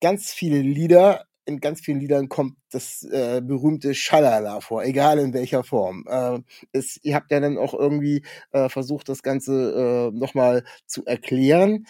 ganz 0.00 0.32
viele 0.32 0.60
Lieder 0.60 1.26
in 1.46 1.60
ganz 1.60 1.80
vielen 1.80 2.00
Liedern 2.00 2.28
kommt 2.28 2.56
das 2.70 3.04
äh, 3.04 3.40
berühmte 3.40 3.94
Schalala 3.94 4.60
vor, 4.60 4.82
egal 4.82 5.18
in 5.18 5.32
welcher 5.32 5.62
Form. 5.62 6.04
Äh, 6.08 6.40
es, 6.72 6.98
ihr 7.02 7.14
habt 7.14 7.30
ja 7.30 7.40
dann 7.40 7.56
auch 7.56 7.72
irgendwie 7.72 8.22
äh, 8.50 8.68
versucht, 8.68 9.08
das 9.08 9.22
Ganze 9.22 10.10
äh, 10.12 10.18
nochmal 10.18 10.64
zu 10.86 11.06
erklären. 11.06 11.86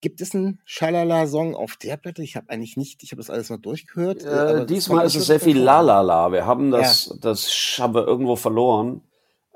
Gibt 0.00 0.20
es 0.20 0.34
einen 0.34 0.60
Schalala-Song 0.64 1.54
auf 1.54 1.76
der 1.76 1.96
Platte? 1.96 2.22
Ich 2.22 2.36
habe 2.36 2.50
eigentlich 2.50 2.76
nicht, 2.76 3.02
ich 3.02 3.12
habe 3.12 3.20
das 3.20 3.30
alles 3.30 3.50
mal 3.50 3.58
durchgehört. 3.58 4.24
Äh, 4.24 4.64
diesmal 4.66 5.06
ist 5.06 5.16
es 5.16 5.26
sehr 5.26 5.40
viel 5.40 5.58
Lalala. 5.58 6.30
Wir 6.32 6.46
haben 6.46 6.70
das, 6.70 7.06
ja. 7.06 7.16
das 7.20 7.76
haben 7.78 7.94
wir 7.94 8.06
irgendwo 8.06 8.36
verloren. 8.36 9.02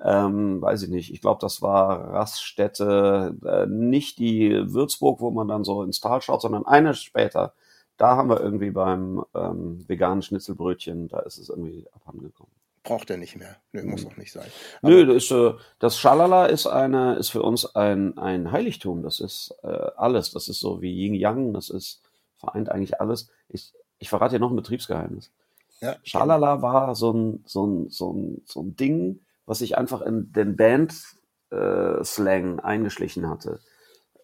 Ähm, 0.05 0.61
weiß 0.61 0.83
ich 0.83 0.89
nicht. 0.89 1.13
Ich 1.13 1.21
glaube, 1.21 1.39
das 1.41 1.63
war 1.63 2.13
Raststätte, 2.13 3.37
äh, 3.45 3.67
nicht 3.67 4.19
die 4.19 4.51
Würzburg, 4.51 5.21
wo 5.21 5.31
man 5.31 5.47
dann 5.47 5.63
so 5.63 5.85
ins 5.85 6.01
Tal 6.01 6.21
schaut, 6.23 6.43
sondern 6.43 6.67
eine 6.67 6.95
später 6.95 7.55
da 8.03 8.17
haben 8.17 8.31
wir 8.31 8.41
irgendwie 8.41 8.71
beim 8.71 9.25
ähm, 9.33 9.85
veganen 9.87 10.23
Schnitzelbrötchen, 10.23 11.07
da 11.07 11.21
ist 11.21 11.39
es 11.39 11.49
irgendwie 11.49 11.87
abhandengekommen. 11.93 12.53
Braucht 12.85 13.11
er 13.11 13.17
nicht 13.17 13.37
mehr. 13.37 13.57
Nö, 13.71 13.85
muss 13.85 14.05
auch 14.05 14.17
nicht 14.17 14.33
sein. 14.33 14.49
Aber 14.83 14.91
Nö, 14.91 15.07
das, 15.07 15.25
ist, 15.25 15.31
äh, 15.31 15.53
das 15.79 15.99
Schalala 15.99 16.47
ist 16.47 16.67
eine, 16.67 17.15
ist 17.15 17.31
für 17.31 17.43
uns 17.43 17.77
ein, 17.77 18.19
ein 18.19 18.51
Heiligtum. 18.51 19.03
Das 19.03 19.21
ist 19.21 19.55
äh, 19.63 19.91
alles. 19.97 20.33
Das 20.33 20.49
ist 20.49 20.59
so 20.59 20.83
wie 20.83 20.93
Yin 20.93 21.15
Yang. 21.15 21.53
Das 21.53 21.71
ist, 21.71 22.03
vereint 22.37 22.71
eigentlich 22.71 23.01
alles. 23.01 23.31
Ich, 23.49 23.73
ich 23.99 24.09
verrate 24.09 24.35
dir 24.35 24.41
noch 24.41 24.51
ein 24.51 24.57
Betriebsgeheimnis. 24.57 25.31
Ja, 25.81 25.97
Schalala 26.03 26.63
war 26.63 26.97
so 26.97 27.13
ein, 27.13 27.45
so 27.47 27.67
ein, 27.67 27.91
so 27.91 28.13
ein, 28.13 28.43
so 28.47 28.63
ein 28.63 28.77
Ding, 28.77 29.21
was 29.47 29.61
sich 29.61 29.79
einfach 29.79 30.01
in 30.01 30.33
den 30.33 30.57
Band-Slang 30.57 32.59
äh, 32.59 32.63
eingeschlichen 32.63 33.29
hatte 33.29 33.61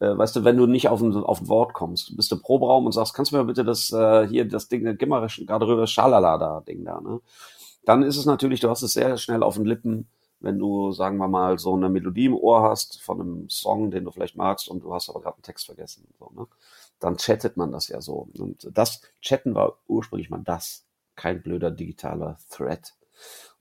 äh, 0.01 0.17
weißt 0.17 0.37
du, 0.37 0.45
wenn 0.45 0.57
du 0.57 0.67
nicht 0.67 0.89
auf 0.89 1.01
ein, 1.01 1.15
auf 1.15 1.41
ein 1.41 1.49
Wort 1.49 1.75
kommst, 1.75 2.17
bist 2.17 2.31
du 2.31 2.41
Proberaum 2.41 2.87
und 2.87 2.93
sagst, 2.93 3.15
kannst 3.15 3.33
du 3.33 3.37
mir 3.37 3.45
bitte 3.45 3.65
das 3.65 3.93
äh, 3.93 4.27
hier, 4.29 4.47
das 4.47 4.69
Ding, 4.69 4.97
gib 4.97 5.09
mal 5.09 5.27
gerade 5.27 5.67
rüber, 5.67 5.87
Schalala 5.87 6.39
da, 6.39 6.61
Ding 6.61 6.85
da, 6.85 7.01
ne? 7.01 7.21
Dann 7.85 8.03
ist 8.03 8.17
es 8.17 8.27
natürlich, 8.27 8.61
du 8.61 8.71
hast 8.71 8.83
es 8.83 8.93
sehr 8.93 9.17
schnell 9.17 9.43
auf 9.43 9.55
den 9.55 9.65
Lippen, 9.65 10.09
wenn 10.41 10.59
du, 10.59 10.93
sagen 10.93 11.17
wir 11.19 11.29
mal, 11.29 11.59
so 11.59 11.75
eine 11.75 11.89
Melodie 11.89 12.27
im 12.27 12.37
Ohr 12.37 12.63
hast 12.63 13.01
von 13.03 13.21
einem 13.21 13.49
Song, 13.49 13.91
den 13.91 14.05
du 14.05 14.11
vielleicht 14.11 14.37
magst 14.37 14.69
und 14.69 14.85
du 14.85 14.95
hast 14.95 15.09
aber 15.09 15.21
gerade 15.21 15.37
einen 15.37 15.43
Text 15.43 15.67
vergessen, 15.67 16.07
so, 16.19 16.31
ne? 16.35 16.47
Dann 17.01 17.17
chattet 17.17 17.57
man 17.57 17.71
das 17.71 17.89
ja 17.89 18.01
so. 18.01 18.29
Und 18.39 18.69
das 18.73 19.01
Chatten 19.21 19.55
war 19.55 19.79
ursprünglich 19.87 20.31
mal 20.31 20.43
das, 20.45 20.85
kein 21.15 21.43
blöder 21.43 21.71
digitaler 21.71 22.39
Thread. 22.51 22.95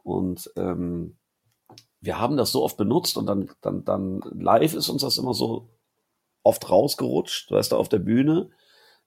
Und 0.03 0.51
ähm, 0.55 1.17
wir 2.01 2.19
haben 2.19 2.37
das 2.37 2.51
so 2.51 2.63
oft 2.63 2.77
benutzt 2.77 3.17
und 3.17 3.25
dann, 3.27 3.49
dann, 3.61 3.83
dann 3.85 4.21
live 4.33 4.73
ist 4.73 4.89
uns 4.89 5.01
das 5.01 5.17
immer 5.17 5.33
so 5.33 5.69
oft 6.43 6.69
rausgerutscht, 6.69 7.51
weißt 7.51 7.71
du, 7.73 7.75
auf 7.75 7.89
der 7.89 7.99
Bühne. 7.99 8.49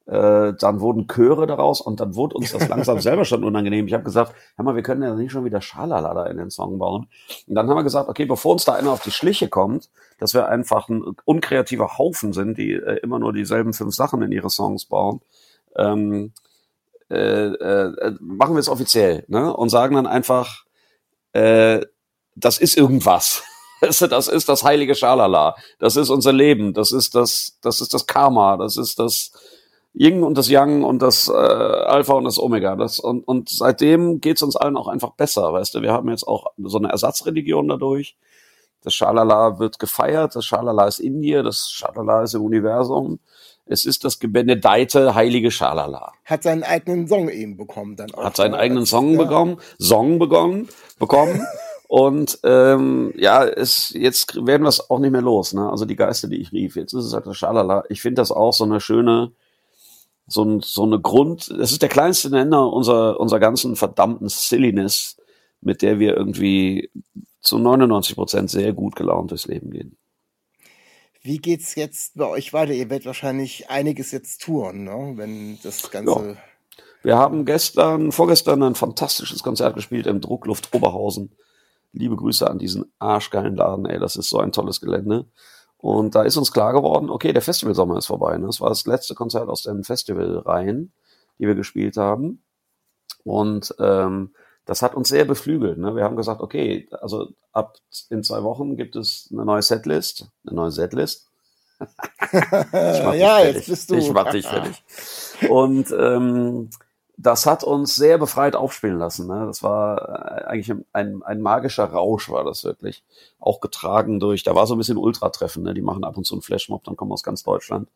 Äh, 0.07 0.55
dann 0.59 0.81
wurden 0.81 1.07
Chöre 1.07 1.47
daraus 1.47 1.81
und 1.81 2.01
dann 2.01 2.17
wurde 2.17 2.35
uns 2.35 2.53
das 2.53 2.69
langsam 2.69 3.01
selber 3.01 3.25
schon 3.25 3.45
unangenehm. 3.45 3.87
Ich 3.87 3.93
habe 3.93 4.03
gesagt, 4.03 4.35
hör 4.57 4.65
mal, 4.65 4.75
wir 4.75 4.83
können 4.83 5.03
ja 5.03 5.15
nicht 5.15 5.31
schon 5.31 5.45
wieder 5.45 5.61
Schalala 5.61 6.15
da 6.15 6.27
in 6.27 6.37
den 6.37 6.51
Song 6.51 6.79
bauen. 6.79 7.07
Und 7.47 7.55
dann 7.55 7.69
haben 7.69 7.77
wir 7.77 7.85
gesagt, 7.85 8.09
okay, 8.09 8.25
bevor 8.25 8.53
uns 8.53 8.65
da 8.65 8.73
einer 8.73 8.91
auf 8.91 9.03
die 9.03 9.13
Schliche 9.13 9.49
kommt, 9.49 9.89
dass 10.19 10.35
wir 10.35 10.49
einfach 10.49 10.89
ein 10.89 11.05
unkreativer 11.25 11.99
Haufen 11.99 12.33
sind, 12.33 12.59
die 12.59 12.73
äh, 12.73 12.99
immer 13.03 13.19
nur 13.19 13.33
dieselben 13.33 13.73
fünf 13.73 13.95
Sachen 13.95 14.23
in 14.23 14.33
ihre 14.33 14.51
Songs 14.51 14.87
bauen, 14.87 15.21
ähm, 15.77 16.33
äh, 17.09 17.47
äh, 17.47 18.17
machen 18.21 18.55
wir 18.55 18.61
es 18.61 18.69
offiziell 18.69 19.25
ne? 19.29 19.55
und 19.55 19.69
sagen 19.69 19.95
dann 19.97 20.07
einfach, 20.07 20.65
äh, 21.33 21.81
das 22.35 22.59
ist 22.59 22.77
irgendwas. 22.77 23.45
Das 23.83 24.29
ist 24.29 24.47
das 24.51 24.63
heilige 24.63 24.95
Schalala. 24.95 25.57
Das 25.79 25.97
ist 25.97 26.11
unser 26.11 26.35
Leben. 26.35 26.75
Das 26.75 26.93
ist 26.93 27.15
das, 27.15 27.57
das 27.63 27.81
ist 27.81 27.95
das 27.95 28.07
Karma. 28.07 28.59
Das 28.59 28.77
ist 28.77 28.99
das 28.99 29.33
Ying 29.93 30.23
und 30.23 30.39
das 30.39 30.49
Yang 30.49 30.85
und 30.85 31.03
das 31.03 31.29
äh, 31.29 31.33
Alpha 31.33 32.15
und 32.15 32.25
das 32.25 32.39
Omega. 32.39 32.77
Das, 32.77 33.01
und, 33.01 33.27
und 33.27 33.49
seitdem 33.49 34.21
geht's 34.21 34.43
uns 34.43 34.57
allen 34.57 34.77
auch 34.77 34.89
einfach 34.89 35.13
besser, 35.13 35.53
weißt 35.53 35.75
du. 35.75 35.83
Wir 35.83 35.93
haben 35.93 36.09
jetzt 36.09 36.27
auch 36.27 36.47
so 36.59 36.79
eine 36.79 36.89
Ersatzreligion 36.89 37.69
dadurch. 37.69 38.17
Das 38.83 38.95
Schalala 38.95 39.59
wird 39.59 39.79
gefeiert, 39.79 40.37
das 40.37 40.47
Schalala 40.47 40.87
ist 40.87 41.01
in 41.01 41.21
dir, 41.21 41.43
das 41.43 41.69
Schalala 41.71 42.23
ist 42.23 42.35
im 42.35 42.43
Universum. 42.43 43.19
Es 43.67 43.85
ist 43.85 44.05
das 44.05 44.19
gebenedeite 44.19 45.15
heilige 45.15 45.51
Schalala. 45.51 46.13
Hat 46.25 46.43
seinen 46.43 46.65
eigenen 46.65 47.07
Song 47.07 47.29
eben 47.29 47.57
bekommen 47.57 47.97
dann 47.97 48.13
auch. 48.15 48.25
Hat 48.25 48.37
seinen 48.37 48.53
ne? 48.53 48.59
eigenen 48.59 48.87
Song 48.87 49.13
ja. 49.13 49.19
bekommen, 49.19 49.59
Song 49.79 50.19
begonnen, 50.19 50.69
bekommen. 50.99 51.47
Und 51.89 52.39
ähm, 52.45 53.13
ja, 53.17 53.45
es, 53.45 53.91
jetzt 53.91 54.47
werden 54.47 54.63
wir 54.63 54.69
es 54.69 54.91
auch 54.91 55.01
nicht 55.01 55.11
mehr 55.11 55.23
los. 55.23 55.53
Ne? 55.53 55.69
Also 55.69 55.85
die 55.85 55.97
Geister, 55.97 56.29
die 56.29 56.41
ich 56.41 56.53
rief, 56.53 56.77
jetzt 56.77 56.93
ist 56.93 57.05
es 57.05 57.13
halt 57.13 57.27
das 57.27 57.37
Schalala. 57.37 57.85
Ich 57.89 58.01
finde 58.01 58.23
das 58.23 58.31
auch 58.31 58.53
so 58.53 58.63
eine 58.65 58.81
schöne, 58.81 59.33
so, 60.31 60.45
ein, 60.45 60.61
so 60.61 60.85
eine 60.85 61.01
Grund, 61.01 61.49
es 61.49 61.73
ist 61.73 61.83
der 61.83 61.89
kleinste 61.89 62.31
Nenner 62.31 62.73
unserer, 62.73 63.19
unserer 63.19 63.41
ganzen 63.41 63.75
verdammten 63.75 64.29
Silliness, 64.29 65.17
mit 65.61 65.83
der 65.83 65.99
wir 65.99 66.17
irgendwie 66.17 66.91
zu 67.41 67.59
99 67.59 68.15
Prozent 68.15 68.51
sehr 68.51 68.73
gut 68.73 68.95
gelaunt 68.95 69.33
durchs 69.33 69.47
Leben 69.47 69.71
gehen. 69.71 69.97
Wie 71.23 71.39
geht's 71.39 71.75
jetzt 71.75 72.17
bei 72.17 72.27
euch 72.27 72.53
weiter? 72.53 72.73
Ihr 72.73 72.89
werdet 72.89 73.07
wahrscheinlich 73.07 73.69
einiges 73.69 74.13
jetzt 74.13 74.43
touren, 74.43 74.85
ne? 74.85 75.15
wenn 75.17 75.59
das 75.63 75.91
Ganze. 75.91 76.11
Ja. 76.13 76.37
Wir 77.03 77.17
haben 77.17 77.45
gestern, 77.45 78.13
vorgestern 78.13 78.63
ein 78.63 78.75
fantastisches 78.75 79.43
Konzert 79.43 79.75
gespielt 79.75 80.07
im 80.07 80.21
Druckluft 80.21 80.75
Oberhausen. 80.75 81.35
Liebe 81.93 82.15
Grüße 82.15 82.49
an 82.49 82.59
diesen 82.59 82.85
arschgeilen 83.01 83.57
Laden, 83.57 83.87
ey, 83.87 83.99
das 83.99 84.17
ist 84.17 84.31
so 84.31 84.39
ein 84.39 84.53
tolles 84.53 84.81
Gelände. 84.81 85.27
Und 85.81 86.15
da 86.15 86.23
ist 86.23 86.37
uns 86.37 86.53
klar 86.53 86.75
geworden, 86.75 87.09
okay, 87.09 87.33
der 87.33 87.43
Festivalsommer 87.43 87.97
ist 87.97 88.07
vorbei. 88.07 88.37
Ne? 88.37 88.47
Das 88.47 88.61
war 88.61 88.69
das 88.69 88.87
letzte 88.87 89.15
Konzert 89.15 89.49
aus 89.49 89.63
den 89.63 89.83
Festivalreihen, 89.83 90.93
die 91.39 91.47
wir 91.47 91.55
gespielt 91.55 91.97
haben. 91.97 92.43
Und 93.25 93.75
ähm, 93.79 94.35
das 94.67 94.83
hat 94.83 94.95
uns 94.95 95.09
sehr 95.09 95.25
beflügelt. 95.25 95.79
Ne? 95.79 95.97
Wir 95.97 96.05
haben 96.05 96.17
gesagt, 96.17 96.43
okay, 96.43 96.89
also 97.01 97.29
ab 97.53 97.79
in 98.11 98.23
zwei 98.23 98.43
Wochen 98.43 98.77
gibt 98.77 98.95
es 98.95 99.29
eine 99.33 99.45
neue 99.45 99.63
Setlist, 99.63 100.29
eine 100.47 100.57
neue 100.57 100.71
Setlist. 100.71 101.29
ja, 102.73 103.41
jetzt 103.41 103.67
bist 103.67 103.91
du. 103.91 103.95
Ich 103.95 104.13
mach 104.13 104.31
dich 104.31 104.47
fertig. 104.47 104.85
Und 105.49 105.91
ähm, 105.99 106.69
das 107.23 107.45
hat 107.47 107.65
uns 107.65 107.97
sehr 107.97 108.19
befreit 108.19 108.57
aufspielen 108.57 108.99
lassen. 108.99 109.27
Ne? 109.27 109.45
Das 109.47 109.63
war 109.63 110.09
äh, 110.09 110.45
eigentlich 110.45 110.73
ein, 110.93 111.23
ein 111.23 111.41
magischer 111.41 111.85
Rausch, 111.85 112.31
war 112.31 112.45
das 112.45 112.65
wirklich. 112.65 113.05
Auch 113.39 113.61
getragen 113.61 114.21
durch, 114.21 114.43
da 114.43 114.55
war 114.55 114.67
so 114.67 114.75
ein 114.75 114.79
bisschen 114.79 114.97
Ultratreffen, 114.97 115.63
ne? 115.63 115.75
die 115.75 115.83
machen 115.83 116.05
ab 116.05 116.17
und 116.17 116.25
zu 116.25 116.35
einen 116.35 116.43
Flashmob, 116.43 116.85
dann 116.85 116.97
kommen 116.97 117.13
aus 117.13 117.23
ganz 117.23 117.43
Deutschland 117.43 117.89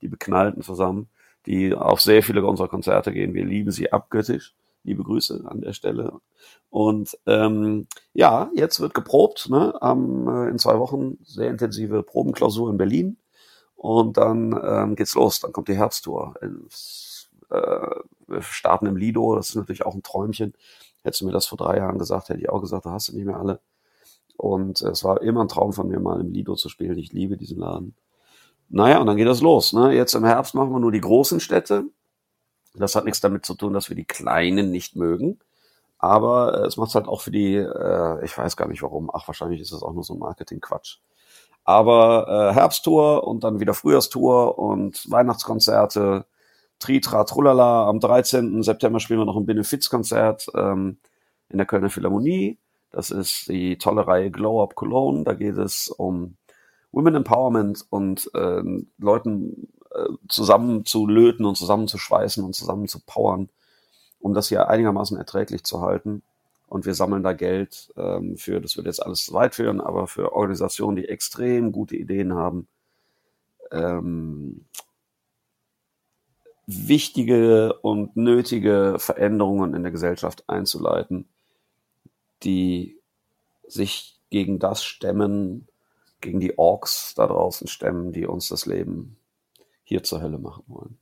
die 0.00 0.08
Beknallten 0.08 0.62
zusammen, 0.62 1.08
die 1.46 1.74
auf 1.74 2.00
sehr 2.00 2.22
viele 2.22 2.44
unserer 2.44 2.68
Konzerte 2.68 3.12
gehen. 3.12 3.34
Wir 3.34 3.44
lieben 3.44 3.70
sie 3.70 3.92
abgöttisch. 3.92 4.54
Liebe 4.84 5.04
Grüße 5.04 5.44
an 5.44 5.60
der 5.60 5.74
Stelle. 5.74 6.12
Und 6.68 7.16
ähm, 7.26 7.86
ja, 8.14 8.50
jetzt 8.52 8.80
wird 8.80 8.94
geprobt, 8.94 9.48
ne? 9.48 9.80
Am, 9.80 10.26
äh, 10.26 10.48
in 10.48 10.58
zwei 10.58 10.80
Wochen 10.80 11.18
sehr 11.22 11.50
intensive 11.50 12.02
Probenklausur 12.02 12.68
in 12.68 12.78
Berlin. 12.78 13.16
Und 13.76 14.16
dann 14.16 14.60
ähm, 14.60 14.96
geht's 14.96 15.14
los, 15.14 15.38
dann 15.38 15.52
kommt 15.52 15.68
die 15.68 15.76
Herbsttour. 15.76 16.34
Ins, 16.42 17.11
wir 17.52 18.42
starten 18.42 18.86
im 18.86 18.96
Lido, 18.96 19.36
das 19.36 19.50
ist 19.50 19.56
natürlich 19.56 19.84
auch 19.84 19.94
ein 19.94 20.02
Träumchen. 20.02 20.54
Hättest 21.02 21.20
du 21.20 21.26
mir 21.26 21.32
das 21.32 21.46
vor 21.46 21.58
drei 21.58 21.78
Jahren 21.78 21.98
gesagt, 21.98 22.28
hätte 22.28 22.40
ich 22.40 22.48
auch 22.48 22.60
gesagt, 22.60 22.86
da 22.86 22.92
hast 22.92 23.08
du 23.08 23.16
nicht 23.16 23.26
mehr 23.26 23.38
alle. 23.38 23.60
Und 24.36 24.80
es 24.82 25.04
war 25.04 25.22
immer 25.22 25.42
ein 25.42 25.48
Traum 25.48 25.72
von 25.72 25.88
mir, 25.88 26.00
mal 26.00 26.20
im 26.20 26.32
Lido 26.32 26.54
zu 26.54 26.68
spielen. 26.68 26.98
Ich 26.98 27.12
liebe 27.12 27.36
diesen 27.36 27.58
Laden. 27.58 27.94
Naja, 28.68 29.00
und 29.00 29.06
dann 29.06 29.16
geht 29.16 29.28
das 29.28 29.42
los. 29.42 29.72
Ne? 29.72 29.94
Jetzt 29.94 30.14
im 30.14 30.24
Herbst 30.24 30.54
machen 30.54 30.72
wir 30.72 30.80
nur 30.80 30.92
die 30.92 31.00
großen 31.00 31.40
Städte. 31.40 31.84
Das 32.74 32.94
hat 32.94 33.04
nichts 33.04 33.20
damit 33.20 33.44
zu 33.44 33.54
tun, 33.54 33.74
dass 33.74 33.88
wir 33.88 33.96
die 33.96 34.06
kleinen 34.06 34.70
nicht 34.70 34.96
mögen. 34.96 35.38
Aber 35.98 36.58
äh, 36.62 36.66
es 36.66 36.76
macht 36.76 36.94
halt 36.94 37.06
auch 37.06 37.20
für 37.20 37.30
die, 37.30 37.54
äh, 37.54 38.24
ich 38.24 38.36
weiß 38.36 38.56
gar 38.56 38.68
nicht 38.68 38.82
warum, 38.82 39.10
ach, 39.12 39.28
wahrscheinlich 39.28 39.60
ist 39.60 39.72
es 39.72 39.82
auch 39.82 39.92
nur 39.92 40.02
so 40.02 40.14
ein 40.14 40.18
Marketing-Quatsch. 40.18 40.98
Aber 41.64 42.50
äh, 42.50 42.54
Herbsttour 42.54 43.24
und 43.26 43.44
dann 43.44 43.60
wieder 43.60 43.74
Frühjahrstour 43.74 44.58
und 44.58 45.08
Weihnachtskonzerte 45.10 46.24
Tritra 46.82 47.22
Trullala. 47.22 47.86
Am 47.88 48.00
13. 48.00 48.62
September 48.64 48.98
spielen 48.98 49.20
wir 49.20 49.24
noch 49.24 49.36
ein 49.36 49.46
Benefizkonzert 49.46 50.48
ähm, 50.56 50.98
in 51.48 51.58
der 51.58 51.66
Kölner 51.66 51.90
Philharmonie. 51.90 52.58
Das 52.90 53.12
ist 53.12 53.48
die 53.48 53.78
tolle 53.78 54.06
Reihe 54.08 54.32
Glow 54.32 54.62
Up 54.62 54.74
Cologne. 54.74 55.22
Da 55.22 55.34
geht 55.34 55.58
es 55.58 55.88
um 55.88 56.36
Women 56.90 57.14
Empowerment 57.14 57.86
und 57.88 58.28
äh, 58.34 58.62
Leuten 58.98 59.68
äh, 59.94 60.08
zusammen 60.28 60.84
zu 60.84 61.06
löten 61.06 61.44
und 61.44 61.56
zusammen 61.56 61.86
zu 61.86 61.98
schweißen 61.98 62.44
und 62.44 62.56
zusammen 62.56 62.88
zu 62.88 62.98
powern, 63.06 63.48
um 64.18 64.34
das 64.34 64.48
hier 64.48 64.68
einigermaßen 64.68 65.16
erträglich 65.16 65.62
zu 65.62 65.82
halten. 65.82 66.22
Und 66.66 66.84
wir 66.84 66.94
sammeln 66.94 67.22
da 67.22 67.32
Geld 67.32 67.92
ähm, 67.96 68.36
für, 68.36 68.60
das 68.60 68.76
wird 68.76 68.86
jetzt 68.86 69.04
alles 69.04 69.24
zu 69.24 69.34
weit 69.34 69.54
führen, 69.54 69.80
aber 69.80 70.08
für 70.08 70.32
Organisationen, 70.32 70.96
die 70.96 71.08
extrem 71.08 71.70
gute 71.70 71.94
Ideen 71.94 72.34
haben, 72.34 72.66
ähm, 73.70 74.64
wichtige 76.66 77.74
und 77.80 78.16
nötige 78.16 78.96
Veränderungen 78.98 79.74
in 79.74 79.82
der 79.82 79.92
Gesellschaft 79.92 80.48
einzuleiten, 80.48 81.28
die 82.42 82.98
sich 83.66 84.18
gegen 84.30 84.58
das 84.58 84.84
stemmen, 84.84 85.68
gegen 86.20 86.40
die 86.40 86.58
Orks 86.58 87.14
da 87.14 87.26
draußen 87.26 87.66
stemmen, 87.66 88.12
die 88.12 88.26
uns 88.26 88.48
das 88.48 88.66
Leben 88.66 89.16
hier 89.82 90.02
zur 90.02 90.22
Hölle 90.22 90.38
machen 90.38 90.64
wollen. 90.68 90.98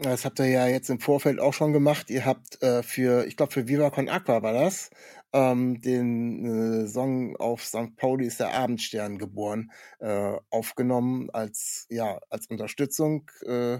Das 0.00 0.24
habt 0.24 0.38
ihr 0.38 0.46
ja 0.46 0.66
jetzt 0.68 0.90
im 0.90 1.00
Vorfeld 1.00 1.40
auch 1.40 1.52
schon 1.52 1.72
gemacht. 1.72 2.08
Ihr 2.08 2.24
habt 2.24 2.62
äh, 2.62 2.84
für, 2.84 3.26
ich 3.26 3.36
glaube 3.36 3.52
für 3.52 3.66
Viva 3.66 3.90
Con 3.90 4.08
Aqua 4.08 4.42
war 4.42 4.52
das, 4.52 4.90
ähm, 5.32 5.80
den 5.80 6.84
äh, 6.84 6.86
Song 6.86 7.36
auf 7.36 7.64
St. 7.64 7.96
Pauli 7.96 8.26
ist 8.26 8.40
der 8.40 8.54
Abendstern 8.54 9.18
geboren, 9.18 9.70
äh, 10.00 10.36
aufgenommen 10.50 11.30
als, 11.30 11.86
ja, 11.90 12.18
als 12.30 12.46
Unterstützung 12.46 13.30
äh, 13.44 13.78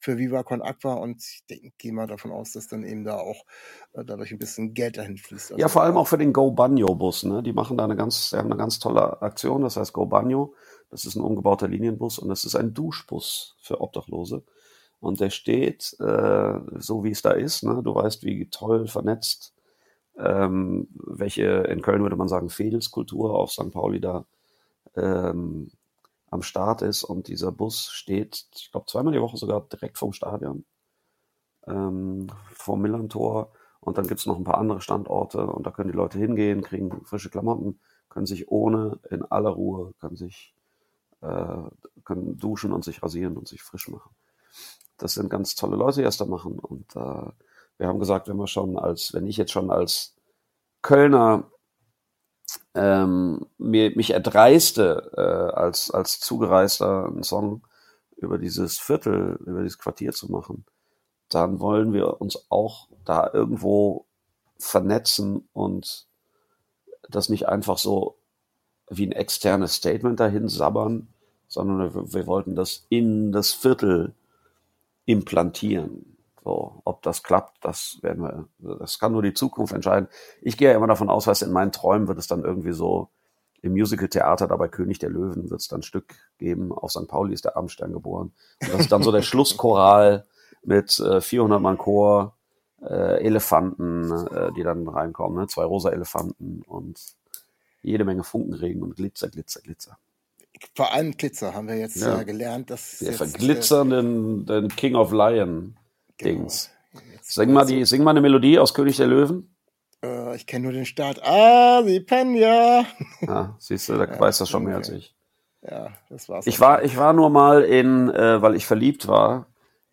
für 0.00 0.16
Viva 0.16 0.42
Con 0.42 0.62
Aqua 0.62 0.94
und 0.94 1.22
ich 1.22 1.44
denke, 1.48 1.72
gehe 1.76 1.92
mal 1.92 2.06
davon 2.06 2.32
aus, 2.32 2.52
dass 2.52 2.68
dann 2.68 2.84
eben 2.84 3.04
da 3.04 3.18
auch 3.18 3.44
äh, 3.92 4.04
dadurch 4.04 4.32
ein 4.32 4.38
bisschen 4.38 4.74
Geld 4.74 4.96
dahin 4.96 5.18
fließt. 5.18 5.52
Also 5.52 5.60
ja, 5.60 5.68
vor 5.68 5.82
allem 5.82 5.96
auch 5.96 6.08
für 6.08 6.18
den 6.18 6.32
Go 6.32 6.50
Banjo 6.50 6.94
Bus, 6.94 7.24
ne? 7.24 7.42
Die 7.42 7.52
machen 7.52 7.76
da 7.76 7.84
eine 7.84 7.96
ganz, 7.96 8.32
haben 8.32 8.50
eine 8.50 8.56
ganz 8.56 8.78
tolle 8.78 9.20
Aktion, 9.20 9.62
das 9.62 9.76
heißt 9.76 9.92
Go 9.92 10.06
Banjo. 10.06 10.54
Das 10.90 11.04
ist 11.04 11.16
ein 11.16 11.22
umgebauter 11.22 11.68
Linienbus 11.68 12.18
und 12.18 12.30
das 12.30 12.44
ist 12.44 12.56
ein 12.56 12.74
Duschbus 12.74 13.56
für 13.60 13.80
Obdachlose. 13.80 14.42
Und 14.98 15.20
der 15.20 15.30
steht, 15.30 15.96
äh, 16.00 16.58
so 16.78 17.04
wie 17.04 17.10
es 17.10 17.22
da 17.22 17.32
ist, 17.32 17.62
ne? 17.62 17.82
Du 17.84 17.94
weißt, 17.94 18.24
wie 18.24 18.48
toll 18.48 18.86
vernetzt, 18.86 19.54
ähm, 20.22 20.88
welche, 20.94 21.44
in 21.44 21.82
Köln 21.82 22.02
würde 22.02 22.16
man 22.16 22.28
sagen, 22.28 22.50
Fedelskultur 22.50 23.34
auf 23.34 23.52
St. 23.52 23.70
Pauli 23.70 24.00
da 24.00 24.26
ähm, 24.96 25.70
am 26.30 26.42
Start 26.42 26.82
ist 26.82 27.02
und 27.02 27.28
dieser 27.28 27.52
Bus 27.52 27.90
steht, 27.90 28.46
ich 28.54 28.70
glaube, 28.70 28.86
zweimal 28.86 29.12
die 29.12 29.20
Woche 29.20 29.36
sogar 29.36 29.62
direkt 29.62 29.98
vom 29.98 30.12
Stadion, 30.12 30.64
ähm, 31.66 32.28
vom 32.52 32.80
Millantor. 32.80 33.52
Und 33.80 33.96
dann 33.96 34.06
gibt's 34.06 34.26
noch 34.26 34.36
ein 34.36 34.44
paar 34.44 34.58
andere 34.58 34.82
Standorte 34.82 35.46
und 35.46 35.66
da 35.66 35.70
können 35.70 35.90
die 35.90 35.96
Leute 35.96 36.18
hingehen, 36.18 36.62
kriegen 36.62 37.04
frische 37.06 37.30
Klamotten, 37.30 37.80
können 38.10 38.26
sich 38.26 38.48
ohne, 38.48 38.98
in 39.10 39.24
aller 39.24 39.50
Ruhe, 39.50 39.94
können 40.00 40.16
sich, 40.16 40.54
äh, 41.22 41.62
können 42.04 42.36
duschen 42.36 42.72
und 42.72 42.84
sich 42.84 43.02
rasieren 43.02 43.38
und 43.38 43.48
sich 43.48 43.62
frisch 43.62 43.88
machen. 43.88 44.14
Das 44.98 45.14
sind 45.14 45.30
ganz 45.30 45.54
tolle 45.54 45.76
Leute, 45.76 46.00
die 46.00 46.04
das 46.04 46.18
da 46.18 46.26
machen. 46.26 46.58
Und 46.58 46.94
äh, 46.94 47.30
wir 47.80 47.88
haben 47.88 47.98
gesagt, 47.98 48.28
wenn 48.28 48.36
wir 48.36 48.46
schon 48.46 48.78
als, 48.78 49.14
wenn 49.14 49.26
ich 49.26 49.38
jetzt 49.38 49.52
schon 49.52 49.70
als 49.70 50.14
Kölner 50.82 51.50
ähm, 52.74 53.46
mir, 53.56 53.96
mich 53.96 54.10
erdreiste, 54.10 55.10
äh, 55.16 55.56
als, 55.56 55.90
als 55.90 56.20
Zugereister 56.20 57.06
einen 57.06 57.22
Song 57.22 57.66
über 58.18 58.36
dieses 58.36 58.78
Viertel, 58.78 59.38
über 59.46 59.62
dieses 59.62 59.78
Quartier 59.78 60.12
zu 60.12 60.30
machen, 60.30 60.66
dann 61.30 61.58
wollen 61.58 61.94
wir 61.94 62.20
uns 62.20 62.50
auch 62.50 62.88
da 63.06 63.30
irgendwo 63.32 64.04
vernetzen 64.58 65.48
und 65.54 66.06
das 67.08 67.30
nicht 67.30 67.48
einfach 67.48 67.78
so 67.78 68.18
wie 68.90 69.06
ein 69.06 69.12
externes 69.12 69.76
Statement 69.76 70.20
dahin 70.20 70.48
sabbern, 70.48 71.08
sondern 71.48 71.94
wir, 71.94 72.12
wir 72.12 72.26
wollten 72.26 72.56
das 72.56 72.84
in 72.90 73.32
das 73.32 73.54
Viertel 73.54 74.14
implantieren. 75.06 76.18
So, 76.42 76.80
ob 76.84 77.02
das 77.02 77.22
klappt, 77.22 77.64
das 77.64 77.98
werden 78.02 78.22
wir, 78.22 78.48
das 78.78 78.98
kann 78.98 79.12
nur 79.12 79.22
die 79.22 79.34
Zukunft 79.34 79.74
entscheiden. 79.74 80.08
Ich 80.40 80.56
gehe 80.56 80.70
ja 80.70 80.76
immer 80.76 80.86
davon 80.86 81.10
aus, 81.10 81.26
was 81.26 81.42
in 81.42 81.52
meinen 81.52 81.72
Träumen 81.72 82.08
wird 82.08 82.18
es 82.18 82.28
dann 82.28 82.44
irgendwie 82.44 82.72
so 82.72 83.10
im 83.62 83.72
Musical-Theater, 83.72 84.48
dabei 84.48 84.68
König 84.68 84.98
der 84.98 85.10
Löwen, 85.10 85.50
wird 85.50 85.60
es 85.60 85.68
dann 85.68 85.80
ein 85.80 85.84
Stück 85.84 86.14
geben. 86.38 86.72
Auf 86.72 86.92
St. 86.92 87.08
Pauli 87.08 87.34
ist 87.34 87.44
der 87.44 87.56
Abendstern 87.58 87.92
geboren. 87.92 88.32
Und 88.62 88.72
das 88.72 88.80
ist 88.80 88.92
dann 88.92 89.02
so 89.02 89.12
der 89.12 89.22
Schlusschoral 89.22 90.24
mit 90.62 90.98
äh, 90.98 91.20
400 91.20 91.60
Mann 91.60 91.76
Chor, 91.76 92.36
äh, 92.82 93.22
Elefanten, 93.22 94.10
äh, 94.10 94.52
die 94.52 94.62
dann 94.62 94.88
reinkommen, 94.88 95.38
ne? 95.38 95.46
zwei 95.46 95.64
rosa 95.64 95.90
Elefanten 95.90 96.62
und 96.66 96.98
jede 97.82 98.04
Menge 98.04 98.24
Funkenregen 98.24 98.82
und 98.82 98.96
Glitzer, 98.96 99.28
Glitzer, 99.28 99.60
Glitzer. 99.60 99.98
Vor 100.74 100.92
allem 100.92 101.16
Glitzer 101.16 101.54
haben 101.54 101.68
wir 101.68 101.76
jetzt 101.76 101.96
Ja. 101.96 102.16
ja. 102.16 102.22
gelernt. 102.22 102.70
Dass 102.70 102.98
Der 102.98 103.08
jetzt, 103.08 103.18
verglitzernden 103.18 104.46
den 104.46 104.68
King 104.68 104.94
of 104.94 105.12
Lion 105.12 105.76
Dings. 106.24 106.70
Jetzt- 107.12 107.32
Sing 107.34 107.52
mal 107.52 107.64
die, 107.66 107.84
sing 107.84 108.02
mal 108.02 108.10
eine 108.10 108.20
Melodie 108.20 108.58
aus 108.58 108.74
König 108.74 108.96
der 108.96 109.06
Löwen. 109.06 109.54
Äh, 110.02 110.34
ich 110.36 110.46
kenne 110.46 110.64
nur 110.64 110.72
den 110.72 110.86
Start. 110.86 111.22
Ah, 111.22 111.82
sie 111.84 112.00
pennen 112.00 112.34
ja. 112.34 112.84
Ja, 113.20 113.54
siehst 113.58 113.88
du, 113.88 113.96
da 113.98 114.06
weiß 114.20 114.38
das 114.38 114.48
schon 114.48 114.64
mehr 114.64 114.76
als 114.76 114.88
okay. 114.88 114.98
ich. 114.98 115.14
Ja, 115.62 115.88
das 116.08 116.28
war's. 116.28 116.46
Ich 116.46 116.58
war, 116.60 116.82
ich 116.82 116.96
war 116.96 117.12
nur 117.12 117.28
mal 117.30 117.62
in, 117.62 118.08
äh, 118.10 118.40
weil 118.40 118.56
ich 118.56 118.66
verliebt 118.66 119.06
war, 119.08 119.46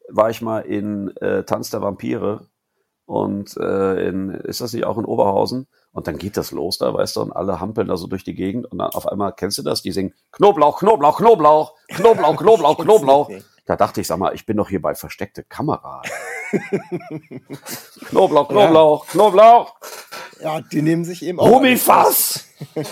war 0.09 0.29
ich 0.29 0.41
mal 0.41 0.59
in 0.61 1.15
äh, 1.17 1.43
Tanz 1.43 1.69
der 1.69 1.81
Vampire 1.81 2.47
und 3.05 3.55
äh, 3.57 4.07
in, 4.07 4.29
ist 4.31 4.61
das 4.61 4.73
nicht 4.73 4.85
auch 4.85 4.97
in 4.97 5.05
Oberhausen? 5.05 5.67
Und 5.91 6.07
dann 6.07 6.17
geht 6.17 6.37
das 6.37 6.51
los 6.51 6.77
da, 6.77 6.93
weißt 6.93 7.15
du, 7.17 7.21
und 7.21 7.31
alle 7.33 7.59
hampeln 7.59 7.87
da 7.87 7.97
so 7.97 8.07
durch 8.07 8.23
die 8.23 8.35
Gegend 8.35 8.65
und 8.71 8.77
dann 8.77 8.91
auf 8.91 9.07
einmal, 9.07 9.33
kennst 9.33 9.57
du 9.57 9.63
das? 9.63 9.81
Die 9.81 9.91
singen 9.91 10.13
Knoblauch, 10.31 10.79
Knoblauch, 10.79 11.17
Knoblauch, 11.17 11.73
Knoblauch, 11.89 12.37
Knoblauch, 12.37 12.77
Knoblauch. 12.77 13.29
nicht. 13.29 13.45
Da 13.67 13.75
dachte 13.75 14.01
ich, 14.01 14.07
sag 14.07 14.17
mal, 14.17 14.33
ich 14.33 14.45
bin 14.45 14.57
doch 14.57 14.69
hier 14.69 14.81
bei 14.81 14.95
versteckte 14.95 15.43
Kamera. 15.43 16.01
Knoblauch, 18.07 18.47
Knoblauch, 18.47 19.05
Knoblauch, 19.07 19.75
Ja, 20.41 20.61
die 20.61 20.81
nehmen 20.81 21.03
sich 21.05 21.23
eben 21.23 21.39
auch. 21.39 21.49
Rumifass. 21.49 22.45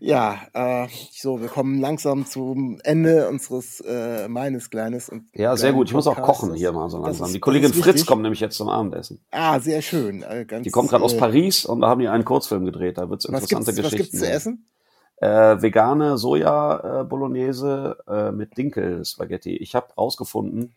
Ja, 0.00 0.38
äh, 0.52 0.88
so, 1.12 1.40
wir 1.40 1.46
kommen 1.48 1.80
langsam 1.80 2.26
zum 2.26 2.80
Ende 2.82 3.28
unseres 3.28 3.80
äh, 3.80 4.26
meines 4.26 4.68
kleines 4.68 5.08
und 5.08 5.28
Ja, 5.32 5.56
sehr 5.56 5.72
gut. 5.72 5.86
Ich 5.88 5.94
muss 5.94 6.08
auch 6.08 6.20
kochen 6.20 6.54
hier 6.54 6.72
mal 6.72 6.90
so 6.90 6.98
langsam. 6.98 7.26
ist- 7.26 7.34
Die 7.34 7.40
Kollegin 7.40 7.72
Fritz 7.72 7.86
wichtig. 7.86 8.06
kommt 8.06 8.22
nämlich 8.22 8.40
jetzt 8.40 8.56
zum 8.56 8.68
Abendessen. 8.68 9.20
Ah, 9.30 9.60
sehr 9.60 9.80
schön. 9.80 10.24
Äh, 10.24 10.44
ganz, 10.44 10.64
Die 10.64 10.70
kommt 10.70 10.88
gerade 10.90 11.04
aus 11.04 11.12
äh, 11.14 11.18
Paris 11.18 11.64
und 11.66 11.82
da 11.82 11.88
haben 11.88 12.00
die 12.00 12.08
einen 12.08 12.24
Kurzfilm 12.24 12.64
gedreht. 12.64 12.98
Da 12.98 13.08
wird 13.08 13.20
es 13.24 13.30
Was 13.32 13.42
interessante 13.42 13.68
was 13.84 13.90
Geschichten. 13.92 13.96
gibt's 14.16 14.18
zu 14.18 14.28
essen? 14.28 14.68
Äh, 15.16 15.62
vegane 15.62 16.18
Soja 16.18 17.00
äh, 17.00 17.04
Bolognese 17.04 17.98
äh, 18.08 18.32
mit 18.32 18.56
Dinkel 18.58 19.04
Spaghetti. 19.04 19.56
Ich 19.56 19.74
habe 19.74 19.92
rausgefunden, 19.94 20.74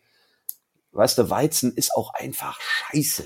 weißt 0.92 1.18
du, 1.18 1.30
Weizen 1.30 1.74
ist 1.74 1.94
auch 1.94 2.14
einfach 2.14 2.60
scheiße. 2.60 3.24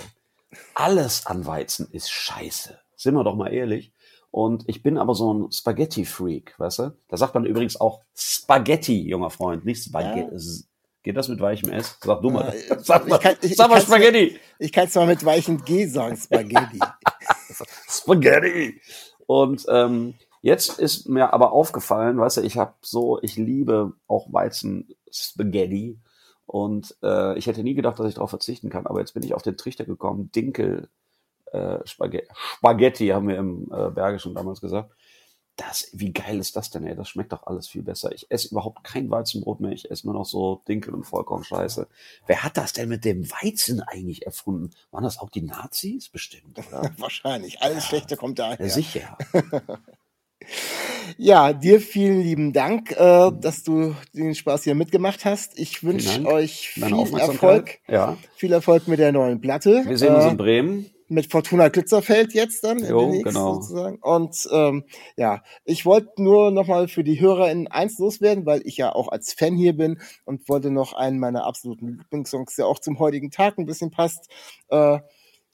Alles 0.74 1.26
an 1.26 1.46
Weizen 1.46 1.88
ist 1.92 2.10
scheiße. 2.10 2.78
Sind 2.96 3.14
wir 3.14 3.24
doch 3.24 3.36
mal 3.36 3.52
ehrlich. 3.52 3.92
Und 4.30 4.66
ich 4.68 4.82
bin 4.82 4.96
aber 4.96 5.14
so 5.14 5.32
ein 5.34 5.52
Spaghetti-Freak, 5.52 6.54
weißt 6.58 6.78
du? 6.78 6.96
Da 7.08 7.16
sagt 7.18 7.34
man 7.34 7.44
übrigens 7.44 7.78
auch 7.78 8.00
Spaghetti, 8.16 9.02
junger 9.06 9.28
Freund, 9.30 9.64
nicht 9.66 9.84
Spaghetti. 9.84 10.64
Geht 11.02 11.16
das 11.16 11.28
mit 11.28 11.40
weichem 11.40 11.70
S? 11.70 11.98
Sag 12.02 12.22
du 12.22 12.30
mal. 12.30 12.54
Ja, 12.68 12.78
Sag 12.82 13.06
mal, 13.08 13.16
ich 13.16 13.22
kann- 13.22 13.36
ich- 13.42 13.56
sag 13.56 13.68
mal 13.68 13.78
ich 13.78 13.84
Spaghetti. 13.84 14.38
Ich 14.58 14.72
kann 14.72 14.88
zwar 14.88 15.04
mit 15.04 15.22
weichen 15.24 15.62
G 15.64 15.84
sagen, 15.86 16.16
Spaghetti. 16.16 16.78
Spaghetti. 17.88 18.80
Und 19.26 19.64
ähm, 19.68 20.14
jetzt 20.42 20.78
ist 20.78 21.08
mir 21.08 21.32
aber 21.32 21.52
aufgefallen, 21.52 22.18
weißt 22.18 22.38
du, 22.38 22.40
ich 22.42 22.58
habe 22.58 22.74
so, 22.82 23.18
ich 23.22 23.36
liebe 23.36 23.94
auch 24.06 24.32
Weizen 24.32 24.94
Spaghetti 25.10 25.98
und 26.46 26.96
äh, 27.02 27.38
ich 27.38 27.46
hätte 27.46 27.62
nie 27.62 27.74
gedacht, 27.74 27.98
dass 27.98 28.08
ich 28.08 28.14
darauf 28.14 28.30
verzichten 28.30 28.68
kann, 28.68 28.86
aber 28.86 29.00
jetzt 29.00 29.14
bin 29.14 29.22
ich 29.22 29.34
auf 29.34 29.42
den 29.42 29.56
Trichter 29.56 29.84
gekommen, 29.84 30.30
Dinkel 30.32 30.88
äh, 31.52 31.78
Spaghetti, 31.86 32.28
Spaghetti 32.58 33.08
haben 33.08 33.28
wir 33.28 33.36
im 33.36 33.70
äh, 33.72 33.90
Bergischen 33.90 34.34
damals 34.34 34.60
gesagt. 34.60 34.92
Das, 35.56 35.90
wie 35.92 36.14
geil 36.14 36.38
ist 36.38 36.56
das 36.56 36.70
denn, 36.70 36.86
ey? 36.86 36.96
Das 36.96 37.10
schmeckt 37.10 37.32
doch 37.32 37.46
alles 37.46 37.68
viel 37.68 37.82
besser. 37.82 38.10
Ich 38.12 38.30
esse 38.30 38.48
überhaupt 38.48 38.84
kein 38.84 39.10
Weizenbrot 39.10 39.60
mehr. 39.60 39.72
Ich 39.72 39.90
esse 39.90 40.06
nur 40.06 40.14
noch 40.14 40.24
so 40.24 40.62
Dinkel 40.66 40.94
und 40.94 41.04
Vollkornscheiße. 41.04 41.88
Wer 42.26 42.42
hat 42.42 42.56
das 42.56 42.72
denn 42.72 42.88
mit 42.88 43.04
dem 43.04 43.30
Weizen 43.30 43.82
eigentlich 43.82 44.24
erfunden? 44.24 44.70
Waren 44.92 45.04
das 45.04 45.18
auch 45.18 45.28
die 45.28 45.42
Nazis? 45.42 46.08
Bestimmt, 46.08 46.58
oder? 46.58 46.90
Wahrscheinlich. 46.96 47.60
Alles 47.60 47.84
Schlechte 47.84 48.16
kommt 48.16 48.38
daher. 48.38 48.58
Ja, 48.58 48.72
sicher. 48.72 49.18
Ja, 51.18 51.52
dir 51.52 51.80
vielen 51.80 52.22
lieben 52.22 52.52
Dank, 52.52 52.90
äh, 52.92 53.30
dass 53.40 53.62
du 53.62 53.94
den 54.14 54.34
Spaß 54.34 54.64
hier 54.64 54.74
mitgemacht 54.74 55.24
hast. 55.24 55.58
Ich 55.58 55.82
wünsche 55.84 56.24
euch 56.26 56.70
viel. 56.70 56.84
Erfolg. 57.18 57.78
Ja. 57.88 58.16
Viel 58.36 58.52
Erfolg 58.52 58.88
mit 58.88 58.98
der 58.98 59.12
neuen 59.12 59.40
Platte. 59.40 59.82
Wir 59.86 59.98
sehen 59.98 60.14
uns 60.14 60.24
Äh, 60.24 60.30
in 60.30 60.36
Bremen. 60.36 60.86
mit 61.08 61.30
Fortuna 61.30 61.68
Glitzerfeld 61.68 62.32
jetzt 62.32 62.64
dann 62.64 62.78
Jo, 62.78 63.10
genau. 63.22 63.54
sozusagen. 63.56 63.98
Und 64.00 64.48
ähm, 64.50 64.84
ja, 65.16 65.42
ich 65.64 65.84
wollte 65.84 66.10
nur 66.22 66.50
nochmal 66.50 66.88
für 66.88 67.04
die 67.04 67.20
HörerInnen 67.20 67.68
eins 67.68 67.98
loswerden, 67.98 68.46
weil 68.46 68.62
ich 68.64 68.78
ja 68.78 68.94
auch 68.94 69.08
als 69.08 69.34
Fan 69.34 69.54
hier 69.54 69.76
bin 69.76 70.00
und 70.24 70.48
wollte 70.48 70.70
noch 70.70 70.94
einen 70.94 71.18
meiner 71.18 71.44
absoluten 71.44 71.98
Lieblingssongs, 71.98 72.54
der 72.56 72.66
auch 72.66 72.78
zum 72.78 72.98
heutigen 72.98 73.30
Tag 73.30 73.58
ein 73.58 73.66
bisschen 73.66 73.90
passt, 73.90 74.30
äh, 74.70 74.98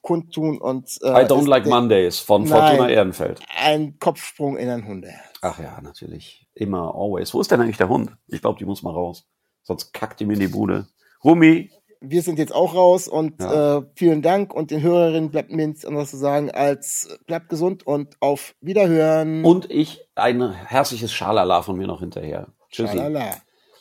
kundtun 0.09 0.59
und 0.59 0.89
äh, 1.03 1.09
I 1.09 1.27
don't 1.27 1.47
like 1.47 1.67
Mondays 1.67 2.19
von 2.19 2.45
Nein. 2.45 2.51
Fortuna 2.53 2.89
Ehrenfeld. 2.89 3.41
ein 3.63 3.99
Kopfsprung 3.99 4.57
in 4.57 4.69
ein 4.69 4.87
Hunde. 4.87 5.13
Ach 5.43 5.59
ja, 5.61 5.81
natürlich. 5.83 6.47
Immer, 6.55 6.95
always. 6.95 7.33
Wo 7.35 7.41
ist 7.41 7.51
denn 7.51 7.61
eigentlich 7.61 7.77
der 7.77 7.89
Hund? 7.89 8.11
Ich 8.27 8.41
glaube, 8.41 8.59
die 8.59 8.65
muss 8.65 8.83
mal 8.83 8.93
raus. 8.93 9.25
Sonst 9.63 9.93
kackt 9.93 10.19
die 10.21 10.25
mir 10.27 10.35
in 10.35 10.41
die 10.41 10.49
Bude. 10.49 10.87
Rumi, 11.23 11.71
Wir 12.01 12.23
sind 12.23 12.39
jetzt 12.39 12.55
auch 12.55 12.75
raus 12.75 13.09
und 13.09 13.41
Ja. 13.43 13.79
äh, 13.79 13.83
vielen 13.97 14.23
Dank 14.23 14.55
und 14.55 14.71
den 14.71 14.83
Hörerinnen 14.83 15.31
bleibt 15.31 15.51
mir 15.51 15.67
nichts 15.67 15.85
anderes 15.85 16.11
zu 16.11 16.17
sagen 16.17 16.51
als 16.51 17.09
bleibt 17.27 17.49
gesund 17.49 17.87
und 17.87 18.17
auf 18.21 18.55
Wiederhören. 18.61 19.45
und 19.45 19.69
ich 19.71 20.01
ein 20.15 20.53
herzliches 20.53 21.13
Schalala 21.13 21.63
von 21.63 21.77
mir 21.77 21.87
noch 21.89 22.01
hinterher. 22.01 22.49
Tschüssi. 22.71 22.97
Schalala. 22.97 23.37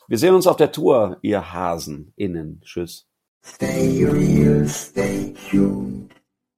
Wir 0.08 0.18
sehen 0.18 0.34
uns 0.36 0.48
auf 0.48 0.56
der 0.58 0.72
Tour, 0.72 1.18
ihr 1.22 1.54
Hasen 1.54 2.12
innen. 2.16 2.62
Tschüss. 2.66 3.06
Stay 3.46 4.04
real, 4.06 4.68
stay 4.68 5.34
tuned. 5.52 6.12